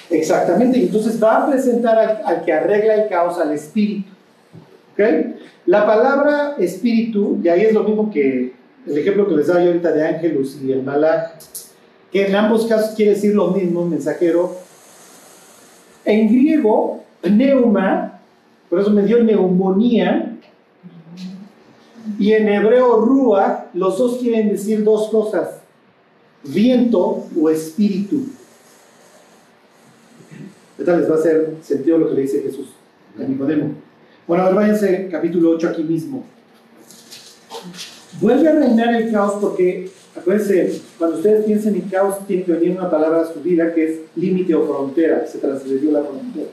Exactamente, 0.09 0.79
y 0.79 0.83
entonces 0.85 1.23
va 1.23 1.45
a 1.45 1.51
presentar 1.51 1.99
al, 1.99 2.21
al 2.25 2.45
que 2.45 2.53
arregla 2.53 2.95
el 2.95 3.09
caos 3.09 3.39
al 3.39 3.53
Espíritu. 3.53 4.09
¿Ok? 4.93 5.01
La 5.67 5.87
palabra 5.87 6.57
espíritu, 6.59 7.39
y 7.43 7.49
ahí 7.49 7.63
es 7.63 7.73
lo 7.73 7.85
mismo 7.85 8.11
que 8.11 8.53
el 8.87 8.99
ejemplo 8.99 9.29
que 9.29 9.37
les 9.37 9.47
daba 9.47 9.61
yo 9.61 9.69
ahorita 9.69 9.93
de 9.93 10.07
ángelus 10.07 10.59
y 10.63 10.73
el 10.73 10.83
malach, 10.83 11.33
que 12.11 12.27
en 12.27 12.35
ambos 12.35 12.67
casos 12.67 12.95
quiere 12.97 13.13
decir 13.13 13.35
lo 13.35 13.49
mismo, 13.49 13.85
mensajero. 13.85 14.57
En 16.05 16.29
griego, 16.29 17.05
neuma, 17.23 18.20
por 18.71 18.81
eso 18.81 18.91
me 18.91 19.03
dio 19.03 19.23
neumonía, 19.23 20.39
y 22.19 22.33
en 22.33 22.49
hebreo 22.49 23.01
ruach, 23.01 23.67
los 23.75 23.99
dos 23.99 24.19
quieren 24.19 24.49
decir 24.49 24.85
dos 24.85 25.09
cosas, 25.09 25.57
viento 26.45 27.27
o 27.39 27.51
espíritu. 27.51 28.27
Ahorita 30.79 30.97
les 30.97 31.11
va 31.11 31.17
a 31.17 31.19
hacer 31.19 31.57
sentido 31.63 31.99
lo 31.99 32.09
que 32.09 32.15
le 32.15 32.23
dice 32.23 32.43
Jesús 32.43 32.69
a 33.19 33.23
Nicodemo. 33.25 33.75
Bueno, 34.27 34.45
a 34.45 34.47
ver, 34.47 34.55
váyanse 34.55 35.09
capítulo 35.11 35.51
8 35.51 35.69
aquí 35.69 35.83
mismo. 35.83 36.25
Vuelve 38.21 38.49
a 38.49 38.53
reinar 38.53 38.95
el 38.95 39.13
caos 39.13 39.35
porque, 39.41 39.91
acuérdense, 40.17 40.81
cuando 40.99 41.17
ustedes 41.17 41.45
piensen 41.45 41.75
en 41.75 41.83
caos, 41.83 42.27
tiene 42.27 42.45
que 42.45 42.53
venir 42.53 42.79
una 42.79 42.91
palabra 42.91 43.23
a 43.23 43.33
su 43.33 43.41
vida 43.41 43.75
que 43.75 43.85
es 43.85 44.01
límite 44.17 44.55
o 44.55 44.67
frontera, 44.67 45.27
se 45.27 45.39
transgredió 45.39 45.91
la 45.91 46.03
frontera. 46.03 46.49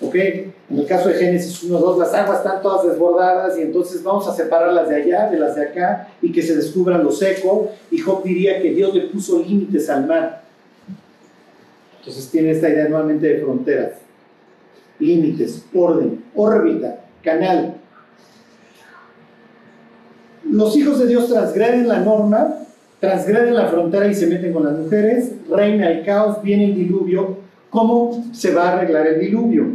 ¿Ok? 0.00 0.14
En 0.14 0.52
el 0.70 0.86
caso 0.86 1.08
de 1.08 1.14
Génesis 1.14 1.62
1, 1.64 1.78
2, 1.78 1.98
las 1.98 2.14
aguas 2.14 2.38
están 2.38 2.62
todas 2.62 2.86
desbordadas 2.86 3.58
y 3.58 3.62
entonces 3.62 4.02
vamos 4.02 4.28
a 4.28 4.34
separarlas 4.34 4.88
de 4.88 4.96
allá, 4.96 5.28
de 5.28 5.38
las 5.38 5.56
de 5.56 5.62
acá, 5.62 6.08
y 6.22 6.30
que 6.30 6.42
se 6.42 6.54
descubran 6.54 7.02
lo 7.02 7.10
seco. 7.10 7.70
Y 7.90 7.98
Job 7.98 8.22
diría 8.22 8.62
que 8.62 8.70
Dios 8.72 8.94
le 8.94 9.08
puso 9.08 9.40
límites 9.40 9.90
al 9.90 10.06
mar. 10.06 10.42
Entonces 11.98 12.30
tiene 12.30 12.52
esta 12.52 12.68
idea 12.68 12.88
nuevamente 12.88 13.26
de 13.26 13.40
fronteras 13.40 13.92
límites, 14.98 15.64
orden, 15.74 16.24
órbita, 16.34 17.00
canal. 17.22 17.74
Los 20.44 20.76
hijos 20.76 20.98
de 20.98 21.06
Dios 21.06 21.28
transgreden 21.28 21.88
la 21.88 22.00
norma, 22.00 22.56
transgreden 23.00 23.54
la 23.54 23.68
frontera 23.68 24.08
y 24.08 24.14
se 24.14 24.26
meten 24.26 24.52
con 24.52 24.64
las 24.64 24.76
mujeres, 24.76 25.32
reina 25.50 25.90
el 25.90 26.04
caos, 26.04 26.42
viene 26.42 26.66
el 26.66 26.74
diluvio. 26.74 27.38
¿Cómo 27.70 28.24
se 28.32 28.54
va 28.54 28.70
a 28.70 28.78
arreglar 28.78 29.06
el 29.06 29.20
diluvio? 29.20 29.66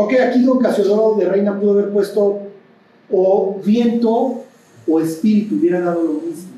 Ok, 0.00 0.12
aquí 0.12 0.44
Don 0.44 0.60
Casiodoro 0.60 1.16
de 1.18 1.28
Reina 1.28 1.58
pudo 1.58 1.72
haber 1.72 1.90
puesto 1.90 2.42
o 3.10 3.60
viento 3.64 4.44
o 4.86 5.00
espíritu, 5.00 5.56
hubiera 5.56 5.80
dado 5.80 6.04
lo 6.04 6.12
mismo. 6.12 6.52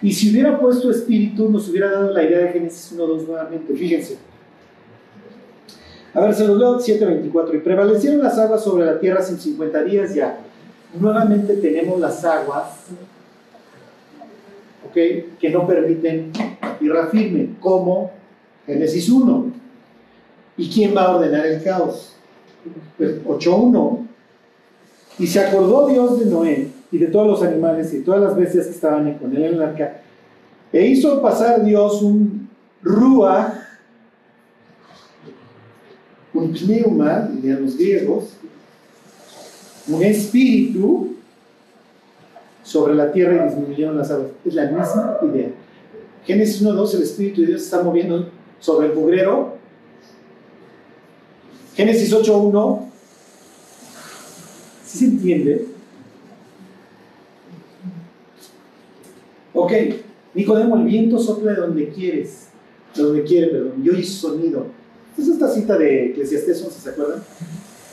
Y 0.00 0.10
si 0.14 0.30
hubiera 0.30 0.58
puesto 0.58 0.90
espíritu, 0.90 1.50
nos 1.50 1.68
hubiera 1.68 1.90
dado 1.90 2.10
la 2.10 2.22
idea 2.22 2.38
de 2.38 2.48
Génesis 2.48 2.96
1.2 2.96 3.26
nuevamente. 3.26 3.74
Fíjense. 3.74 4.16
A 6.14 6.20
ver, 6.20 6.34
se 6.34 6.46
los 6.46 6.58
leo 6.58 6.78
7.24. 6.78 7.54
Y 7.54 7.58
prevalecieron 7.58 8.22
las 8.22 8.38
aguas 8.38 8.64
sobre 8.64 8.86
la 8.86 8.98
tierra 8.98 9.20
150 9.20 9.84
días 9.84 10.14
ya. 10.14 10.40
Nuevamente 10.98 11.58
tenemos 11.58 12.00
las 12.00 12.24
aguas, 12.24 12.86
¿ok? 14.88 14.94
Que 15.38 15.50
no 15.50 15.66
permiten 15.66 16.32
tierra 16.78 17.08
firme, 17.08 17.50
como 17.60 18.12
Génesis 18.64 19.10
1. 19.10 19.57
¿Y 20.58 20.68
quién 20.68 20.94
va 20.94 21.04
a 21.04 21.16
ordenar 21.16 21.46
el 21.46 21.62
caos? 21.62 22.14
Pues 22.98 23.24
8.1. 23.24 24.06
Y 25.20 25.26
se 25.26 25.40
acordó 25.40 25.88
Dios 25.88 26.18
de 26.18 26.26
Noé 26.26 26.68
y 26.90 26.98
de 26.98 27.06
todos 27.06 27.26
los 27.26 27.42
animales 27.42 27.92
y 27.94 27.98
de 27.98 28.04
todas 28.04 28.20
las 28.20 28.36
bestias 28.36 28.66
que 28.66 28.72
estaban 28.72 29.14
con 29.14 29.34
él 29.34 29.44
en 29.44 29.54
el 29.54 29.62
arca. 29.62 30.02
E 30.72 30.86
hizo 30.86 31.22
pasar 31.22 31.64
Dios 31.64 32.02
un 32.02 32.48
ruach, 32.82 33.52
un 36.34 36.52
pneuma, 36.52 37.28
dirían 37.32 37.62
los 37.62 37.76
griegos, 37.76 38.36
un 39.88 40.02
espíritu 40.02 41.14
sobre 42.62 42.94
la 42.94 43.10
tierra 43.10 43.46
y 43.46 43.48
disminuyeron 43.48 43.96
las 43.96 44.10
aguas. 44.10 44.28
Es 44.44 44.54
la 44.54 44.66
misma 44.66 45.18
idea. 45.22 45.48
Génesis 46.26 46.62
1.2, 46.62 46.94
el 46.96 47.02
Espíritu 47.02 47.40
de 47.40 47.46
Dios 47.46 47.62
está 47.62 47.82
moviendo 47.82 48.28
sobre 48.60 48.88
el 48.88 48.94
mugrero. 48.94 49.57
Génesis 51.78 52.12
8.1, 52.12 52.80
¿sí 54.84 54.98
se 54.98 55.04
entiende? 55.04 55.66
Ok, 59.54 59.72
Nicodemo, 60.34 60.74
el 60.74 60.86
viento 60.86 61.20
sopla 61.20 61.52
de 61.52 61.60
donde 61.60 61.88
quieres, 61.90 62.48
de 62.96 63.02
donde 63.04 63.22
quiere, 63.22 63.46
perdón, 63.46 63.74
y 63.84 63.90
oye 63.90 64.02
sonido. 64.02 64.66
Es 65.16 65.28
esta 65.28 65.48
cita 65.48 65.78
de 65.78 66.06
Eclesiastes 66.06 66.58
si 66.58 66.80
¿se 66.80 66.90
acuerdan? 66.90 67.22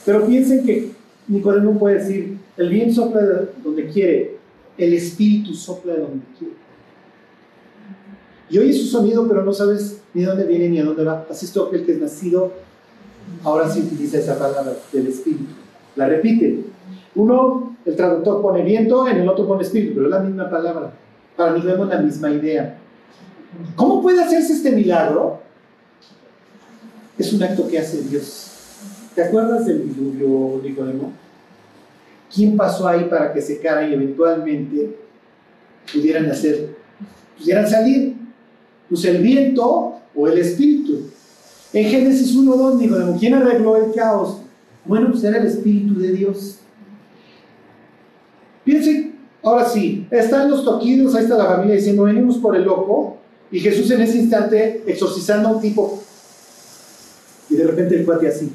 Pero 0.04 0.26
piensen 0.26 0.66
que 0.66 0.90
Nicodemo 1.28 1.78
puede 1.78 2.00
decir, 2.00 2.38
el 2.56 2.68
viento 2.68 2.92
sopla 2.92 3.22
de 3.22 3.48
donde 3.62 3.86
quiere, 3.86 4.36
el 4.78 4.94
espíritu 4.94 5.54
sopla 5.54 5.92
de 5.92 6.00
donde 6.00 6.24
quiere. 6.36 6.54
Y 8.50 8.58
oyes 8.58 8.80
su 8.80 8.88
sonido, 8.88 9.28
pero 9.28 9.44
no 9.44 9.52
sabes 9.52 10.00
ni 10.12 10.24
dónde 10.24 10.44
viene 10.44 10.70
ni 10.70 10.80
a 10.80 10.84
dónde 10.84 11.04
va. 11.04 11.24
Así 11.30 11.46
es 11.46 11.52
todo 11.52 11.68
aquel 11.68 11.86
que 11.86 11.92
es 11.92 12.00
nacido, 12.00 12.65
ahora 13.44 13.68
sí 13.68 13.80
utiliza 13.80 14.18
esa 14.18 14.38
palabra 14.38 14.74
del 14.92 15.06
espíritu. 15.06 15.46
La 15.94 16.06
repite. 16.08 16.64
Uno, 17.14 17.76
el 17.84 17.96
traductor 17.96 18.42
pone 18.42 18.62
viento, 18.62 19.08
en 19.08 19.18
el 19.18 19.28
otro 19.28 19.46
pone 19.46 19.62
espíritu, 19.62 19.94
pero 19.94 20.06
es 20.06 20.10
la 20.10 20.20
misma 20.20 20.50
palabra. 20.50 20.92
Para 21.36 21.52
mí 21.52 21.60
vemos 21.60 21.88
la 21.88 21.98
misma 21.98 22.30
idea. 22.30 22.78
¿Cómo 23.74 24.02
puede 24.02 24.22
hacerse 24.22 24.52
este 24.52 24.72
milagro? 24.72 25.40
Es 27.18 27.32
un 27.32 27.42
acto 27.42 27.66
que 27.68 27.78
hace 27.78 28.02
Dios. 28.02 28.52
¿Te 29.14 29.22
acuerdas 29.22 29.64
del 29.64 29.94
diluvio, 29.94 30.60
Nicodemo? 30.62 31.12
¿Quién 32.34 32.56
pasó 32.56 32.86
ahí 32.86 33.04
para 33.04 33.32
que 33.32 33.40
secara 33.40 33.88
y 33.88 33.94
eventualmente 33.94 34.96
pudieran 35.90 36.30
hacer, 36.30 36.76
pudieran 37.38 37.66
salir? 37.66 38.14
Pues 38.88 39.04
el 39.06 39.22
viento 39.22 39.94
o 40.14 40.28
el 40.28 40.38
espíritu. 40.38 41.10
En 41.76 41.90
Génesis 41.90 42.34
1.2 42.34 42.78
dijo, 42.78 42.96
¿quién 43.20 43.34
arregló 43.34 43.76
el 43.76 43.92
caos? 43.92 44.38
Bueno, 44.86 45.10
pues 45.10 45.22
era 45.24 45.36
el 45.36 45.46
espíritu 45.46 46.00
de 46.00 46.10
Dios. 46.10 46.60
Piensen, 48.64 49.16
ahora 49.42 49.68
sí, 49.68 50.06
están 50.10 50.48
los 50.48 50.64
toquidos, 50.64 51.14
ahí 51.14 51.24
está 51.24 51.36
la 51.36 51.44
familia 51.44 51.74
diciendo, 51.74 52.04
venimos 52.04 52.38
por 52.38 52.56
el 52.56 52.64
loco, 52.64 53.18
y 53.50 53.60
Jesús 53.60 53.90
en 53.90 54.00
ese 54.00 54.16
instante 54.16 54.84
exorcizando 54.86 55.50
a 55.50 55.52
un 55.52 55.60
tipo, 55.60 56.02
y 57.50 57.56
de 57.56 57.66
repente 57.66 57.96
el 57.96 58.06
cuate 58.06 58.28
así 58.28 58.50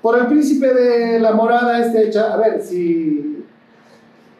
por 0.00 0.18
el 0.18 0.28
príncipe 0.28 0.72
de 0.72 1.20
la 1.20 1.32
morada 1.32 1.78
este 1.84 2.08
hecha, 2.08 2.32
a 2.32 2.38
ver, 2.38 2.62
si, 2.62 3.44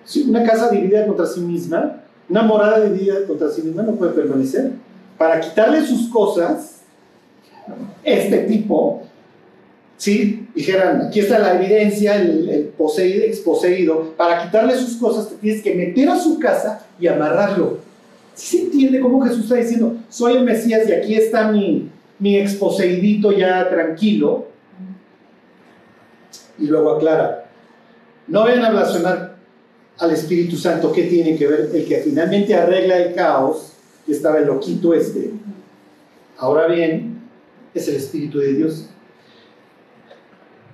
si 0.07 0.23
una 0.23 0.43
casa 0.43 0.71
dividida 0.71 1.07
contra 1.07 1.27
sí 1.27 1.41
misma, 1.41 2.01
una 2.31 2.43
morada 2.45 2.81
dividida 2.81 3.27
contra 3.27 3.51
sí 3.51 3.61
misma 3.61 3.83
no 3.83 3.93
puede 3.93 4.13
permanecer. 4.13 4.73
Para 5.19 5.41
quitarle 5.41 5.85
sus 5.87 6.09
cosas, 6.09 6.81
este 8.03 8.39
tipo, 8.39 9.03
¿sí? 9.97 10.49
Dijeran, 10.55 11.07
aquí 11.07 11.21
está 11.21 11.39
la 11.39 11.55
evidencia, 11.55 12.17
el, 12.17 12.49
el 12.49 12.65
poseído, 12.65 13.25
exposeído, 13.25 14.15
para 14.17 14.45
quitarle 14.45 14.75
sus 14.75 14.97
cosas 14.97 15.29
te 15.29 15.37
tienes 15.37 15.63
que 15.63 15.75
meter 15.75 16.09
a 16.09 16.19
su 16.19 16.39
casa 16.39 16.87
y 16.99 17.07
amarrarlo. 17.07 17.79
¿Sí 18.35 18.59
se 18.59 18.65
entiende 18.65 19.01
cómo 19.01 19.21
Jesús 19.23 19.45
está 19.45 19.57
diciendo, 19.57 19.97
soy 20.09 20.37
el 20.37 20.45
Mesías 20.45 20.89
y 20.89 20.93
aquí 20.93 21.15
está 21.15 21.53
mi, 21.53 21.89
mi 22.19 22.39
exposeidito 22.39 23.31
ya 23.33 23.69
tranquilo? 23.69 24.53
y 26.59 26.67
luego 26.67 26.93
aclara. 26.93 27.47
No 28.29 28.43
vayan 28.43 28.65
a 28.65 28.71
blasfemar 28.71 29.37
al 29.99 30.11
Espíritu 30.13 30.57
Santo. 30.57 30.93
¿Qué 30.93 31.05
tiene 31.05 31.37
que 31.37 31.47
ver? 31.47 31.71
El 31.75 31.87
que 31.87 31.99
finalmente 31.99 32.55
arregla 32.55 32.99
el 32.99 33.15
caos, 33.15 33.72
que 34.07 34.13
estaba 34.13 34.39
el 34.39 34.47
loquito 34.47 34.95
este. 34.95 35.31
Ahora 36.37 36.67
bien, 36.67 37.21
es 37.75 37.89
el 37.89 37.97
Espíritu 37.97 38.39
de 38.39 38.55
Dios. 38.55 38.89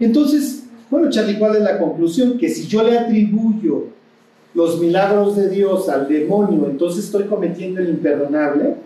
Entonces, 0.01 0.64
bueno, 0.91 1.11
Charlie, 1.11 1.39
¿cuál 1.39 1.57
es 1.57 1.62
la 1.62 1.79
conclusión? 1.79 2.39
Que 2.39 2.49
si 2.49 2.66
yo 2.66 2.83
le 2.83 2.99
atribuyo 2.99 3.87
los 4.55 4.81
milagros 4.81 5.37
de 5.37 5.49
Dios 5.49 5.89
al 5.89 6.09
demonio, 6.09 6.66
entonces 6.66 7.05
estoy 7.05 7.24
cometiendo 7.24 7.81
el 7.81 7.91
imperdonable. 7.91 8.76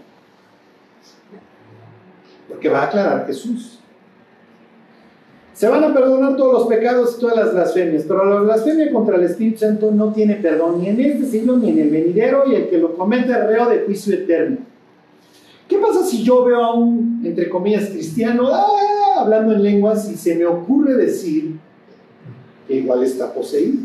Porque 2.49 2.69
va 2.69 2.83
a 2.83 2.87
aclarar 2.87 3.27
Jesús. 3.27 3.79
Se 5.63 5.69
van 5.69 5.85
a 5.85 5.95
perdonar 5.95 6.37
todos 6.37 6.55
los 6.55 6.67
pecados 6.67 7.15
y 7.17 7.21
todas 7.21 7.37
las 7.37 7.55
blasfemias, 7.55 8.03
pero 8.09 8.25
la 8.25 8.41
blasfemia 8.41 8.91
contra 8.91 9.15
el 9.15 9.23
Espíritu 9.23 9.61
Santo 9.61 9.93
no 9.93 10.13
tiene 10.13 10.35
perdón 10.35 10.81
ni 10.81 10.89
en 10.89 11.01
este 11.01 11.25
siglo 11.25 11.57
ni 11.57 11.71
en 11.71 11.79
el 11.79 11.89
venidero 11.89 12.43
y 12.49 12.57
el 12.57 12.69
que 12.69 12.79
lo 12.79 12.97
comete 12.97 13.33
reo 13.47 13.69
de 13.69 13.83
juicio 13.83 14.13
eterno. 14.13 14.57
¿Qué 15.69 15.79
pasa 15.79 16.05
si 16.05 16.25
yo 16.25 16.45
veo 16.45 16.65
a 16.65 16.75
un, 16.75 17.23
entre 17.25 17.49
comillas, 17.49 17.91
cristiano 17.91 18.49
ah, 18.53 18.67
hablando 19.19 19.55
en 19.55 19.63
lenguas 19.63 20.11
y 20.11 20.17
se 20.17 20.35
me 20.35 20.47
ocurre 20.47 20.95
decir 20.95 21.53
que 22.67 22.75
igual 22.79 23.05
está 23.05 23.33
poseído? 23.33 23.85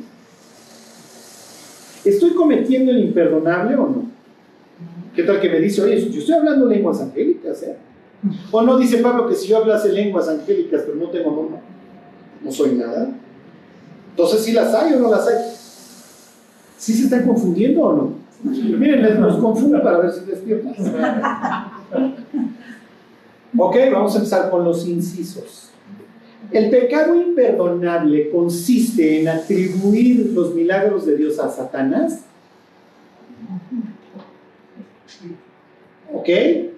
¿Estoy 2.04 2.32
cometiendo 2.32 2.90
el 2.90 3.04
imperdonable 3.04 3.76
o 3.76 3.88
no? 3.88 4.06
¿Qué 5.16 5.22
tal 5.22 5.40
que 5.40 5.48
me 5.48 5.60
dice, 5.60 5.84
oye, 5.84 6.10
yo 6.10 6.22
estoy 6.22 6.34
hablando 6.34 6.66
lenguas 6.66 7.00
angélicas, 7.02 7.62
¿eh? 7.62 7.78
O 8.52 8.62
no 8.62 8.78
dice 8.78 8.98
Pablo 8.98 9.28
que 9.28 9.36
si 9.36 9.48
yo 9.48 9.58
hablase 9.58 9.92
lenguas 9.92 10.28
angélicas 10.28 10.84
pero 10.86 10.98
no 10.98 11.10
tengo 11.10 11.32
no, 11.32 11.60
no 12.44 12.52
soy 12.52 12.72
nada. 12.76 13.10
Entonces, 14.12 14.44
si 14.44 14.52
las 14.52 14.74
hay 14.74 14.94
o 14.94 15.00
no 15.00 15.12
las 15.12 15.28
hay. 15.28 15.36
¿Sí 16.78 16.94
se 16.94 17.04
están 17.04 17.26
confundiendo 17.28 17.82
o 17.82 17.94
no? 17.94 18.14
Miren, 18.44 19.02
les 19.02 19.20
nos 19.20 19.38
confundo 19.38 19.82
para 19.82 20.00
ver 20.00 20.12
si 20.12 20.26
despiertan. 20.26 20.74
ok, 23.58 23.76
vamos 23.92 24.14
a 24.14 24.18
empezar 24.18 24.50
con 24.50 24.64
los 24.64 24.88
incisos. 24.88 25.70
El 26.52 26.70
pecado 26.70 27.16
imperdonable 27.16 28.30
consiste 28.30 29.22
en 29.22 29.28
atribuir 29.28 30.32
los 30.34 30.56
milagros 30.56 31.06
de 31.06 31.18
Dios 31.18 31.40
a 31.40 31.50
Satanás. 31.50 32.22
¿Ok? 36.14 36.30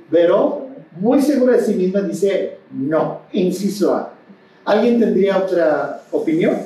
Pero 0.09 0.68
muy 0.99 1.21
segura 1.21 1.57
de 1.57 1.63
sí 1.63 1.73
misma, 1.75 2.01
dice 2.01 2.57
no. 2.71 3.21
Inciso 3.31 3.95
A. 3.95 4.13
¿Alguien 4.65 4.99
tendría 4.99 5.37
otra 5.37 6.03
opinión? 6.11 6.57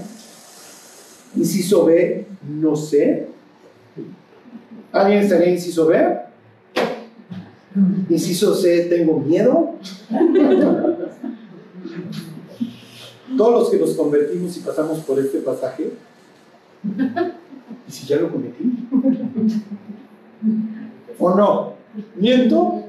Inciso 1.35 1.85
B, 1.85 2.25
no 2.47 2.75
sé. 2.75 3.27
¿Alguien 4.91 5.23
estaría 5.23 5.49
inciso 5.49 5.87
B? 5.87 6.17
Inciso 8.09 8.53
C, 8.55 8.85
tengo 8.85 9.19
miedo. 9.19 9.75
Todos 13.37 13.61
los 13.61 13.69
que 13.69 13.79
nos 13.79 13.93
convertimos 13.93 14.57
y 14.57 14.59
pasamos 14.59 14.99
por 14.99 15.17
este 15.19 15.39
pasaje, 15.39 15.93
¿y 17.87 17.91
si 17.91 18.05
ya 18.05 18.17
lo 18.17 18.31
cometí? 18.31 18.87
¿O 21.17 21.33
no? 21.35 21.73
¿Miento? 22.15 22.83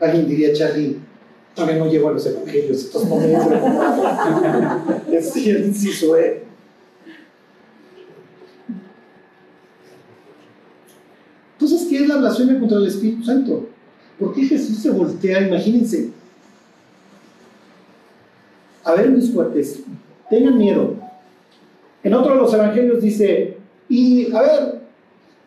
Alguien 0.00 0.28
diría, 0.28 0.52
Charlie, 0.52 0.98
todavía 1.54 1.78
no 1.78 1.90
llego 1.90 2.08
a 2.08 2.12
los 2.12 2.26
evangelios, 2.26 2.78
estos 2.78 3.04
momentos. 3.06 3.46
es 5.12 5.36
el 5.36 5.66
inciso. 5.66 6.16
Entonces, 11.58 11.88
¿qué 11.88 11.98
es 11.98 12.08
la 12.08 12.16
blasfemia 12.16 12.60
contra 12.60 12.78
el 12.78 12.86
Espíritu 12.86 13.24
Santo? 13.24 13.68
¿Por 14.18 14.34
qué 14.34 14.42
Jesús 14.42 14.78
se 14.78 14.90
voltea? 14.90 15.48
Imagínense. 15.48 16.10
A 18.84 18.94
ver, 18.94 19.10
mis 19.10 19.30
cuates, 19.30 19.80
tengan 20.30 20.58
miedo. 20.58 20.94
En 22.02 22.14
otro 22.14 22.34
de 22.34 22.40
los 22.40 22.54
evangelios 22.54 23.02
dice, 23.02 23.56
y 23.88 24.32
a 24.32 24.42
ver, 24.42 24.80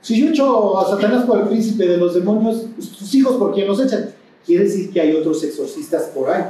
si 0.01 0.19
yo 0.19 0.29
echo 0.29 0.77
a 0.77 0.89
Satanás 0.89 1.25
por 1.25 1.39
el 1.39 1.47
príncipe 1.47 1.87
de 1.87 1.97
los 1.97 2.15
demonios, 2.15 2.65
tus 2.75 3.15
hijos, 3.15 3.37
¿por 3.37 3.53
quién 3.53 3.67
los 3.67 3.79
echan? 3.79 4.09
Quiere 4.45 4.65
decir 4.65 4.91
que 4.91 5.01
hay 5.01 5.15
otros 5.15 5.43
exorcistas 5.43 6.03
por 6.05 6.29
ahí 6.29 6.43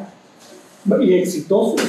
y 1.01 1.13
exitosos. 1.13 1.81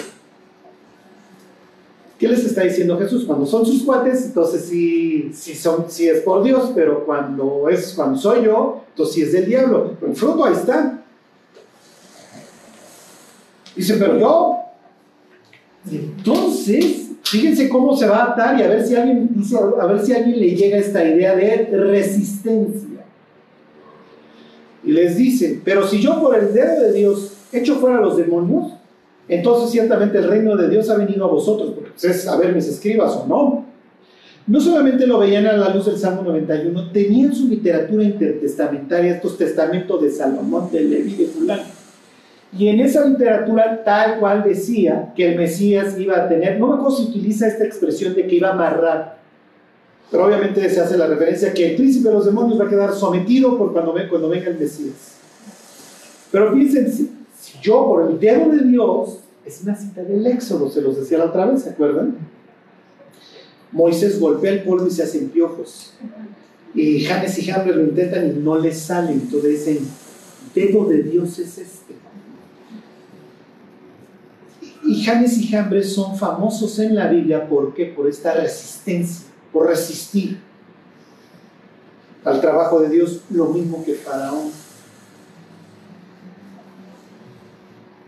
¿Qué 2.19 2.29
les 2.29 2.45
está 2.45 2.63
diciendo 2.65 2.99
Jesús? 2.99 3.25
Cuando 3.25 3.47
son 3.47 3.65
sus 3.65 3.83
cuates, 3.83 4.27
entonces 4.27 4.67
sí, 4.67 5.31
sí, 5.33 5.55
son, 5.55 5.87
sí 5.89 6.07
es 6.07 6.21
por 6.21 6.43
Dios, 6.43 6.71
pero 6.75 7.07
cuando, 7.07 7.67
es, 7.71 7.95
cuando 7.95 8.19
soy 8.19 8.45
yo, 8.45 8.85
entonces 8.91 9.15
sí 9.15 9.23
es 9.23 9.33
del 9.33 9.47
diablo. 9.47 9.97
el 10.07 10.15
fruto 10.15 10.45
ahí 10.45 10.53
está. 10.53 11.03
Dice, 13.75 13.95
pero 13.95 14.19
yo. 14.19 14.57
Entonces, 15.91 17.09
fíjense 17.23 17.71
cómo 17.71 17.97
se 17.97 18.07
va 18.07 18.19
a 18.19 18.33
atar 18.33 18.61
y 18.61 18.65
a 18.65 18.69
ver 18.69 18.87
si 18.87 18.95
alguien, 18.97 19.31
incluso 19.31 19.81
a 19.81 19.87
ver 19.87 20.05
si 20.05 20.13
alguien 20.13 20.39
le 20.39 20.55
llega 20.55 20.77
esta 20.77 21.03
idea 21.03 21.35
de 21.35 21.69
resistencia. 21.73 22.90
Y 24.85 24.93
les 24.93 25.17
dice, 25.17 25.61
pero 25.65 25.87
si 25.87 26.01
yo 26.01 26.21
por 26.21 26.37
el 26.37 26.53
dedo 26.53 26.83
de 26.83 26.93
Dios 26.93 27.35
echo 27.53 27.77
fuera 27.77 27.99
a 27.99 28.01
los 28.01 28.17
demonios, 28.17 28.73
entonces 29.29 29.71
ciertamente 29.71 30.19
el 30.19 30.29
reino 30.29 30.57
de 30.57 30.69
Dios 30.69 30.91
ha 30.91 30.97
venido 30.97 31.25
a 31.25 31.29
vosotros, 31.29 31.73
porque 31.75 31.91
pues, 31.91 32.05
es 32.05 32.27
a 32.27 32.37
ver 32.37 32.55
mis 32.55 32.67
escribas 32.67 33.15
o 33.17 33.27
no. 33.27 33.67
No 34.47 34.61
solamente 34.61 35.07
lo 35.07 35.19
veían 35.19 35.47
a 35.47 35.53
la 35.53 35.69
luz 35.69 35.87
del 35.87 35.97
Salmo 35.97 36.23
91, 36.23 36.91
tenían 36.91 37.33
su 37.33 37.47
literatura 37.47 38.03
intertestamentaria 38.03 39.15
estos 39.15 39.39
testamentos 39.39 40.03
de 40.03 40.11
Salomón, 40.11 40.71
de 40.73 40.81
Levi, 40.81 41.15
de 41.15 41.27
fulano. 41.27 41.63
Y 42.59 42.67
en 42.67 42.81
esa 42.81 43.05
literatura 43.05 43.85
tal 43.85 44.19
cual 44.19 44.43
decía 44.43 45.13
que 45.15 45.31
el 45.31 45.39
Mesías 45.39 45.97
iba 45.99 46.17
a 46.17 46.29
tener, 46.29 46.59
no 46.59 46.67
me 46.67 46.75
acuerdo 46.75 47.03
utiliza 47.03 47.47
esta 47.47 47.65
expresión 47.65 48.15
de 48.15 48.27
que 48.27 48.35
iba 48.35 48.49
a 48.49 48.55
amarrar, 48.55 49.20
pero 50.11 50.27
obviamente 50.27 50.69
se 50.69 50.81
hace 50.81 50.97
la 50.97 51.07
referencia 51.07 51.55
que 51.55 51.71
el 51.71 51.77
príncipe 51.77 52.09
de 52.09 52.15
los 52.15 52.27
demonios 52.27 52.61
va 52.61 52.65
a 52.65 52.69
quedar 52.69 52.95
sometido 52.95 53.57
por 53.57 53.73
cuando, 53.73 53.95
cuando 54.09 54.29
venga 54.29 54.49
el 54.49 54.59
Mesías. 54.59 55.17
Pero 56.33 56.53
fíjense, 56.53 57.07
si 57.41 57.59
yo 57.63 57.87
por 57.87 58.11
el 58.11 58.19
dedo 58.19 58.51
de 58.51 58.65
Dios, 58.65 59.21
es 59.45 59.63
una 59.63 59.75
cita 59.75 60.03
del 60.03 60.27
Éxodo, 60.27 60.69
se 60.71 60.83
los 60.83 60.97
decía 60.97 61.19
la 61.19 61.27
otra 61.27 61.47
vez, 61.47 61.63
¿se 61.63 61.71
acuerdan? 61.71 62.17
Moisés 63.73 64.19
golpea 64.19 64.53
el 64.53 64.65
polvo 64.65 64.87
y 64.87 64.91
se 64.91 65.03
hacen 65.03 65.29
piojos. 65.29 65.95
Y 66.75 67.05
Janes 67.05 67.39
y 67.39 67.45
Jambres 67.45 67.77
lo 67.77 67.83
intentan 67.83 68.29
y 68.29 68.41
no 68.41 68.59
les 68.59 68.79
salen. 68.79 69.21
Entonces 69.21 69.67
dicen, 69.67 69.89
dedo 70.55 70.85
de 70.87 71.03
Dios 71.03 71.39
es 71.39 71.59
este. 71.59 71.95
Y 74.85 75.03
Janes 75.05 75.39
y 75.39 75.49
Jambres 75.49 75.93
son 75.93 76.17
famosos 76.17 76.79
en 76.79 76.95
la 76.95 77.09
Biblia, 77.09 77.49
¿por 77.49 77.75
qué? 77.75 77.87
Por 77.87 78.09
esta 78.09 78.35
resistencia, 78.35 79.27
por 79.53 79.67
resistir 79.67 80.39
al 82.25 82.41
trabajo 82.41 82.81
de 82.81 82.91
Dios, 82.91 83.21
lo 83.31 83.47
mismo 83.47 83.85
que 83.85 83.95
Faraón. 83.95 84.51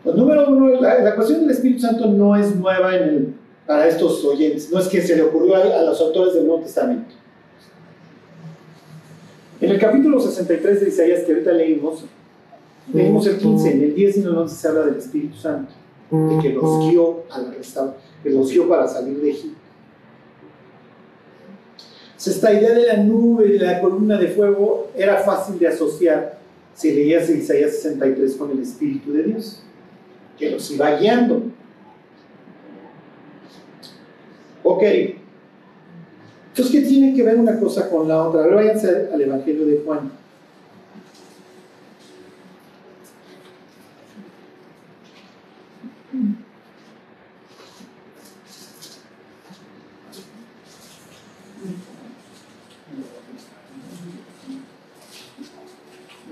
Pues, 0.04 0.16
número 0.16 0.48
uno, 0.48 0.80
la, 0.80 1.14
cuestión 1.14 1.40
del 1.42 1.50
Espíritu 1.50 1.80
Santo 1.80 2.06
no 2.06 2.36
es 2.36 2.54
nueva 2.56 2.96
en 2.96 3.02
el, 3.02 3.34
para 3.66 3.86
estos 3.86 4.24
oyentes, 4.24 4.70
no 4.70 4.78
es 4.78 4.88
que 4.88 5.00
se 5.00 5.16
le 5.16 5.22
ocurrió 5.22 5.56
a, 5.56 5.80
a 5.80 5.82
los 5.82 6.00
autores 6.00 6.34
del 6.34 6.46
Nuevo 6.46 6.62
Testamento. 6.62 7.14
En 9.60 9.70
el 9.70 9.78
capítulo 9.78 10.20
63 10.20 10.80
de 10.80 10.88
Isaías 10.88 11.20
que 11.20 11.32
ahorita 11.32 11.52
leímos, 11.52 12.04
leímos 12.92 13.26
el 13.28 13.38
15, 13.38 13.70
en 13.70 13.82
el 13.82 13.94
10 13.94 14.16
y 14.16 14.20
en 14.20 14.26
el 14.26 14.36
11 14.38 14.56
se 14.56 14.68
habla 14.68 14.86
del 14.86 14.96
Espíritu 14.96 15.36
Santo, 15.36 15.72
de 16.10 16.42
que 16.42 16.52
los 16.52 16.90
guió, 16.90 17.22
a 17.30 17.38
la 17.38 17.52
que 18.22 18.30
los 18.30 18.50
guió 18.50 18.68
para 18.68 18.88
salir 18.88 19.20
de 19.20 19.30
Egipto. 19.30 19.61
Esta 22.24 22.52
idea 22.52 22.72
de 22.72 22.86
la 22.86 22.96
nube 22.98 23.48
y 23.48 23.52
de 23.52 23.66
la 23.66 23.80
columna 23.80 24.16
de 24.16 24.28
fuego 24.28 24.90
era 24.96 25.18
fácil 25.18 25.58
de 25.58 25.68
asociar 25.68 26.38
si 26.74 26.92
leías 26.92 27.28
Isaías 27.28 27.72
63 27.76 28.36
con 28.36 28.50
el 28.50 28.60
Espíritu 28.60 29.12
de 29.12 29.24
Dios 29.24 29.62
que 30.38 30.50
los 30.50 30.70
iba 30.70 30.98
guiando. 30.98 31.42
Ok. 34.62 34.82
Entonces, 34.82 36.72
¿qué 36.72 36.80
tiene 36.82 37.14
que 37.14 37.22
ver 37.22 37.36
una 37.36 37.58
cosa 37.58 37.88
con 37.88 38.08
la 38.08 38.22
otra? 38.22 38.42
A 38.42 38.46
ver, 38.46 38.54
váyanse 38.54 39.08
al 39.12 39.20
Evangelio 39.20 39.66
de 39.66 39.80
Juan. 39.84 40.12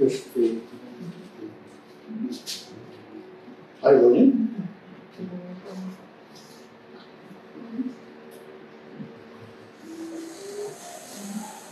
Este, 0.00 0.60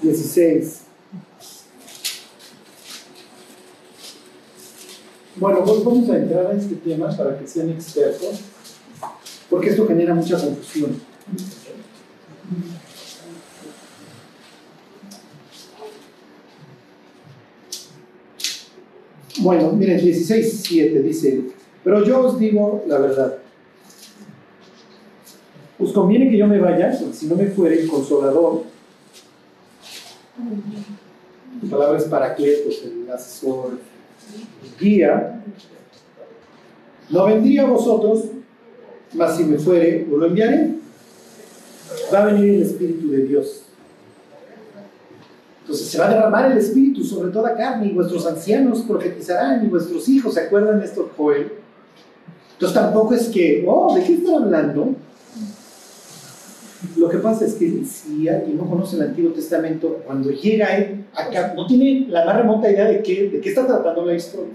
Dieciséis. 0.02 0.80
Bueno, 5.36 5.64
pues 5.64 5.84
vamos 5.84 6.10
a 6.10 6.16
entrar 6.16 6.46
a 6.46 6.52
este 6.52 6.74
tema 6.76 7.16
para 7.16 7.38
que 7.38 7.46
sean 7.46 7.70
expertos, 7.70 8.40
porque 9.48 9.70
esto 9.70 9.86
genera 9.86 10.14
mucha 10.14 10.36
confusión. 10.36 11.00
Bueno, 19.40 19.70
miren, 19.72 20.00
16, 20.00 20.60
7 20.64 21.02
dice, 21.02 21.42
pero 21.84 22.04
yo 22.04 22.20
os 22.26 22.38
digo 22.38 22.84
la 22.86 22.98
verdad. 22.98 23.38
Os 25.78 25.92
conviene 25.92 26.28
que 26.28 26.36
yo 26.36 26.46
me 26.46 26.58
vaya, 26.58 26.96
porque 26.98 27.14
si 27.14 27.26
no 27.26 27.36
me 27.36 27.46
fuere 27.46 27.80
el 27.80 27.88
consolador, 27.88 28.62
la 31.62 31.70
palabra 31.70 31.98
es 31.98 32.04
paracletos, 32.04 32.82
el 32.84 33.10
asesor, 33.10 33.78
guía, 34.80 35.42
no 37.10 37.24
vendría 37.26 37.62
a 37.62 37.66
vosotros, 37.66 38.24
mas 39.14 39.36
si 39.36 39.44
me 39.44 39.58
fuere, 39.58 40.06
os 40.10 40.18
lo 40.18 40.26
enviaré. 40.26 40.74
Va 42.12 42.22
a 42.22 42.26
venir 42.26 42.54
el 42.54 42.62
Espíritu 42.62 43.10
de 43.10 43.24
Dios. 43.24 43.62
Entonces 45.62 45.88
se 45.88 45.98
va 45.98 46.06
a 46.06 46.10
derramar 46.10 46.50
el 46.50 46.58
Espíritu 46.58 47.04
sobre 47.04 47.30
toda 47.30 47.56
carne 47.56 47.86
y 47.86 47.92
vuestros 47.92 48.26
ancianos 48.26 48.82
profetizarán 48.82 49.64
y 49.64 49.68
vuestros 49.68 50.08
hijos, 50.08 50.34
¿se 50.34 50.40
acuerdan 50.40 50.80
de 50.80 50.86
esto, 50.86 51.10
Joel? 51.16 51.52
Entonces 52.58 52.74
tampoco 52.74 53.14
es 53.14 53.28
que, 53.28 53.64
oh, 53.68 53.94
¿de 53.94 54.02
qué 54.02 54.14
están 54.14 54.42
hablando? 54.42 54.96
Lo 56.96 57.08
que 57.08 57.18
pasa 57.18 57.46
es 57.46 57.54
que 57.54 57.84
si 57.84 58.28
alguien 58.28 58.56
no 58.56 58.68
conoce 58.68 58.96
el 58.96 59.02
Antiguo 59.02 59.30
Testamento, 59.30 60.02
cuando 60.04 60.32
llega 60.32 60.76
él 60.76 61.04
acá, 61.14 61.54
no 61.54 61.68
tiene 61.68 62.08
la 62.08 62.24
más 62.24 62.36
remota 62.36 62.68
idea 62.68 62.86
de 62.86 63.00
qué, 63.00 63.28
de 63.28 63.40
qué 63.40 63.48
está 63.50 63.64
tratando 63.64 64.04
la 64.04 64.14
historia. 64.16 64.54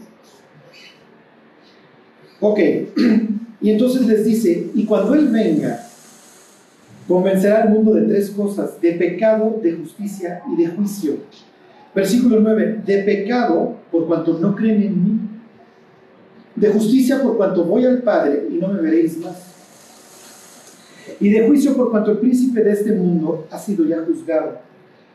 Ok, 2.41 2.59
y 3.61 3.69
entonces 3.69 4.05
les 4.05 4.25
dice, 4.25 4.69
y 4.75 4.83
cuando 4.83 5.13
Él 5.15 5.29
venga, 5.29 5.87
convencerá 7.07 7.63
al 7.63 7.69
mundo 7.69 7.93
de 7.93 8.01
tres 8.01 8.31
cosas, 8.31 8.81
de 8.81 8.91
pecado, 8.93 9.61
de 9.63 9.71
justicia 9.77 10.41
y 10.51 10.61
de 10.61 10.67
juicio. 10.67 11.19
Versículo 11.95 12.41
9, 12.41 12.81
de 12.85 13.03
pecado 13.03 13.77
por 13.89 14.07
cuanto 14.07 14.39
no 14.39 14.53
creen 14.57 14.83
en 14.83 15.03
mí 15.03 15.22
de 16.55 16.69
justicia 16.69 17.21
por 17.21 17.37
cuanto 17.37 17.63
voy 17.63 17.85
al 17.85 18.01
Padre 18.03 18.47
y 18.49 18.55
no 18.55 18.67
me 18.67 18.81
veréis 18.81 19.17
más, 19.17 19.53
y 21.19 21.29
de 21.29 21.47
juicio 21.47 21.75
por 21.75 21.91
cuanto 21.91 22.11
el 22.11 22.19
príncipe 22.19 22.63
de 22.63 22.71
este 22.71 22.91
mundo 22.93 23.47
ha 23.49 23.57
sido 23.57 23.85
ya 23.85 24.03
juzgado. 24.05 24.59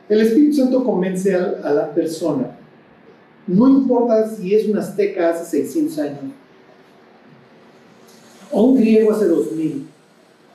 El 0.09 0.21
Espíritu 0.21 0.57
Santo 0.57 0.85
convence 0.85 1.35
a, 1.35 1.73
la 1.73 1.93
persona, 1.93 2.57
no 3.47 3.69
importa 3.69 4.29
si 4.29 4.55
es 4.55 4.69
un 4.69 4.79
azteca 4.79 5.31
hace 5.31 5.63
600 5.63 5.99
años, 5.99 6.19
o 8.51 8.63
un 8.63 8.79
griego 8.79 9.13
hace 9.13 9.27
2000, 9.27 9.87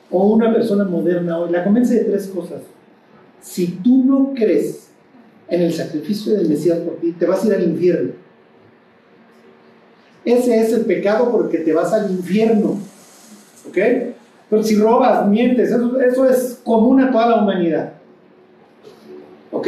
o 0.09 0.33
una 0.33 0.51
persona 0.51 0.83
moderna 0.83 1.37
hoy, 1.37 1.51
la 1.51 1.63
convence 1.63 1.93
de 1.93 2.05
tres 2.05 2.27
cosas. 2.27 2.61
Si 3.41 3.67
tú 3.67 4.03
no 4.03 4.33
crees 4.33 4.87
en 5.47 5.61
el 5.61 5.73
sacrificio 5.73 6.33
del 6.33 6.49
Mesías 6.49 6.79
por 6.79 6.95
ti, 6.95 7.11
te 7.11 7.25
vas 7.25 7.43
a 7.43 7.47
ir 7.47 7.53
al 7.53 7.63
infierno. 7.63 8.22
Ese 10.25 10.59
es 10.61 10.71
el 10.73 10.85
pecado 10.85 11.31
porque 11.31 11.59
te 11.59 11.73
vas 11.73 11.91
al 11.93 12.09
infierno. 12.09 12.77
¿Ok? 13.67 13.77
Pero 14.49 14.63
si 14.63 14.75
robas, 14.75 15.27
mientes, 15.27 15.71
eso, 15.71 16.29
es 16.29 16.59
común 16.63 17.01
a 17.01 17.11
toda 17.11 17.29
la 17.29 17.41
humanidad. 17.41 17.93
¿Ok? 19.51 19.67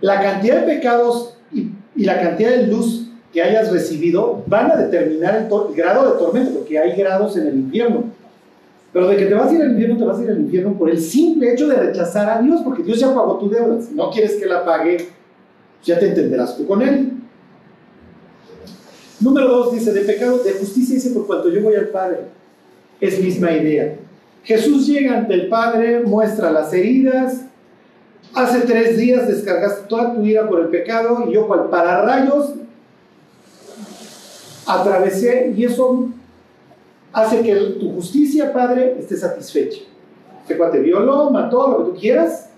La 0.00 0.20
cantidad 0.20 0.60
de 0.60 0.74
pecados 0.74 1.38
y, 1.52 1.70
la 1.96 2.20
cantidad 2.20 2.50
de 2.50 2.66
luz 2.66 3.08
que 3.32 3.42
hayas 3.42 3.72
recibido 3.72 4.42
van 4.46 4.70
a 4.70 4.76
determinar 4.76 5.36
el, 5.36 5.74
grado 5.74 6.12
de 6.12 6.18
tormento, 6.18 6.58
porque 6.58 6.78
hay 6.78 6.96
grados 6.96 7.36
en 7.36 7.46
el 7.46 7.56
infierno. 7.56 8.04
Pero 8.92 9.08
de 9.08 9.16
que 9.16 9.26
te 9.26 9.34
vas 9.34 9.50
a 9.50 9.54
ir 9.54 9.62
al 9.62 9.72
infierno, 9.72 9.96
te 9.96 10.04
vas 10.04 10.18
a 10.18 10.22
ir 10.22 10.30
al 10.30 10.40
infierno 10.40 10.72
por 10.74 10.90
el 10.90 11.00
simple 11.00 11.52
hecho 11.52 11.66
de 11.66 11.76
rechazar 11.76 12.28
a 12.28 12.42
Dios, 12.42 12.60
porque 12.62 12.82
Dios 12.82 13.00
ya 13.00 13.14
pagó 13.14 13.38
tu 13.38 13.48
deuda. 13.48 13.80
Si 13.80 13.94
no 13.94 14.10
quieres 14.10 14.36
que 14.36 14.46
la 14.46 14.64
pague, 14.64 15.08
ya 15.82 15.98
te 15.98 16.08
entenderás 16.08 16.56
tú 16.56 16.66
con 16.66 16.82
Él. 16.82 17.15
Número 19.20 19.48
dos 19.48 19.72
dice, 19.72 19.92
de 19.92 20.02
pecado, 20.02 20.38
de 20.38 20.52
justicia 20.52 20.94
dice, 20.94 21.10
por 21.10 21.26
cuanto 21.26 21.48
yo 21.48 21.62
voy 21.62 21.74
al 21.74 21.88
Padre. 21.88 22.20
Es 23.00 23.20
misma 23.20 23.52
idea. 23.52 23.96
Jesús 24.44 24.86
llega 24.86 25.18
ante 25.18 25.34
el 25.34 25.48
Padre, 25.48 26.00
muestra 26.00 26.50
las 26.50 26.72
heridas. 26.72 27.42
Hace 28.34 28.60
tres 28.60 28.96
días 28.96 29.26
descargaste 29.26 29.88
toda 29.88 30.14
tu 30.14 30.22
ira 30.22 30.48
por 30.48 30.60
el 30.60 30.68
pecado 30.68 31.24
y 31.28 31.32
yo 31.32 31.46
cual 31.46 31.68
rayos 31.70 32.52
atravesé 34.66 35.54
y 35.56 35.64
eso 35.64 36.08
hace 37.12 37.40
que 37.40 37.54
tu 37.80 37.92
justicia, 37.92 38.52
Padre, 38.52 38.96
esté 38.98 39.16
satisfecha. 39.16 39.80
Este 40.42 40.56
cuate 40.56 40.80
violó, 40.80 41.30
mató, 41.30 41.68
lo 41.68 41.78
que 41.78 41.92
tú 41.92 41.98
quieras, 41.98 42.50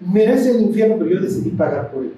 merece 0.00 0.50
el 0.50 0.62
infierno, 0.62 0.96
pero 0.98 1.10
yo 1.10 1.20
decidí 1.20 1.50
pagar 1.50 1.90
por 1.90 2.04
él. 2.04 2.12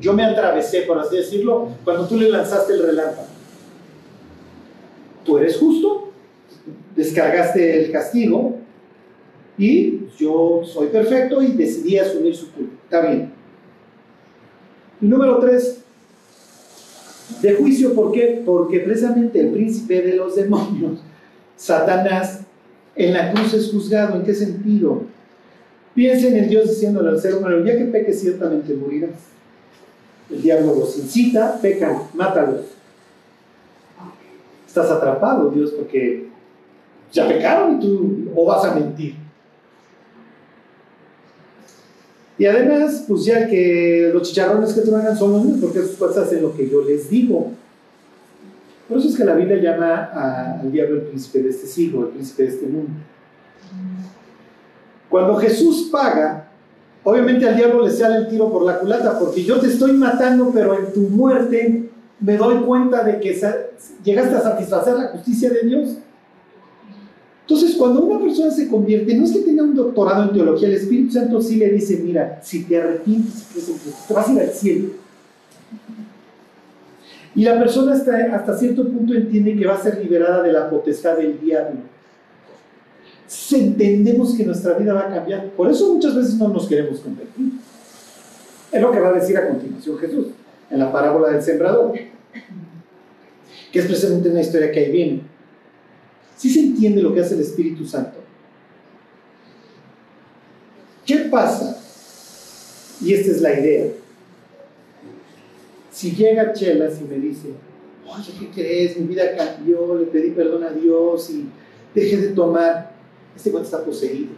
Yo 0.00 0.12
me 0.12 0.24
atravesé, 0.24 0.82
por 0.82 0.98
así 0.98 1.16
decirlo, 1.16 1.68
cuando 1.84 2.06
tú 2.06 2.16
le 2.16 2.30
lanzaste 2.30 2.72
el 2.74 2.82
relámpago. 2.82 3.39
Eres 5.38 5.56
justo, 5.56 6.12
descargaste 6.96 7.84
el 7.84 7.92
castigo 7.92 8.56
y 9.56 10.00
yo 10.18 10.62
soy 10.64 10.88
perfecto 10.88 11.42
y 11.42 11.52
decidí 11.52 11.98
asumir 11.98 12.34
su 12.34 12.50
culpa. 12.52 12.72
Está 12.84 13.00
bien. 13.02 13.32
Y 15.00 15.06
número 15.06 15.38
tres, 15.38 15.80
de 17.42 17.54
juicio, 17.54 17.94
¿por 17.94 18.12
qué? 18.12 18.42
Porque 18.44 18.80
precisamente 18.80 19.40
el 19.40 19.50
príncipe 19.50 20.02
de 20.02 20.16
los 20.16 20.36
demonios, 20.36 21.00
Satanás, 21.56 22.40
en 22.96 23.12
la 23.12 23.32
cruz 23.32 23.54
es 23.54 23.70
juzgado. 23.70 24.16
¿En 24.16 24.22
qué 24.22 24.34
sentido? 24.34 25.02
Piensen 25.94 26.36
en 26.36 26.48
Dios 26.48 26.68
diciéndole 26.68 27.10
al 27.10 27.20
ser 27.20 27.34
humano, 27.34 27.64
ya 27.64 27.76
que 27.76 27.84
peque 27.84 28.12
ciertamente 28.12 28.74
morirás. 28.74 29.10
El 30.30 30.42
diablo 30.42 30.74
los 30.74 30.96
incita, 30.98 31.58
pecan, 31.60 32.02
mátalos. 32.14 32.79
Estás 34.70 34.88
atrapado, 34.88 35.50
Dios, 35.50 35.72
porque 35.72 36.28
ya 37.10 37.26
pecaron 37.26 37.74
y 37.74 37.80
tú 37.80 38.30
o 38.36 38.46
vas 38.46 38.64
a 38.64 38.72
mentir. 38.76 39.16
Y 42.38 42.46
además, 42.46 43.04
pues 43.08 43.24
ya 43.24 43.48
que 43.48 44.12
los 44.14 44.28
chicharrones 44.28 44.72
que 44.72 44.82
truenan 44.82 45.18
son 45.18 45.32
los 45.32 45.44
míos, 45.44 45.58
porque 45.60 45.80
esos 45.80 45.96
cosas 45.96 46.28
hacen 46.28 46.42
lo 46.42 46.56
que 46.56 46.70
yo 46.70 46.84
les 46.84 47.10
digo. 47.10 47.50
Por 48.88 48.98
eso 48.98 49.08
es 49.08 49.16
que 49.16 49.24
la 49.24 49.34
Biblia 49.34 49.56
llama 49.56 50.60
al 50.60 50.70
diablo 50.70 50.98
el 50.98 51.02
príncipe 51.02 51.42
de 51.42 51.50
este 51.50 51.66
siglo, 51.66 52.02
el 52.02 52.10
príncipe 52.10 52.44
de 52.44 52.48
este 52.50 52.66
mundo. 52.66 52.92
Cuando 55.08 55.34
Jesús 55.38 55.88
paga, 55.90 56.48
obviamente 57.02 57.48
al 57.48 57.56
diablo 57.56 57.84
le 57.84 57.90
sale 57.90 58.18
el 58.18 58.28
tiro 58.28 58.52
por 58.52 58.64
la 58.64 58.78
culata, 58.78 59.18
porque 59.18 59.42
yo 59.42 59.58
te 59.58 59.66
estoy 59.66 59.94
matando, 59.94 60.52
pero 60.54 60.78
en 60.78 60.92
tu 60.92 61.00
muerte 61.00 61.90
me 62.20 62.36
doy 62.36 62.62
cuenta 62.64 63.02
de 63.02 63.18
que 63.18 63.38
llegaste 64.04 64.36
a 64.36 64.40
satisfacer 64.40 64.94
la 64.94 65.08
justicia 65.08 65.50
de 65.50 65.62
Dios. 65.62 65.96
Entonces, 67.42 67.74
cuando 67.76 68.02
una 68.02 68.20
persona 68.20 68.50
se 68.50 68.68
convierte, 68.68 69.14
no 69.14 69.24
es 69.24 69.32
que 69.32 69.40
tenga 69.40 69.64
un 69.64 69.74
doctorado 69.74 70.24
en 70.24 70.32
teología, 70.32 70.68
el 70.68 70.74
Espíritu 70.74 71.12
Santo 71.12 71.40
sí 71.40 71.56
le 71.56 71.70
dice, 71.70 72.00
mira, 72.04 72.40
si 72.42 72.64
te 72.64 72.80
arrepientes, 72.80 73.46
te 74.06 74.14
vas 74.14 74.28
a 74.28 74.32
ir 74.32 74.40
al 74.40 74.50
cielo. 74.50 74.88
Y 77.34 77.44
la 77.44 77.58
persona 77.58 77.94
hasta, 77.94 78.34
hasta 78.34 78.58
cierto 78.58 78.86
punto 78.86 79.14
entiende 79.14 79.56
que 79.56 79.66
va 79.66 79.74
a 79.74 79.82
ser 79.82 79.98
liberada 79.98 80.42
de 80.42 80.52
la 80.52 80.68
potestad 80.68 81.16
del 81.16 81.40
diablo. 81.40 81.80
Entendemos 83.52 84.34
que 84.34 84.44
nuestra 84.44 84.74
vida 84.74 84.92
va 84.92 85.08
a 85.08 85.14
cambiar. 85.14 85.46
Por 85.50 85.70
eso 85.70 85.94
muchas 85.94 86.14
veces 86.14 86.34
no 86.34 86.48
nos 86.48 86.68
queremos 86.68 87.00
convertir. 87.00 87.52
Es 88.70 88.80
lo 88.80 88.92
que 88.92 89.00
va 89.00 89.08
a 89.08 89.12
decir 89.12 89.36
a 89.36 89.48
continuación 89.48 89.98
Jesús 89.98 90.26
en 90.70 90.78
la 90.78 90.92
parábola 90.92 91.30
del 91.30 91.42
sembrador, 91.42 91.92
que 93.72 93.78
es 93.78 93.86
precisamente 93.86 94.28
una 94.28 94.40
historia 94.40 94.70
que 94.70 94.80
ahí 94.80 94.92
viene. 94.92 95.22
Si 96.36 96.50
se 96.50 96.60
entiende 96.60 97.02
lo 97.02 97.14
que 97.14 97.20
hace 97.20 97.34
el 97.34 97.40
Espíritu 97.40 97.84
Santo. 97.84 98.18
¿Qué 101.04 101.16
pasa? 101.30 101.76
Y 103.02 103.14
esta 103.14 103.30
es 103.30 103.40
la 103.40 103.58
idea. 103.58 103.92
Si 105.90 106.12
llega 106.12 106.52
Chelas 106.52 107.00
y 107.00 107.04
me 107.04 107.16
dice, 107.16 107.48
oye, 108.06 108.32
¿qué 108.38 108.50
crees? 108.50 108.96
Mi 108.96 109.06
vida 109.06 109.36
cambió, 109.36 109.98
le 109.98 110.06
pedí 110.06 110.30
perdón 110.30 110.64
a 110.64 110.70
Dios 110.70 111.30
y 111.30 111.46
dejé 111.94 112.16
de 112.16 112.28
tomar. 112.28 112.92
Este 113.36 113.50
cuento 113.50 113.68
está 113.68 113.84
poseído. 113.84 114.30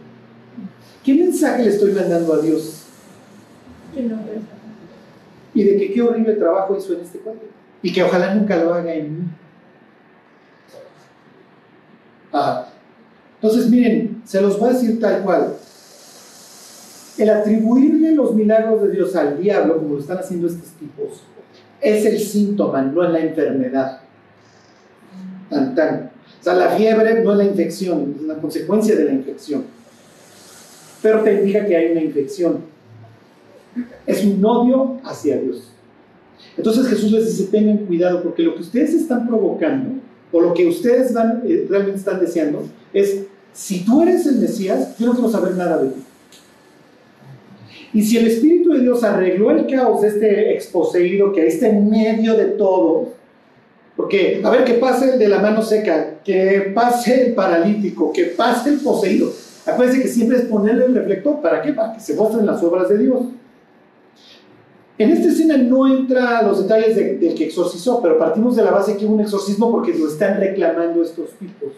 ¿Qué 1.03 1.13
mensaje 1.13 1.63
le 1.63 1.69
estoy 1.69 1.91
mandando 1.91 2.33
a 2.33 2.39
Dios? 2.39 2.79
y 5.53 5.63
de 5.63 5.77
que 5.77 5.93
qué 5.93 6.01
horrible 6.01 6.33
trabajo 6.33 6.75
hizo 6.77 6.93
en 6.93 7.01
este 7.01 7.19
cuento. 7.19 7.45
Y 7.83 7.93
que 7.93 8.01
ojalá 8.01 8.33
nunca 8.33 8.57
lo 8.57 8.73
haga 8.73 8.93
en 8.95 9.13
mí. 9.13 9.27
Ah, 12.31 12.67
entonces, 13.35 13.69
miren, 13.69 14.21
se 14.23 14.41
los 14.41 14.57
voy 14.57 14.69
a 14.69 14.73
decir 14.73 14.99
tal 15.01 15.21
cual. 15.21 15.55
El 17.17 17.29
atribuirle 17.29 18.15
los 18.15 18.33
milagros 18.33 18.83
de 18.83 18.91
Dios 18.91 19.15
al 19.17 19.37
diablo, 19.39 19.77
como 19.77 19.95
lo 19.95 19.99
están 19.99 20.17
haciendo 20.17 20.47
estos 20.47 20.69
tipos, 20.79 21.23
es 21.81 22.05
el 22.05 22.17
síntoma, 22.19 22.81
no 22.81 23.03
es 23.03 23.11
la 23.11 23.19
enfermedad. 23.19 23.99
Tan, 25.49 25.75
tan. 25.75 26.11
O 26.39 26.43
sea, 26.43 26.53
la 26.53 26.69
fiebre 26.69 27.21
no 27.21 27.33
es 27.33 27.37
la 27.37 27.43
infección, 27.43 28.15
es 28.17 28.23
la 28.23 28.35
consecuencia 28.35 28.95
de 28.95 29.03
la 29.03 29.11
infección. 29.11 29.65
Pero 31.01 31.21
te 31.21 31.33
indica 31.33 31.65
que 31.65 31.75
hay 31.75 31.91
una 31.91 32.01
infección. 32.01 32.59
Es 34.05 34.23
un 34.23 34.43
odio 34.43 35.01
hacia 35.03 35.37
Dios. 35.37 35.72
Entonces 36.57 36.87
Jesús 36.87 37.11
les 37.11 37.25
dice, 37.25 37.49
tengan 37.51 37.77
cuidado, 37.77 38.21
porque 38.21 38.43
lo 38.43 38.55
que 38.55 38.61
ustedes 38.61 38.93
están 38.93 39.27
provocando 39.27 39.99
o 40.31 40.41
lo 40.41 40.53
que 40.53 40.67
ustedes 40.67 41.13
van, 41.13 41.41
eh, 41.45 41.65
realmente 41.69 41.99
están 41.99 42.19
deseando 42.19 42.63
es, 42.93 43.23
si 43.53 43.85
tú 43.85 44.01
eres 44.01 44.25
el 44.25 44.37
Mesías, 44.37 44.97
yo 44.97 45.07
no 45.07 45.13
quiero 45.13 45.29
saber 45.29 45.55
nada 45.55 45.77
de 45.77 45.89
ti. 45.89 46.03
Y 47.93 48.01
si 48.01 48.17
el 48.17 48.27
Espíritu 48.27 48.73
de 48.73 48.81
Dios 48.81 49.03
arregló 49.03 49.51
el 49.51 49.67
caos 49.67 50.01
de 50.01 50.07
este 50.07 50.53
exposeído 50.55 51.31
que 51.31 51.45
está 51.45 51.67
en 51.67 51.89
medio 51.89 52.35
de 52.35 52.45
todo, 52.45 53.13
porque, 53.95 54.41
a 54.43 54.49
ver, 54.49 54.63
que 54.63 54.73
pase 54.73 55.13
el 55.13 55.19
de 55.19 55.27
la 55.27 55.39
mano 55.39 55.61
seca, 55.61 56.15
que 56.23 56.71
pase 56.73 57.27
el 57.27 57.33
paralítico, 57.35 58.11
que 58.11 58.25
pase 58.25 58.71
el 58.71 58.79
poseído. 58.79 59.31
Acuérdense 59.67 60.01
que 60.01 60.07
siempre 60.07 60.37
es 60.37 60.45
ponerle 60.45 60.85
el 60.85 60.95
reflector, 60.95 61.39
¿para 61.41 61.61
qué? 61.61 61.73
Para 61.73 61.93
que 61.93 61.99
se 61.99 62.15
muestren 62.15 62.45
las 62.47 62.63
obras 62.63 62.89
de 62.89 62.97
Dios. 62.97 63.19
En 64.97 65.09
esta 65.09 65.27
escena 65.29 65.57
no 65.57 65.87
entra 65.87 66.43
los 66.43 66.61
detalles 66.61 66.95
del 66.95 67.33
que 67.33 67.45
exorcizó, 67.45 68.01
pero 68.01 68.19
partimos 68.19 68.55
de 68.55 68.63
la 68.63 68.71
base 68.71 68.95
que 68.95 69.05
hubo 69.05 69.15
un 69.15 69.21
exorcismo 69.21 69.71
porque 69.71 69.93
lo 69.93 70.07
están 70.07 70.39
reclamando 70.39 71.01
estos 71.01 71.31
tipos. 71.31 71.69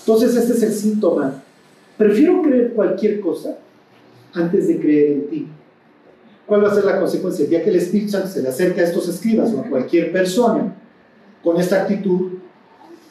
Entonces 0.00 0.34
este 0.34 0.54
es 0.54 0.62
el 0.62 0.72
síntoma. 0.72 1.42
Prefiero 1.96 2.42
creer 2.42 2.72
cualquier 2.72 3.20
cosa 3.20 3.58
antes 4.34 4.66
de 4.66 4.80
creer 4.80 5.12
en 5.12 5.28
ti. 5.28 5.48
¿Cuál 6.46 6.64
va 6.64 6.72
a 6.72 6.74
ser 6.74 6.84
la 6.84 6.98
consecuencia? 6.98 7.46
Ya 7.46 7.62
que 7.62 7.70
el 7.70 7.76
Espíritu 7.76 8.12
Santo 8.12 8.28
se 8.28 8.42
le 8.42 8.48
acerca 8.48 8.80
a 8.80 8.84
estos 8.84 9.08
escribas 9.08 9.52
o 9.52 9.60
a 9.60 9.64
cualquier 9.64 10.10
persona 10.10 10.74
con 11.44 11.60
esta 11.60 11.82
actitud, 11.82 12.38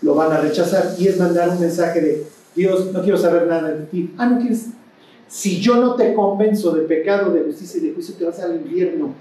lo 0.01 0.15
van 0.15 0.31
a 0.31 0.39
rechazar 0.39 0.95
y 0.97 1.07
es 1.07 1.17
mandar 1.17 1.49
un 1.49 1.59
mensaje 1.59 2.01
de 2.01 2.23
Dios, 2.55 2.91
no 2.91 3.01
quiero 3.01 3.17
saber 3.17 3.47
nada 3.47 3.71
de 3.71 3.85
ti. 3.85 4.13
Ah, 4.17 4.25
no 4.25 4.39
quieres 4.39 4.65
si 5.27 5.59
yo 5.59 5.75
no 5.75 5.95
te 5.95 6.13
convenzo 6.13 6.73
de 6.73 6.83
pecado, 6.83 7.33
de 7.33 7.41
justicia 7.41 7.79
y 7.79 7.87
de 7.87 7.93
juicio, 7.93 8.15
te 8.15 8.25
vas 8.25 8.39
al 8.39 8.55
infierno. 8.55 9.13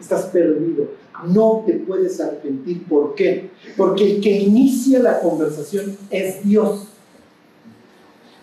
Estás 0.00 0.26
perdido. 0.26 0.90
No 1.26 1.64
te 1.66 1.74
puedes 1.74 2.20
arrepentir. 2.20 2.84
¿Por 2.84 3.14
qué? 3.14 3.50
Porque 3.76 4.16
el 4.16 4.20
que 4.20 4.30
inicia 4.30 4.98
la 4.98 5.20
conversación 5.20 5.96
es 6.10 6.44
Dios. 6.44 6.88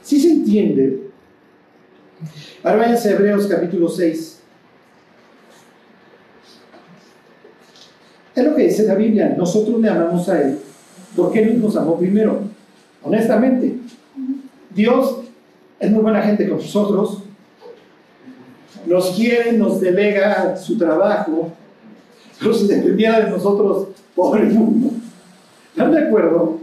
¿Sí 0.01 0.19
se 0.19 0.31
entiende? 0.31 1.09
Ahora 2.63 2.77
váyanse 2.77 3.09
a 3.09 3.11
Hebreos 3.13 3.45
capítulo 3.45 3.87
6. 3.87 4.39
Es 8.35 8.43
lo 8.43 8.55
que 8.55 8.63
dice 8.63 8.83
la 8.83 8.95
Biblia. 8.95 9.35
Nosotros 9.37 9.79
le 9.79 9.89
amamos 9.89 10.27
a 10.27 10.41
Él 10.41 10.57
porque 11.15 11.43
Él 11.43 11.61
nos 11.61 11.75
amó 11.75 11.99
primero. 11.99 12.39
Honestamente. 13.03 13.77
Dios 14.73 15.22
es 15.79 15.91
muy 15.91 16.01
buena 16.01 16.21
gente 16.21 16.47
con 16.47 16.57
nosotros, 16.57 17.23
nos 18.85 19.11
quiere, 19.11 19.53
nos 19.53 19.79
delega 19.79 20.55
su 20.57 20.77
trabajo, 20.77 21.51
pero 22.39 22.53
si 22.53 22.67
dependiera 22.67 23.21
de 23.21 23.31
nosotros, 23.31 23.89
pobre 24.15 24.43
mundo. 24.45 24.91
¿Están 25.71 25.91
de 25.91 26.07
acuerdo? 26.07 26.59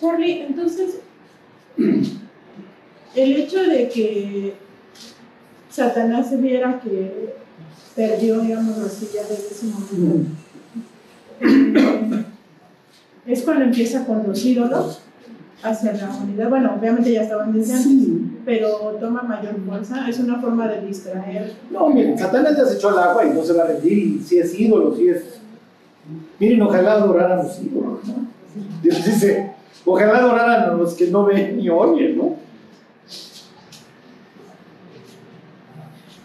Charlie, 0.00 0.42
entonces, 0.42 1.00
el 1.76 3.36
hecho 3.36 3.62
de 3.64 3.88
que 3.88 4.54
Satanás 5.68 6.30
se 6.30 6.36
viera 6.36 6.80
que 6.80 7.34
perdió, 7.94 8.40
digamos 8.40 8.78
así, 8.78 9.08
ya 9.12 9.22
desde 9.22 9.48
ese 9.48 9.66
momento, 9.66 10.30
eh, 11.40 12.24
es 13.26 13.42
cuando 13.42 13.64
empieza 13.64 14.06
con 14.06 14.26
los 14.26 14.44
ídolos 14.44 14.99
hacia 15.62 15.92
la 15.92 16.10
unidad. 16.22 16.48
Bueno, 16.48 16.76
obviamente 16.78 17.12
ya 17.12 17.22
estaban 17.22 17.52
desde 17.52 17.74
pero 18.44 18.96
toma 19.00 19.22
mayor 19.22 19.56
fuerza. 19.66 20.08
Es 20.08 20.18
una 20.18 20.40
forma 20.40 20.66
de 20.68 20.86
distraer. 20.86 21.52
No, 21.70 21.88
miren, 21.90 22.18
Satanás 22.18 22.56
ya 22.56 22.64
se 22.64 22.76
echó 22.76 22.88
al 22.88 22.98
agua 22.98 23.24
y 23.24 23.30
no 23.30 23.42
se 23.44 23.52
va 23.52 23.64
a 23.64 23.66
rendir. 23.66 23.98
Y 23.98 24.18
si 24.20 24.38
es 24.38 24.58
ídolo, 24.58 24.94
si 24.96 25.08
es. 25.08 25.40
Miren, 26.38 26.62
ojalá 26.62 26.92
adorar 26.94 27.32
a 27.32 27.42
los 27.42 27.62
ídolos, 27.62 28.04
¿no? 28.06 28.26
Dios 28.82 29.04
dice, 29.04 29.52
ojalá 29.84 30.18
adoraran 30.18 30.70
a 30.70 30.74
los 30.74 30.94
que 30.94 31.08
no 31.08 31.24
ven 31.24 31.58
ni 31.58 31.68
oyen, 31.68 32.16
¿no? 32.16 32.36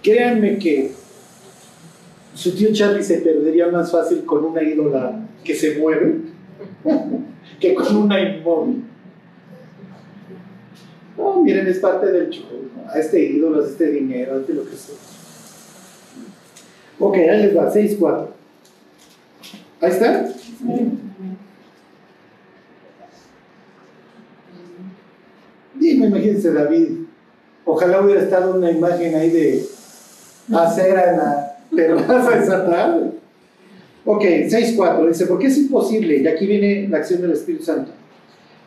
Créanme 0.02 0.58
que 0.58 0.94
su 2.34 2.56
tío 2.56 2.70
Charlie 2.74 3.04
se 3.04 3.18
perdería 3.18 3.68
más 3.68 3.92
fácil 3.92 4.24
con 4.24 4.46
una 4.46 4.62
ídola 4.62 5.20
que 5.44 5.56
se 5.56 5.80
mueve 5.80 6.22
que 7.60 7.74
con 7.74 7.96
una 7.96 8.20
inmóvil. 8.20 8.84
No, 11.18 11.41
miren, 11.41 11.68
es 11.68 11.80
parte 11.80 12.11
del 12.11 12.30
show. 12.30 12.45
A 12.88 12.99
este 12.99 13.24
ídolo, 13.24 13.63
a 13.63 13.68
este 13.68 13.88
dinero, 13.88 14.36
a 14.36 14.39
este 14.39 14.53
lo 14.53 14.63
que 14.63 14.76
sea. 14.76 14.95
Ok, 16.99 17.16
ahí 17.16 17.43
les 17.43 17.57
va, 17.57 17.74
6-4. 17.74 18.28
Ahí 19.82 19.91
está. 19.91 20.30
Dime, 25.76 26.07
imagínense 26.07 26.53
David. 26.53 26.88
Ojalá 27.66 28.01
hubiera 28.01 28.22
estado 28.22 28.55
una 28.55 28.72
imagen 28.72 29.16
ahí 29.16 29.30
de 29.30 29.66
acera 30.53 31.11
en 31.11 31.18
la 31.18 31.57
terraza 31.76 32.43
esa 32.43 32.66
tarde. 32.66 33.11
Ok, 34.05 34.22
6.4 34.22 35.07
dice, 35.07 35.26
porque 35.26 35.47
es 35.47 35.57
imposible, 35.57 36.18
y 36.18 36.28
aquí 36.28 36.45
viene 36.45 36.88
la 36.88 36.97
acción 36.97 37.22
del 37.22 37.32
Espíritu 37.32 37.63
Santo, 37.63 37.91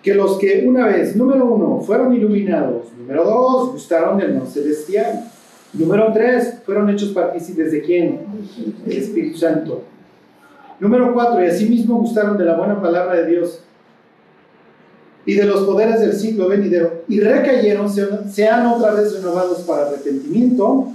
que 0.03 0.15
los 0.15 0.39
que 0.39 0.65
una 0.67 0.87
vez, 0.87 1.17
número 1.17 1.45
uno, 1.47 1.81
fueron 1.81 2.13
iluminados, 2.13 2.87
número 2.97 3.25
dos, 3.25 3.73
gustaron 3.73 4.19
del 4.19 4.39
no 4.39 4.47
celestial, 4.47 5.31
número 5.73 6.13
tres, 6.13 6.55
fueron 6.65 6.89
hechos 6.91 7.11
partícipes 7.11 7.73
de 7.73 7.83
quién? 7.83 8.21
El 8.87 8.93
Espíritu 8.93 9.39
Santo. 9.39 9.83
Número 10.81 11.13
cuatro, 11.13 11.43
y 11.43 11.49
asimismo 11.49 11.99
gustaron 12.01 12.39
de 12.39 12.45
la 12.45 12.57
buena 12.57 12.81
palabra 12.81 13.17
de 13.17 13.27
Dios 13.27 13.65
y 15.27 15.35
de 15.35 15.45
los 15.45 15.65
poderes 15.65 16.01
del 16.01 16.15
siglo 16.15 16.49
venidero, 16.49 17.03
y 17.09 17.21
recayeron, 17.21 17.89
sean 18.31 18.67
otra 18.67 18.95
vez 18.95 19.13
renovados 19.15 19.59
para 19.61 19.89
arrepentimiento, 19.89 20.89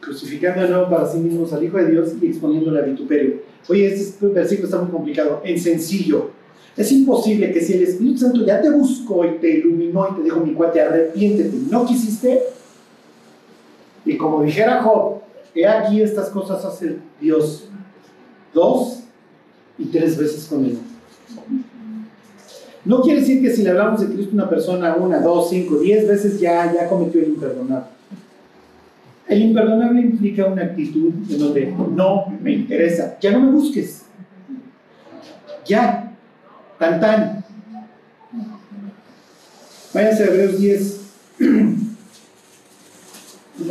crucificando 0.00 0.62
de 0.62 0.68
nuevo 0.68 0.88
para 0.88 1.06
sí 1.06 1.18
mismos 1.18 1.52
al 1.52 1.64
Hijo 1.64 1.78
de 1.78 1.90
Dios 1.90 2.12
y 2.20 2.26
exponiéndole 2.26 2.78
a 2.78 2.82
vituperio. 2.82 3.42
Oye, 3.68 3.86
este 3.86 4.26
versículo 4.28 4.68
está 4.68 4.80
muy 4.80 4.90
complicado. 4.90 5.40
En 5.44 5.58
sencillo. 5.58 6.30
Es 6.76 6.90
imposible 6.90 7.52
que 7.52 7.60
si 7.60 7.74
el 7.74 7.84
Espíritu 7.84 8.18
Santo 8.18 8.44
ya 8.44 8.60
te 8.60 8.70
buscó 8.70 9.24
y 9.24 9.38
te 9.38 9.58
iluminó 9.58 10.08
y 10.10 10.16
te 10.16 10.22
dijo, 10.22 10.40
mi 10.40 10.54
cuate, 10.54 10.80
arrepiéntete, 10.80 11.56
no 11.70 11.86
quisiste. 11.86 12.42
Y 14.04 14.16
como 14.16 14.42
dijera 14.42 14.82
Job, 14.82 15.20
he 15.54 15.66
aquí 15.66 16.02
estas 16.02 16.30
cosas 16.30 16.64
hace 16.64 16.96
Dios 17.20 17.68
dos 18.52 19.04
y 19.78 19.84
tres 19.86 20.18
veces 20.18 20.46
con 20.46 20.64
él. 20.64 20.78
No 22.84 23.00
quiere 23.00 23.20
decir 23.20 23.40
que 23.40 23.50
si 23.50 23.62
le 23.62 23.70
hablamos 23.70 24.00
de 24.00 24.14
Cristo 24.14 24.32
a 24.32 24.34
una 24.34 24.48
persona 24.48 24.94
una, 24.96 25.20
dos, 25.20 25.48
cinco, 25.48 25.78
diez 25.78 26.06
veces 26.06 26.38
ya, 26.38 26.72
ya 26.72 26.88
cometió 26.88 27.20
el 27.20 27.28
imperdonable. 27.28 27.86
El 29.26 29.42
imperdonable 29.42 30.02
implica 30.02 30.44
una 30.44 30.64
actitud 30.64 31.12
en 31.30 31.38
donde 31.38 31.74
no 31.94 32.26
me 32.42 32.52
interesa, 32.52 33.16
ya 33.20 33.32
no 33.32 33.40
me 33.40 33.52
busques. 33.52 34.02
Ya, 35.66 36.13
tan 36.78 37.00
tan. 37.00 37.44
Váyanse 39.92 40.24
a 40.24 40.26
Hebreos 40.26 40.58
10. 40.58 41.00
Una 41.40 41.86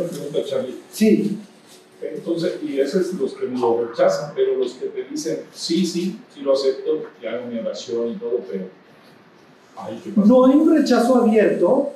pregunta, 0.04 0.38
Charlie. 0.48 0.80
Sí. 0.90 1.38
Entonces, 2.02 2.58
y 2.62 2.80
esos 2.80 3.08
es 3.08 3.14
los 3.14 3.34
que 3.34 3.46
lo 3.46 3.86
rechazan, 3.86 4.32
pero 4.34 4.56
los 4.56 4.74
que 4.74 4.86
te 4.86 5.04
dicen, 5.04 5.40
sí, 5.52 5.86
sí, 5.86 6.18
sí 6.32 6.40
lo 6.40 6.52
acepto, 6.52 7.04
y 7.22 7.26
hago 7.26 7.46
mi 7.46 7.58
oración 7.58 8.10
y 8.10 8.16
todo, 8.16 8.40
pero. 8.50 8.64
Ay, 9.76 10.00
¿qué 10.02 10.10
pasa? 10.10 10.28
No 10.28 10.46
hay 10.46 10.54
un 10.54 10.74
rechazo 10.74 11.16
abierto, 11.16 11.92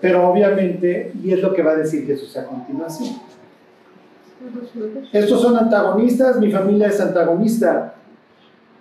pero 0.00 0.28
obviamente, 0.28 1.12
y 1.22 1.32
es 1.32 1.40
lo 1.40 1.52
que 1.52 1.62
va 1.62 1.72
a 1.72 1.76
decir 1.76 2.06
Jesús 2.06 2.36
a 2.36 2.46
continuación. 2.46 3.20
Estos 5.12 5.40
son 5.40 5.56
antagonistas, 5.56 6.38
mi 6.38 6.52
familia 6.52 6.88
es 6.88 7.00
antagonista, 7.00 7.94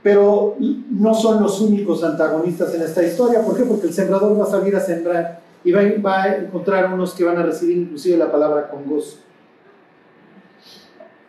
pero 0.04 0.58
no 0.60 1.14
son 1.16 1.41
los 1.41 1.62
únicos 1.62 2.04
antagonistas 2.04 2.76
en 2.76 2.82
esta 2.82 3.01
historia. 3.01 3.41
¿Por 3.41 3.56
qué? 3.56 3.64
Porque 3.64 3.88
el 3.88 3.93
sembrador 3.93 4.38
va 4.38 4.43
a 4.43 4.49
salir 4.49 4.76
a 4.76 4.82
sembrar 4.82 5.41
y 5.64 5.72
va, 5.72 6.24
a 6.24 6.38
encontrar 6.38 6.93
unos 6.93 7.14
que 7.14 7.24
van 7.24 7.38
a 7.38 7.43
recibir 7.43 7.78
inclusive 7.78 8.18
la 8.18 8.30
palabra 8.30 8.70
con 8.70 8.86
gozo. 8.86 9.18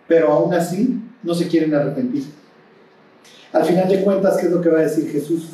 Pero 0.08 0.32
aún 0.32 0.52
así 0.52 1.00
no 1.22 1.34
se 1.34 1.46
quieren 1.46 1.72
arrepentir. 1.72 2.24
Al 3.52 3.64
final 3.64 3.88
de 3.88 4.02
cuentas, 4.02 4.36
¿qué 4.38 4.46
es 4.46 4.52
lo 4.52 4.60
que 4.60 4.68
va 4.68 4.80
a 4.80 4.82
decir 4.82 5.08
Jesús? 5.08 5.50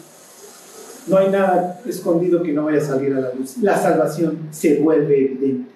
No 1.06 1.18
hay 1.18 1.28
nada 1.28 1.78
escondido 1.84 2.42
que 2.42 2.52
no 2.52 2.64
vaya 2.64 2.78
a 2.78 2.84
salir 2.84 3.12
a 3.14 3.20
la 3.20 3.34
luz. 3.34 3.58
La 3.58 3.76
salvación 3.76 4.48
se 4.50 4.80
vuelve 4.80 5.26
evidente. 5.26 5.70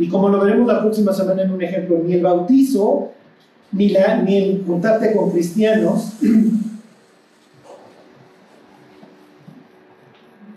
Y 0.00 0.08
como 0.08 0.28
lo 0.28 0.40
veremos 0.40 0.66
la 0.66 0.80
próxima 0.80 1.12
semana 1.12 1.42
en 1.42 1.52
un 1.52 1.62
ejemplo, 1.62 2.00
ni 2.02 2.14
el 2.14 2.22
bautizo, 2.22 3.12
ni, 3.72 3.88
la, 3.88 4.22
ni 4.22 4.36
el 4.36 4.64
juntarte 4.66 5.14
con 5.14 5.30
cristianos, 5.30 6.12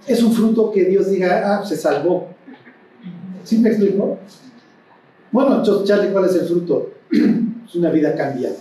es 0.07 0.21
un 0.21 0.31
fruto 0.33 0.71
que 0.71 0.85
Dios 0.85 1.09
diga, 1.09 1.57
ah, 1.57 1.65
se 1.65 1.75
salvó. 1.75 2.27
¿Sí 3.43 3.57
me 3.59 3.69
explico? 3.69 4.17
Bueno, 5.31 5.63
Charlie, 5.83 6.11
¿cuál 6.11 6.25
es 6.25 6.35
el 6.35 6.47
fruto? 6.47 6.91
Es 7.65 7.73
una 7.73 7.89
vida 7.89 8.15
cambiada. 8.15 8.55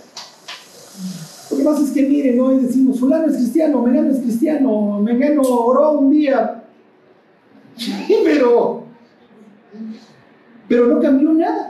Lo 1.51 1.57
que 1.57 1.63
pasa 1.63 1.83
es 1.83 1.91
que 1.91 2.01
miren, 2.01 2.39
hoy 2.39 2.59
decimos, 2.59 2.99
fulano 2.99 3.27
es 3.27 3.35
cristiano, 3.35 3.81
Megano 3.81 4.09
es 4.09 4.19
cristiano, 4.19 4.99
Megano 4.99 5.41
oró 5.43 5.99
un 5.99 6.09
día. 6.09 6.63
Pero, 8.23 8.83
pero 10.67 10.87
no 10.87 10.99
cambió 10.99 11.31
nada. 11.33 11.64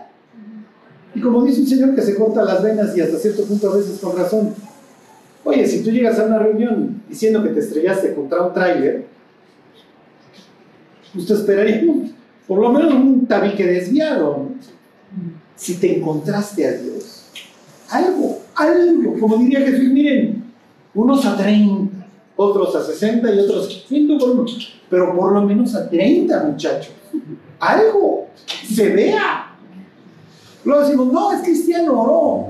Como 1.25 1.43
dice 1.43 1.61
un 1.61 1.67
señor 1.67 1.95
que 1.95 2.03
se 2.03 2.15
corta 2.15 2.43
las 2.43 2.61
venas 2.61 2.95
y 2.95 3.01
hasta 3.01 3.17
cierto 3.17 3.45
punto 3.45 3.71
a 3.71 3.77
veces 3.77 3.99
con 3.99 4.15
razón. 4.15 4.53
Oye, 5.43 5.65
si 5.65 5.83
tú 5.83 5.89
llegas 5.89 6.19
a 6.19 6.25
una 6.25 6.37
reunión 6.37 7.01
diciendo 7.09 7.41
que 7.41 7.49
te 7.49 7.61
estrellaste 7.61 8.13
contra 8.13 8.43
un 8.43 8.53
tráiler, 8.53 9.07
pues 11.13 11.25
te 11.25 11.33
esperaríamos 11.33 12.11
por 12.47 12.59
lo 12.59 12.71
menos 12.71 12.93
un 12.93 13.25
tabique 13.25 13.65
desviado. 13.65 14.49
Si 15.55 15.75
te 15.77 15.97
encontraste 15.97 16.67
a 16.67 16.73
Dios, 16.73 17.25
algo, 17.89 18.41
algo, 18.53 19.19
como 19.19 19.37
diría 19.37 19.61
Jesús, 19.61 19.89
miren, 19.89 20.43
unos 20.93 21.25
a 21.25 21.35
30, 21.35 22.05
otros 22.35 22.75
a 22.75 22.83
60 22.83 23.33
y 23.33 23.39
otros 23.39 23.67
a 23.67 23.87
100, 23.87 24.19
pero 24.91 25.15
por 25.15 25.33
lo 25.33 25.41
menos 25.41 25.73
a 25.73 25.89
30 25.89 26.43
muchachos. 26.43 26.93
Algo, 27.59 28.27
se 28.45 28.89
vea. 28.89 29.54
Luego 30.65 30.81
decimos, 30.81 31.13
no, 31.13 31.31
es 31.31 31.41
cristiano, 31.41 32.01
oró. 32.01 32.47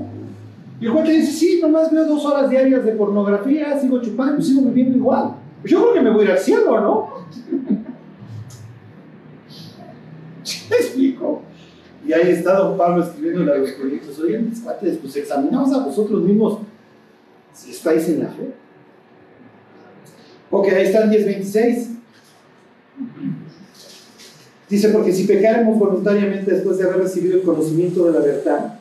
Y 0.80 0.86
el 0.86 0.92
juez 0.92 1.04
te 1.04 1.12
dice, 1.12 1.32
sí, 1.32 1.60
nomás 1.60 1.90
veo 1.92 2.06
dos 2.06 2.24
horas 2.24 2.50
diarias 2.50 2.84
de 2.84 2.92
pornografía, 2.92 3.78
sigo 3.78 4.00
chupando, 4.00 4.42
sigo 4.42 4.62
viviendo 4.62 4.96
igual. 4.96 5.34
Yo 5.64 5.80
creo 5.82 5.94
que 5.94 6.00
me 6.00 6.10
voy 6.10 6.22
a 6.22 6.24
ir 6.24 6.30
al 6.32 6.38
cielo, 6.38 6.80
¿no? 6.80 7.08
¿Me 10.70 10.76
explico? 10.76 11.42
Y 12.06 12.12
ahí 12.12 12.30
está 12.30 12.58
don 12.58 12.78
Pablo 12.78 13.02
escribiendo 13.02 13.52
a 13.52 13.56
los 13.56 13.70
proyectos. 13.72 14.18
Oigan, 14.18 14.48
mis 14.48 14.60
cuates, 14.60 14.98
pues 14.98 15.16
examinamos 15.16 15.72
a 15.72 15.84
vosotros 15.84 16.22
mismos 16.22 16.58
si 17.52 17.70
estáis 17.70 18.08
en 18.08 18.20
la 18.20 18.28
fe. 18.28 18.54
Ok, 20.50 20.68
ahí 20.68 20.86
está 20.86 21.04
el 21.04 21.10
10.26. 21.10 21.96
Dice, 24.68 24.88
porque 24.88 25.12
si 25.12 25.24
pecáramos 25.24 25.78
voluntariamente 25.78 26.50
después 26.50 26.78
de 26.78 26.84
haber 26.84 27.02
recibido 27.02 27.36
el 27.36 27.42
conocimiento 27.42 28.06
de 28.06 28.12
la 28.12 28.20
verdad, 28.20 28.80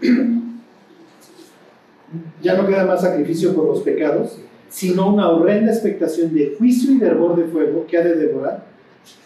ya 2.42 2.56
no 2.56 2.66
queda 2.66 2.86
más 2.86 3.02
sacrificio 3.02 3.54
por 3.54 3.66
los 3.66 3.82
pecados, 3.82 4.38
sino 4.70 5.12
una 5.12 5.30
horrenda 5.30 5.72
expectación 5.72 6.34
de 6.34 6.54
juicio 6.58 6.92
y 6.92 6.98
de 6.98 7.06
hervor 7.06 7.36
de 7.36 7.44
fuego 7.44 7.86
que 7.86 7.98
ha 7.98 8.02
de 8.02 8.16
devorar 8.16 8.64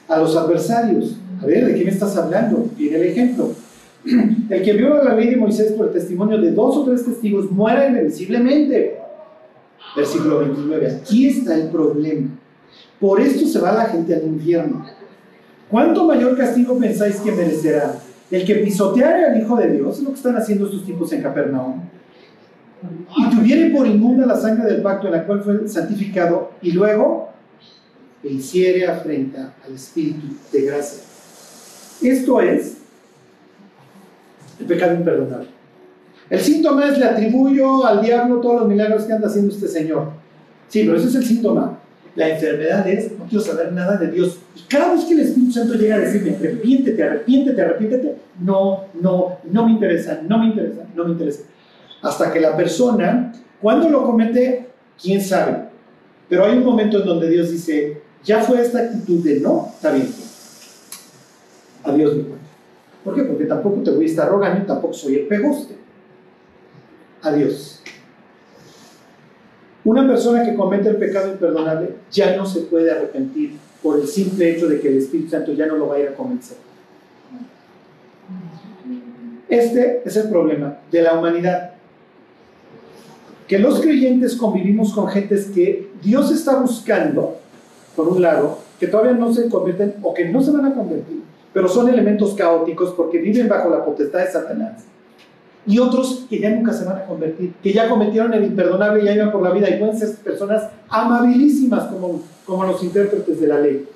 a 0.08 0.18
los 0.18 0.36
adversarios. 0.36 1.16
A 1.40 1.46
ver, 1.46 1.66
¿de 1.66 1.84
me 1.84 1.90
estás 1.90 2.16
hablando? 2.16 2.68
Viene 2.76 2.96
el 2.96 3.04
ejemplo. 3.04 3.52
El 4.50 4.62
que 4.62 4.72
viola 4.72 5.04
la 5.04 5.14
ley 5.14 5.30
de 5.30 5.36
Moisés 5.36 5.72
por 5.72 5.86
el 5.86 5.92
testimonio 5.92 6.36
de 6.36 6.50
dos 6.50 6.76
o 6.76 6.84
tres 6.84 7.04
testigos 7.04 7.50
muera 7.50 7.88
irreversiblemente. 7.88 8.98
Versículo 9.96 10.40
29. 10.40 10.90
Aquí 10.90 11.28
está 11.28 11.54
el 11.54 11.68
problema. 11.68 12.28
Por 12.98 13.20
esto 13.20 13.46
se 13.46 13.60
va 13.60 13.72
la 13.72 13.84
gente 13.86 14.14
al 14.14 14.24
infierno. 14.24 14.84
¿Cuánto 15.72 16.04
mayor 16.04 16.36
castigo 16.36 16.78
pensáis 16.78 17.16
que 17.16 17.32
merecerá 17.32 17.94
el 18.30 18.44
que 18.44 18.56
pisoteare 18.56 19.24
al 19.24 19.40
Hijo 19.40 19.56
de 19.56 19.70
Dios? 19.70 19.96
Es 19.96 20.02
lo 20.02 20.10
que 20.10 20.16
están 20.16 20.36
haciendo 20.36 20.66
estos 20.66 20.84
tipos 20.84 21.10
en 21.14 21.22
Capernaum. 21.22 21.80
Y 23.16 23.30
tuviere 23.30 23.70
por 23.70 23.86
inmunda 23.86 24.26
la 24.26 24.36
sangre 24.36 24.70
del 24.70 24.82
pacto 24.82 25.06
en 25.06 25.14
la 25.14 25.24
cual 25.24 25.40
fue 25.40 25.66
santificado 25.66 26.50
y 26.60 26.72
luego 26.72 27.30
e 28.22 28.34
hiciere 28.34 28.86
afrenta 28.86 29.54
al 29.66 29.74
Espíritu 29.74 30.26
de 30.52 30.60
gracia. 30.60 31.04
Esto 32.02 32.40
es 32.42 32.76
el 34.60 34.66
pecado 34.66 34.92
imperdonable. 34.92 35.48
El 36.28 36.40
síntoma 36.40 36.90
es 36.90 36.98
le 36.98 37.06
atribuyo 37.06 37.86
al 37.86 38.02
diablo 38.02 38.42
todos 38.42 38.60
los 38.60 38.68
milagros 38.68 39.04
que 39.04 39.14
anda 39.14 39.28
haciendo 39.28 39.54
este 39.54 39.68
señor. 39.68 40.10
Sí, 40.68 40.82
pero 40.84 40.98
ese 40.98 41.08
es 41.08 41.14
el 41.14 41.24
síntoma. 41.24 41.78
La 42.14 42.28
enfermedad 42.28 42.86
es, 42.86 43.12
quiero 43.32 43.44
saber 43.44 43.72
nada 43.72 43.96
de 43.96 44.10
Dios. 44.10 44.38
Y 44.54 44.60
cada 44.68 44.92
vez 44.92 45.04
que 45.04 45.14
el 45.14 45.20
Espíritu 45.20 45.52
Santo 45.52 45.74
llega 45.74 45.96
a 45.96 46.00
decirme, 46.00 46.36
arrepiéntete, 46.36 47.02
arrepiéntete, 47.02 47.62
arrepiéntete, 47.62 48.16
no, 48.40 48.84
no, 49.00 49.38
no 49.50 49.64
me 49.64 49.72
interesa, 49.72 50.20
no 50.22 50.38
me 50.38 50.46
interesa, 50.48 50.82
no 50.94 51.04
me 51.04 51.12
interesa. 51.12 51.44
Hasta 52.02 52.30
que 52.30 52.40
la 52.40 52.54
persona, 52.54 53.32
cuando 53.60 53.88
lo 53.88 54.04
comete, 54.04 54.68
quién 55.00 55.22
sabe. 55.22 55.68
Pero 56.28 56.44
hay 56.44 56.58
un 56.58 56.64
momento 56.64 57.00
en 57.00 57.06
donde 57.06 57.30
Dios 57.30 57.50
dice, 57.50 58.02
ya 58.22 58.42
fue 58.42 58.60
esta 58.60 58.80
actitud 58.80 59.24
de 59.24 59.40
no, 59.40 59.70
está 59.74 59.92
bien. 59.92 60.08
Adiós 61.84 62.14
mi 62.14 62.22
cuenta. 62.24 62.46
¿Por 63.02 63.14
qué? 63.14 63.22
Porque 63.22 63.46
tampoco 63.46 63.82
te 63.82 63.90
voy 63.92 64.04
a 64.04 64.08
estar 64.08 64.28
rogando 64.28 64.66
tampoco 64.66 64.92
soy 64.92 65.14
el 65.14 65.26
pegoste. 65.26 65.74
Adiós. 67.22 67.81
Una 69.84 70.06
persona 70.06 70.44
que 70.44 70.54
comete 70.54 70.88
el 70.88 70.96
pecado 70.96 71.32
imperdonable 71.32 71.96
ya 72.10 72.36
no 72.36 72.46
se 72.46 72.60
puede 72.62 72.90
arrepentir 72.90 73.56
por 73.82 73.98
el 73.98 74.06
simple 74.06 74.52
hecho 74.52 74.68
de 74.68 74.80
que 74.80 74.88
el 74.88 74.98
Espíritu 74.98 75.30
Santo 75.30 75.52
ya 75.52 75.66
no 75.66 75.76
lo 75.76 75.88
va 75.88 75.96
a 75.96 75.98
ir 75.98 76.08
a 76.08 76.14
convencer. 76.14 76.56
Este 79.48 80.02
es 80.04 80.16
el 80.16 80.28
problema 80.28 80.78
de 80.90 81.02
la 81.02 81.18
humanidad. 81.18 81.72
Que 83.48 83.58
los 83.58 83.80
creyentes 83.80 84.36
convivimos 84.36 84.92
con 84.92 85.08
gentes 85.08 85.46
que 85.46 85.90
Dios 86.00 86.30
está 86.30 86.60
buscando, 86.60 87.38
por 87.96 88.08
un 88.08 88.22
lado, 88.22 88.58
que 88.78 88.86
todavía 88.86 89.12
no 89.12 89.34
se 89.34 89.48
convierten 89.48 89.96
o 90.02 90.14
que 90.14 90.26
no 90.28 90.40
se 90.40 90.52
van 90.52 90.66
a 90.66 90.74
convertir, 90.74 91.22
pero 91.52 91.68
son 91.68 91.88
elementos 91.88 92.34
caóticos 92.34 92.94
porque 92.94 93.18
viven 93.18 93.48
bajo 93.48 93.68
la 93.68 93.84
potestad 93.84 94.20
de 94.20 94.30
Satanás 94.30 94.84
y 95.66 95.78
otros 95.78 96.26
que 96.28 96.40
ya 96.40 96.50
nunca 96.50 96.72
se 96.72 96.84
van 96.84 96.98
a 96.98 97.04
convertir, 97.04 97.52
que 97.62 97.72
ya 97.72 97.88
cometieron 97.88 98.34
el 98.34 98.44
imperdonable 98.44 99.02
y 99.02 99.06
ya 99.06 99.14
iban 99.14 99.30
por 99.30 99.42
la 99.42 99.50
vida 99.50 99.70
y 99.70 99.78
pueden 99.78 99.96
ser 99.96 100.14
personas 100.16 100.68
amabilísimas 100.88 101.84
como, 101.84 102.22
como 102.44 102.64
los 102.64 102.82
intérpretes 102.82 103.40
de 103.40 103.46
la 103.46 103.60
ley, 103.60 103.86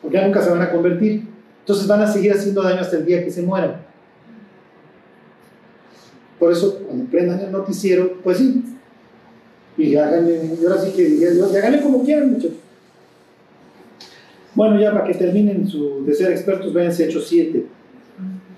porque 0.00 0.16
ya 0.16 0.26
nunca 0.26 0.42
se 0.42 0.50
van 0.50 0.62
a 0.62 0.70
convertir. 0.70 1.32
Entonces 1.60 1.86
van 1.86 2.00
a 2.00 2.12
seguir 2.12 2.32
haciendo 2.32 2.62
daño 2.62 2.80
hasta 2.80 2.96
el 2.96 3.06
día 3.06 3.24
que 3.24 3.30
se 3.30 3.42
mueran. 3.42 3.76
Por 6.38 6.50
eso, 6.50 6.80
cuando 6.86 7.04
prendan 7.04 7.38
el 7.38 7.52
noticiero, 7.52 8.18
pues 8.22 8.38
sí, 8.38 8.64
y 9.76 9.96
háganle, 9.96 10.56
ahora 10.60 10.80
sí 10.80 10.90
que 10.90 11.04
Dios, 11.04 11.54
háganle 11.54 11.80
como 11.80 12.04
quieran, 12.04 12.32
muchachos. 12.32 12.58
Bueno, 14.54 14.78
ya 14.78 14.92
para 14.92 15.06
que 15.06 15.14
terminen 15.14 15.66
de 16.04 16.14
ser 16.14 16.32
expertos, 16.32 16.74
váyanse 16.74 17.04
a 17.04 17.06
Hechos 17.06 17.26
7. 17.28 17.64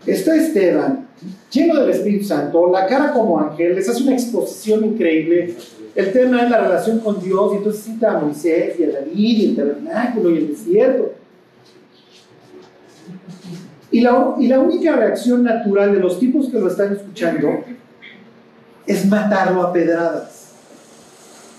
Está 0.06 0.36
Esteban, 0.36 1.06
lleno 1.50 1.80
del 1.80 1.90
Espíritu 1.90 2.24
Santo, 2.26 2.70
la 2.70 2.86
cara 2.86 3.12
como 3.12 3.40
ángel, 3.40 3.74
les 3.74 3.88
hace 3.88 4.02
una 4.02 4.12
exposición 4.12 4.84
increíble. 4.84 5.54
El 5.94 6.12
tema 6.12 6.42
es 6.42 6.50
la 6.50 6.60
relación 6.60 6.98
con 6.98 7.22
Dios, 7.22 7.52
y 7.52 7.56
entonces 7.56 7.84
cita 7.84 8.12
a 8.12 8.20
Moisés 8.20 8.78
y 8.78 8.84
a 8.84 8.92
David 8.92 9.14
y 9.14 9.44
el 9.46 9.56
tabernáculo 9.56 10.30
y 10.30 10.38
el 10.38 10.48
desierto. 10.48 11.12
Y 13.90 14.00
la, 14.00 14.58
única 14.58 14.96
reacción 14.96 15.44
natural 15.44 15.92
de 15.94 16.00
los 16.00 16.18
tipos 16.18 16.48
que 16.48 16.58
lo 16.58 16.66
están 16.66 16.92
escuchando 16.92 17.48
es 18.86 19.06
matarlo 19.06 19.62
a 19.62 19.72
pedradas. 19.72 20.52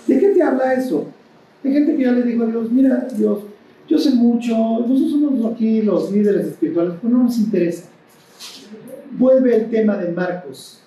¿De 0.06 0.20
qué 0.20 0.28
te 0.28 0.42
habla 0.42 0.74
eso? 0.74 1.06
De 1.64 1.72
gente 1.72 1.96
que 1.96 2.04
ya 2.04 2.12
le 2.12 2.22
dijo 2.22 2.44
a 2.44 2.46
Dios, 2.46 2.70
mira 2.70 3.08
Dios, 3.16 3.40
yo 3.88 3.98
sé 3.98 4.10
mucho, 4.10 4.54
nosotros 4.54 5.10
somos 5.10 5.52
aquí 5.52 5.82
los 5.82 6.12
líderes 6.12 6.46
espirituales, 6.46 6.94
pero 7.00 7.14
no 7.14 7.24
nos 7.24 7.38
interesa 7.38 7.84
vuelve 9.18 9.56
el 9.56 9.70
tema 9.70 9.96
de 9.96 10.12
Marcos. 10.12 10.80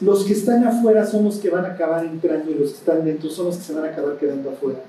Los 0.00 0.24
que 0.24 0.32
están 0.32 0.64
afuera 0.66 1.04
son 1.04 1.24
los 1.24 1.38
que 1.38 1.50
van 1.50 1.64
a 1.64 1.72
acabar 1.72 2.04
entrando 2.04 2.50
y 2.50 2.54
los 2.54 2.70
que 2.70 2.76
están 2.78 3.04
dentro 3.04 3.28
son 3.30 3.46
los 3.46 3.56
que 3.56 3.64
se 3.64 3.74
van 3.74 3.84
a 3.84 3.88
acabar 3.88 4.16
quedando 4.16 4.50
afuera. 4.50 4.80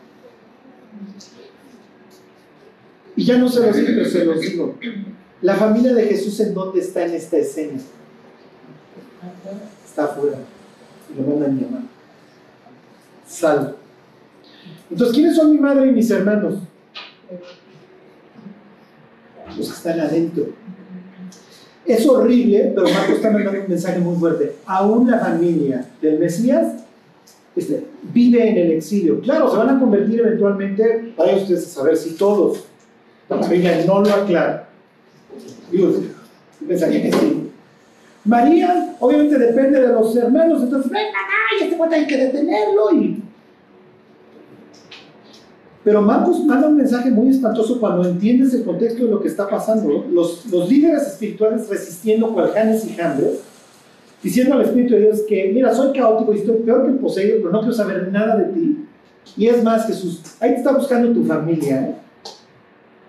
Y 3.16 3.26
ya 3.26 3.38
no 3.38 3.50
se 3.50 3.66
los 3.66 3.76
digo, 3.76 4.06
se 4.06 4.26
los 4.26 4.40
digo. 4.40 4.76
La 5.42 5.56
familia 5.56 5.94
de 5.94 6.04
Jesús 6.04 6.40
en 6.42 6.54
dónde 6.54 6.82
está 6.82 7.06
en 7.06 7.16
esta 7.16 7.38
escena? 7.38 7.80
Está 9.86 10.06
afuera. 10.06 10.38
Y 11.12 11.20
lo 11.20 11.28
mandan 11.28 11.56
mi 11.56 11.62
mamá. 11.64 11.84
Salvo. 13.28 13.76
Entonces, 14.92 15.16
¿quiénes 15.16 15.36
son 15.36 15.52
mi 15.52 15.58
madre 15.58 15.88
y 15.88 15.92
mis 15.92 16.10
hermanos? 16.12 16.60
Los 19.58 19.68
que 19.68 19.74
están 19.74 20.00
adentro. 20.00 20.50
Es 21.90 22.08
horrible, 22.08 22.72
pero 22.76 22.88
Marcos 22.88 23.16
está 23.16 23.32
mandando 23.32 23.62
un 23.62 23.68
mensaje 23.68 23.98
muy 23.98 24.16
fuerte. 24.16 24.56
Aún 24.68 25.10
la 25.10 25.18
familia 25.18 25.88
del 26.00 26.20
Mesías 26.20 26.84
este, 27.56 27.84
vive 28.14 28.48
en 28.48 28.58
el 28.58 28.72
exilio. 28.74 29.20
Claro, 29.22 29.50
se 29.50 29.58
van 29.58 29.70
a 29.70 29.80
convertir 29.80 30.20
eventualmente, 30.20 31.14
vaya 31.18 31.38
ustedes 31.38 31.66
a 31.66 31.70
saber 31.70 31.98
si 31.98 32.12
todos. 32.12 32.66
La 33.28 33.38
Biblia 33.38 33.84
no 33.88 34.02
lo 34.02 34.14
aclara. 34.14 34.70
Digo, 35.72 35.92
pensaría 36.68 37.02
que 37.02 37.12
sí. 37.12 37.50
María, 38.24 38.96
obviamente 39.00 39.40
depende 39.40 39.82
de 39.82 39.88
los 39.88 40.16
hermanos, 40.16 40.62
entonces, 40.62 40.92
venga, 40.92 41.18
ay, 41.52 41.64
este 41.64 41.76
cuate 41.76 41.96
hay 41.96 42.06
que 42.06 42.18
detenerlo 42.18 42.94
y 42.94 43.19
pero 45.84 46.02
Marcos 46.02 46.44
manda 46.46 46.68
un 46.68 46.78
mensaje 46.78 47.10
muy 47.10 47.30
espantoso 47.30 47.80
cuando 47.80 48.08
entiendes 48.08 48.54
el 48.54 48.64
contexto 48.64 49.06
de 49.06 49.12
lo 49.12 49.22
que 49.22 49.30
está 49.30 49.48
pasando. 49.48 50.06
Los, 50.12 50.46
los 50.48 50.70
líderes 50.70 51.08
espirituales 51.08 51.70
resistiendo 51.70 52.34
cual 52.34 52.52
Janes 52.54 52.86
y 52.86 52.94
Jambres, 52.94 53.40
diciendo 54.22 54.56
al 54.56 54.62
Espíritu 54.62 54.96
de 54.96 55.02
Dios 55.02 55.22
que, 55.28 55.52
mira, 55.54 55.74
soy 55.74 55.98
caótico 55.98 56.34
y 56.34 56.40
estoy 56.40 56.58
peor 56.58 56.84
que 56.84 56.92
el 56.92 56.98
poseído, 56.98 57.38
pero 57.38 57.52
no 57.52 57.60
quiero 57.60 57.74
saber 57.74 58.10
nada 58.12 58.36
de 58.36 58.54
ti. 58.54 58.86
Y 59.38 59.48
es 59.48 59.64
más, 59.64 59.88
Jesús, 59.88 60.22
ahí 60.40 60.52
te 60.52 60.58
está 60.58 60.74
buscando 60.74 61.14
tu 61.14 61.24
familia. 61.24 61.82
¿eh? 61.82 61.96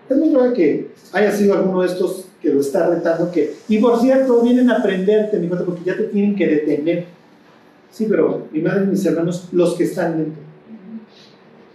Es 0.09 0.17
muy 0.17 0.29
probable 0.29 0.53
que 0.55 0.91
haya 1.11 1.31
sido 1.31 1.55
alguno 1.55 1.81
de 1.81 1.87
estos 1.87 2.25
que 2.41 2.49
lo 2.49 2.61
está 2.61 2.87
retando. 2.87 3.31
Y 3.67 3.77
por 3.79 3.99
cierto, 3.99 4.41
vienen 4.41 4.69
a 4.69 4.77
aprenderte, 4.77 5.37
mi 5.37 5.47
hijo, 5.47 5.57
porque 5.65 5.83
ya 5.85 5.97
te 5.97 6.03
tienen 6.03 6.35
que 6.35 6.47
detener. 6.47 7.05
Sí, 7.91 8.07
pero 8.09 8.47
mi 8.51 8.61
madre 8.61 8.85
y 8.85 8.87
mis 8.87 9.05
hermanos, 9.05 9.49
los 9.51 9.75
que 9.75 9.83
están 9.83 10.17
dentro. 10.17 10.40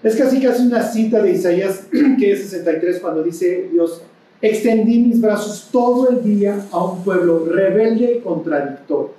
Es 0.07 0.14
casi 0.14 0.40
casi 0.40 0.64
una 0.64 0.84
cita 0.84 1.20
de 1.20 1.32
Isaías 1.32 1.88
que 2.20 2.30
es 2.30 2.48
63 2.48 3.00
cuando 3.00 3.24
dice 3.24 3.68
Dios, 3.72 4.02
extendí 4.40 5.00
mis 5.00 5.20
brazos 5.20 5.68
todo 5.72 6.11
el 6.11 6.22
día 6.22 6.64
a 6.70 6.84
un 6.84 7.02
pueblo 7.02 7.44
rebelde 7.44 8.18
y 8.18 8.20
contradictor. 8.20 9.11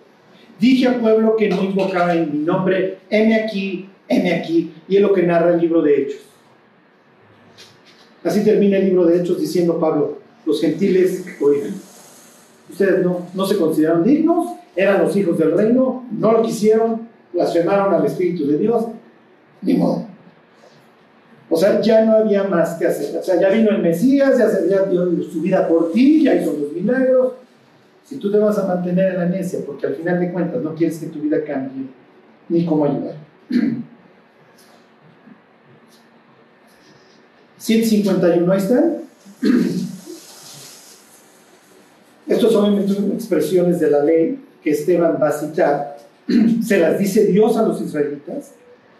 Dije 0.57 0.87
al 0.87 1.01
pueblo 1.01 1.35
que 1.35 1.49
no 1.49 1.61
invocaba 1.61 2.15
en 2.15 2.31
mi 2.31 2.39
nombre, 2.39 2.99
heme 3.09 3.35
aquí, 3.35 3.89
heme 4.07 4.33
aquí, 4.33 4.71
y 4.87 4.95
es 4.95 5.01
lo 5.01 5.11
que 5.11 5.23
narra 5.23 5.55
el 5.55 5.59
libro 5.59 5.81
de 5.81 6.03
Hechos. 6.03 6.21
Así 8.23 8.45
termina 8.45 8.77
el 8.77 8.85
libro 8.85 9.05
de 9.05 9.19
Hechos 9.19 9.41
diciendo 9.41 9.77
Pablo, 9.81 10.19
los 10.45 10.61
gentiles, 10.61 11.25
oigan, 11.41 11.75
ustedes 12.71 13.03
no, 13.03 13.27
no 13.33 13.45
se 13.45 13.57
consideraron 13.57 14.05
dignos, 14.05 14.53
eran 14.73 15.03
los 15.03 15.13
hijos 15.17 15.37
del 15.37 15.51
reino, 15.51 16.05
no 16.17 16.31
lo 16.31 16.41
quisieron, 16.43 17.09
blasfemaron 17.33 17.93
al 17.93 18.05
Espíritu 18.05 18.47
de 18.47 18.57
Dios, 18.57 18.85
ni 19.61 19.73
modo. 19.73 20.06
O 21.57 21.59
sea, 21.59 21.81
ya 21.81 22.05
no 22.05 22.17
había 22.17 22.43
más 22.43 22.75
que 22.75 22.85
hacer. 22.85 23.17
O 23.17 23.23
sea, 23.23 23.41
ya 23.41 23.49
vino 23.49 23.71
el 23.71 23.81
Mesías, 23.81 24.37
ya, 24.37 24.47
se, 24.47 24.67
dio 24.67 24.85
su 25.23 25.41
vida 25.41 25.67
por 25.67 25.91
ti, 25.91 26.21
ya 26.23 26.35
hizo 26.35 26.53
los 26.53 26.71
milagros. 26.71 27.33
Si 28.05 28.17
tú 28.17 28.31
te 28.31 28.37
vas 28.37 28.59
a 28.59 28.67
mantener 28.67 29.13
en 29.13 29.17
la 29.17 29.25
necia, 29.25 29.61
porque 29.65 29.87
al 29.87 29.95
final 29.95 30.19
de 30.19 30.31
cuentas 30.31 30.61
no 30.61 30.75
quieres 30.75 30.99
que 30.99 31.07
tu 31.07 31.19
vida 31.19 31.43
cambie, 31.43 31.87
ni 32.47 32.63
cómo 32.63 32.85
ayudar. 32.85 33.15
151, 37.57 38.51
ahí 38.51 38.59
están. 38.59 38.97
Estos 42.27 42.53
son 42.53 42.77
expresiones 43.13 43.79
de 43.79 43.89
la 43.89 44.03
ley 44.03 44.45
que 44.63 44.69
Esteban 44.69 45.17
va 45.19 45.29
a 45.29 45.31
citar. 45.31 45.97
Se 46.63 46.77
las 46.77 46.99
dice 46.99 47.25
Dios 47.25 47.57
a 47.57 47.63
los 47.63 47.81
israelitas 47.81 48.51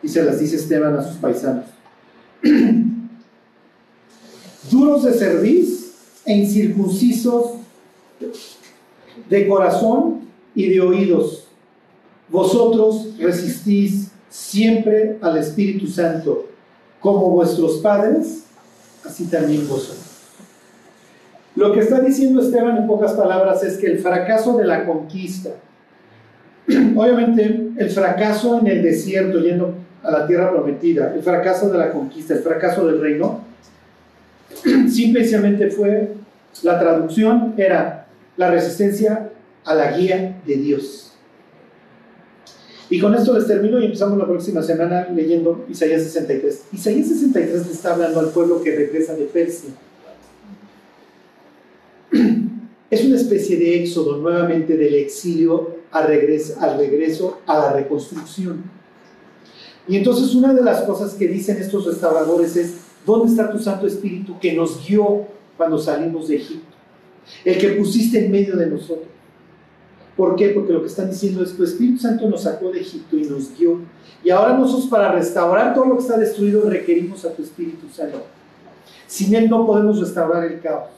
y 0.02 0.08
se 0.08 0.24
las 0.24 0.40
dice 0.40 0.56
Esteban 0.56 0.98
a 0.98 1.04
sus 1.04 1.18
paisanos. 1.18 1.77
duros 4.72 5.04
de 5.04 5.14
cerviz 5.14 5.94
e 6.26 6.34
incircuncisos 6.34 7.52
de 9.30 9.48
corazón 9.48 10.22
y 10.56 10.70
de 10.70 10.82
oídos. 10.82 11.48
Vosotros 12.30 13.18
resistís 13.20 14.12
siempre 14.30 15.18
al 15.22 15.38
Espíritu 15.38 15.88
Santo, 15.88 16.48
como 17.00 17.30
vuestros 17.30 17.78
padres, 17.78 18.44
así 19.06 19.26
también 19.26 19.68
vosotros. 19.68 20.06
Lo 21.56 21.74
que 21.74 21.80
está 21.80 22.02
diciendo 22.02 22.42
Esteban 22.42 22.78
en 22.78 22.88
pocas 22.88 23.14
palabras 23.14 23.64
es 23.64 23.78
que 23.78 23.88
el 23.88 24.00
fracaso 24.00 24.58
de 24.58 24.66
la 24.66 24.86
conquista, 24.86 25.52
obviamente 26.96 27.72
el 27.78 27.90
fracaso 27.90 28.60
en 28.60 28.68
el 28.68 28.84
desierto 28.84 29.40
yendo 29.40 29.74
a 30.08 30.12
la 30.12 30.26
tierra 30.26 30.50
prometida, 30.50 31.14
el 31.14 31.22
fracaso 31.22 31.70
de 31.70 31.78
la 31.78 31.92
conquista, 31.92 32.34
el 32.34 32.40
fracaso 32.40 32.88
del 32.88 33.02
reino, 33.02 33.42
simplemente 34.90 35.70
fue, 35.70 36.14
la 36.64 36.80
traducción 36.80 37.54
era 37.58 38.08
la 38.38 38.50
resistencia 38.50 39.30
a 39.66 39.76
la 39.76 39.98
guía 39.98 40.42
de 40.46 40.56
Dios. 40.56 41.14
Y 42.90 43.02
con 43.02 43.14
esto 43.16 43.38
les 43.38 43.48
termino 43.48 43.82
y 43.82 43.86
empezamos 43.86 44.18
la 44.18 44.26
próxima 44.26 44.64
semana 44.64 45.10
leyendo 45.14 45.66
Isaías 45.68 46.04
63. 46.04 46.68
Isaías 46.72 47.08
63 47.10 47.68
le 47.68 47.74
está 47.74 47.94
hablando 47.94 48.22
al 48.22 48.30
pueblo 48.30 48.64
que 48.64 48.74
regresa 48.74 49.14
de 49.14 49.26
Persia. 49.26 49.72
Es 52.90 53.04
una 53.04 53.18
especie 53.18 53.58
de 53.58 53.84
éxodo 53.84 54.16
nuevamente 54.16 54.78
del 54.78 54.96
exilio 54.96 55.76
al 55.92 56.08
regreso, 56.08 56.56
al 56.62 56.78
regreso 56.78 57.42
a 57.46 57.58
la 57.58 57.74
reconstrucción. 57.74 58.77
Y 59.88 59.96
entonces 59.96 60.36
una 60.36 60.54
de 60.54 60.64
las 60.64 60.82
cosas 60.82 61.14
que 61.14 61.28
dicen 61.28 61.58
estos 61.58 61.86
restauradores 61.86 62.56
es, 62.56 62.76
¿dónde 63.06 63.32
está 63.32 63.52
tu 63.52 63.60
Santo 63.60 63.88
Espíritu 63.88 64.38
que 64.40 64.54
nos 64.54 64.86
guió 64.86 65.26
cuando 65.56 65.78
salimos 65.78 66.28
de 66.28 66.36
Egipto? 66.38 66.76
El 67.46 67.58
que 67.58 67.70
pusiste 67.70 68.26
en 68.26 68.32
medio 68.32 68.56
de 68.58 68.68
nosotros. 68.68 69.08
¿Por 70.16 70.36
qué? 70.36 70.50
Porque 70.50 70.74
lo 70.74 70.82
que 70.82 70.88
están 70.88 71.10
diciendo 71.10 71.44
es, 71.44 71.56
tu 71.56 71.64
Espíritu 71.64 72.00
Santo 72.00 72.28
nos 72.28 72.42
sacó 72.42 72.72
de 72.72 72.82
Egipto 72.82 73.18
y 73.18 73.26
nos 73.26 73.56
guió. 73.56 73.80
Y 74.24 74.32
ahora 74.32 74.58
nosotros 74.58 74.90
para 74.90 75.12
restaurar 75.12 75.74
todo 75.74 75.86
lo 75.86 75.96
que 75.96 76.02
está 76.02 76.18
destruido 76.18 76.68
requerimos 76.70 77.24
a 77.24 77.34
tu 77.34 77.44
Espíritu 77.44 77.88
Santo. 77.90 78.26
Sin 79.06 79.34
Él 79.36 79.50
no 79.50 79.66
podemos 79.66 80.00
restaurar 80.00 80.44
el 80.46 80.60
caos. 80.60 80.90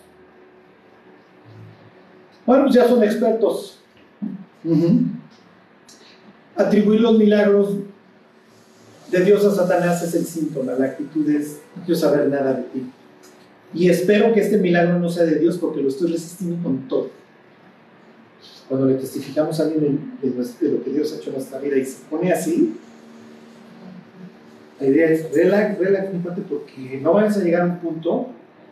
Bueno, 2.46 2.64
pues 2.64 2.76
ya 2.76 2.88
son 2.88 3.04
expertos. 3.04 3.80
Atribuir 6.56 7.02
los 7.02 7.18
milagros 7.18 7.76
de 9.12 9.26
Dios 9.26 9.46
a 9.46 9.52
Satanás 9.52 10.04
es 10.04 10.14
el 10.16 10.26
síntoma, 10.26 10.74
la 10.74 10.86
actitud 10.86 11.28
es 11.30 11.60
no 11.76 11.84
quiero 11.84 12.00
saber 12.00 12.28
nada 12.28 12.54
de 12.54 12.64
ti. 12.64 12.84
Y 13.74 13.90
espero 13.90 14.34
que 14.34 14.42
este 14.42 14.58
milagro 14.58 15.00
no 15.00 15.10
sea 15.10 15.26
de 15.26 15.36
Dios 15.40 15.58
porque 15.58 15.82
lo 15.82 15.90
estoy 15.90 16.12
resistiendo 16.12 16.62
con 16.64 16.88
todo. 16.88 17.10
Cuando 18.68 18.88
le 18.88 18.96
testificamos 18.96 19.60
a 19.60 19.64
alguien 19.64 20.14
de, 20.22 20.30
lo 20.70 20.84
que 20.84 20.92
Dios 20.92 21.12
ha 21.12 21.18
hecho 21.18 21.30
en 21.30 21.36
nuestra 21.36 21.60
vida 21.60 21.78
y 21.78 21.86
se 21.86 22.04
pone 22.10 22.32
así, 22.32 22.76
la 24.80 24.88
idea 24.88 25.10
es 25.10 25.32
relax, 25.34 25.78
relax, 25.78 26.10
porque 26.48 27.00
no 27.02 27.14
vayas 27.14 27.38
a 27.38 27.44
llegar 27.44 27.64
a 27.64 27.66
un 27.66 27.80
punto 27.80 28.28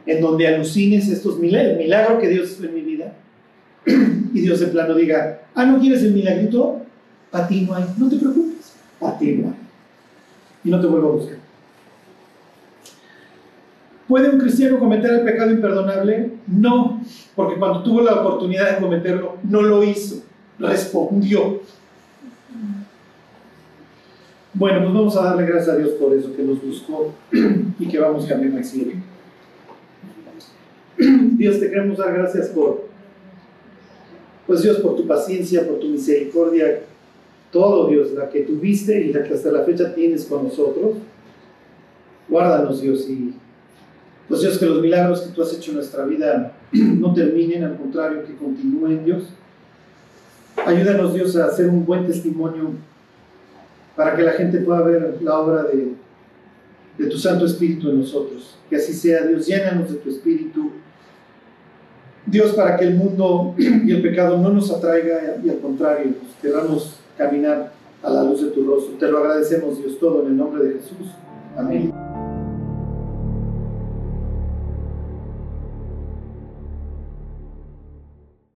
en 0.06 0.22
donde 0.22 0.48
alucines 0.48 1.10
estos 1.10 1.38
milagros, 1.40 1.74
el 1.74 1.78
milagro 1.80 2.20
que 2.20 2.30
Dios 2.30 2.52
hizo 2.52 2.66
en 2.66 2.76
mi 2.76 2.82
vida, 2.82 3.14
y 3.86 4.42
Dios 4.42 4.60
de 4.60 4.68
plano 4.68 4.96
diga, 4.96 5.42
ah, 5.54 5.66
¿no 5.66 5.80
quieres 5.80 6.02
el 6.04 6.14
milagrito? 6.14 6.82
Para 7.30 7.48
ti 7.48 7.62
no 7.62 7.76
hay, 7.76 7.84
no 7.98 8.10
te 8.10 8.18
preocupes, 8.18 8.74
para 9.00 9.18
ti 9.18 9.34
no 9.34 9.48
hay. 9.50 9.57
Y 10.68 10.70
no 10.70 10.82
te 10.82 10.88
vuelvo 10.88 11.08
a 11.08 11.12
buscar. 11.14 11.38
¿Puede 14.06 14.30
un 14.30 14.38
cristiano 14.38 14.78
cometer 14.80 15.14
el 15.14 15.22
pecado 15.22 15.50
imperdonable? 15.50 16.32
No, 16.46 17.02
porque 17.38 17.58
cuando 17.58 17.84
tuvo 17.84 18.02
la 18.02 18.16
oportunidad 18.16 18.76
de 18.76 18.82
cometerlo, 18.82 19.38
no 19.44 19.62
lo 19.62 19.82
hizo, 19.82 20.24
respondió. 20.60 21.62
Bueno, 24.54 24.82
pues 24.82 24.94
vamos 24.94 25.16
a 25.16 25.24
darle 25.24 25.46
gracias 25.46 25.74
a 25.74 25.78
Dios 25.78 25.92
por 25.92 26.14
eso 26.14 26.36
que 26.36 26.44
nos 26.44 26.62
buscó 26.62 27.14
y 27.80 27.88
que 27.88 27.98
vamos 27.98 28.26
cambiando 28.26 28.58
al 28.58 28.66
cielo. 28.66 28.92
Dios, 30.98 31.62
te 31.62 31.70
queremos 31.70 31.98
dar 31.98 32.14
gracias 32.14 32.50
por 32.50 32.88
pues 34.46 34.64
Dios, 34.64 34.80
por 34.80 34.98
tu 34.98 35.08
paciencia, 35.08 35.66
por 35.66 35.80
tu 35.80 35.88
misericordia, 35.88 36.82
todo 37.52 37.90
Dios, 37.90 38.12
la 38.14 38.30
que 38.30 38.42
tuviste 38.42 39.02
y 39.06 39.14
la 39.14 39.24
que 39.24 39.34
hasta 39.34 39.52
la 39.52 39.64
fecha 39.64 39.94
tienes 39.94 40.26
con 40.26 40.44
nosotros, 40.44 40.98
guárdanos 42.28 42.82
Dios 42.82 43.08
y 43.10 43.34
pues 44.28 44.42
Dios 44.42 44.58
que 44.58 44.66
los 44.66 44.82
milagros 44.82 45.22
que 45.22 45.34
tú 45.34 45.42
has 45.42 45.54
hecho 45.54 45.72
en 45.72 45.78
nuestra 45.78 46.04
vida 46.04 46.54
no 46.72 47.14
terminen, 47.14 47.64
al 47.64 47.78
contrario, 47.78 48.26
que 48.26 48.36
continúen 48.36 49.06
Dios. 49.06 49.24
Ayúdanos 50.66 51.14
Dios 51.14 51.36
a 51.38 51.46
hacer 51.46 51.70
un 51.70 51.86
buen 51.86 52.06
testimonio 52.06 52.72
para 53.96 54.16
que 54.16 54.24
la 54.24 54.34
gente 54.34 54.60
pueda 54.60 54.82
ver 54.82 55.18
la 55.22 55.40
obra 55.40 55.64
de, 55.64 55.94
de 56.98 57.10
tu 57.10 57.18
Santo 57.18 57.46
Espíritu 57.46 57.90
en 57.90 58.00
nosotros. 58.00 58.58
Que 58.70 58.76
así 58.76 58.94
sea 58.94 59.26
Dios, 59.26 59.48
llénanos 59.48 59.92
de 59.94 60.00
tu 60.00 60.10
Espíritu 60.10 60.72
Dios, 62.28 62.52
para 62.52 62.76
que 62.76 62.84
el 62.84 62.96
mundo 62.96 63.56
y 63.58 63.92
el 63.92 64.02
pecado 64.02 64.38
no 64.38 64.50
nos 64.50 64.70
atraiga 64.70 65.38
y 65.44 65.50
al 65.50 65.60
contrario, 65.60 66.12
queramos 66.42 66.97
caminar 67.18 67.72
a 68.04 68.10
la 68.10 68.24
luz 68.24 68.42
de 68.42 68.52
tu 68.52 68.64
rostro. 68.66 68.96
Te 68.98 69.08
lo 69.10 69.20
agradecemos, 69.20 69.78
Dios, 69.78 69.98
todo 70.00 70.22
en 70.22 70.28
el 70.28 70.38
nombre 70.38 70.64
de 70.64 70.74
Jesús. 70.76 71.08
Amén. 71.58 72.07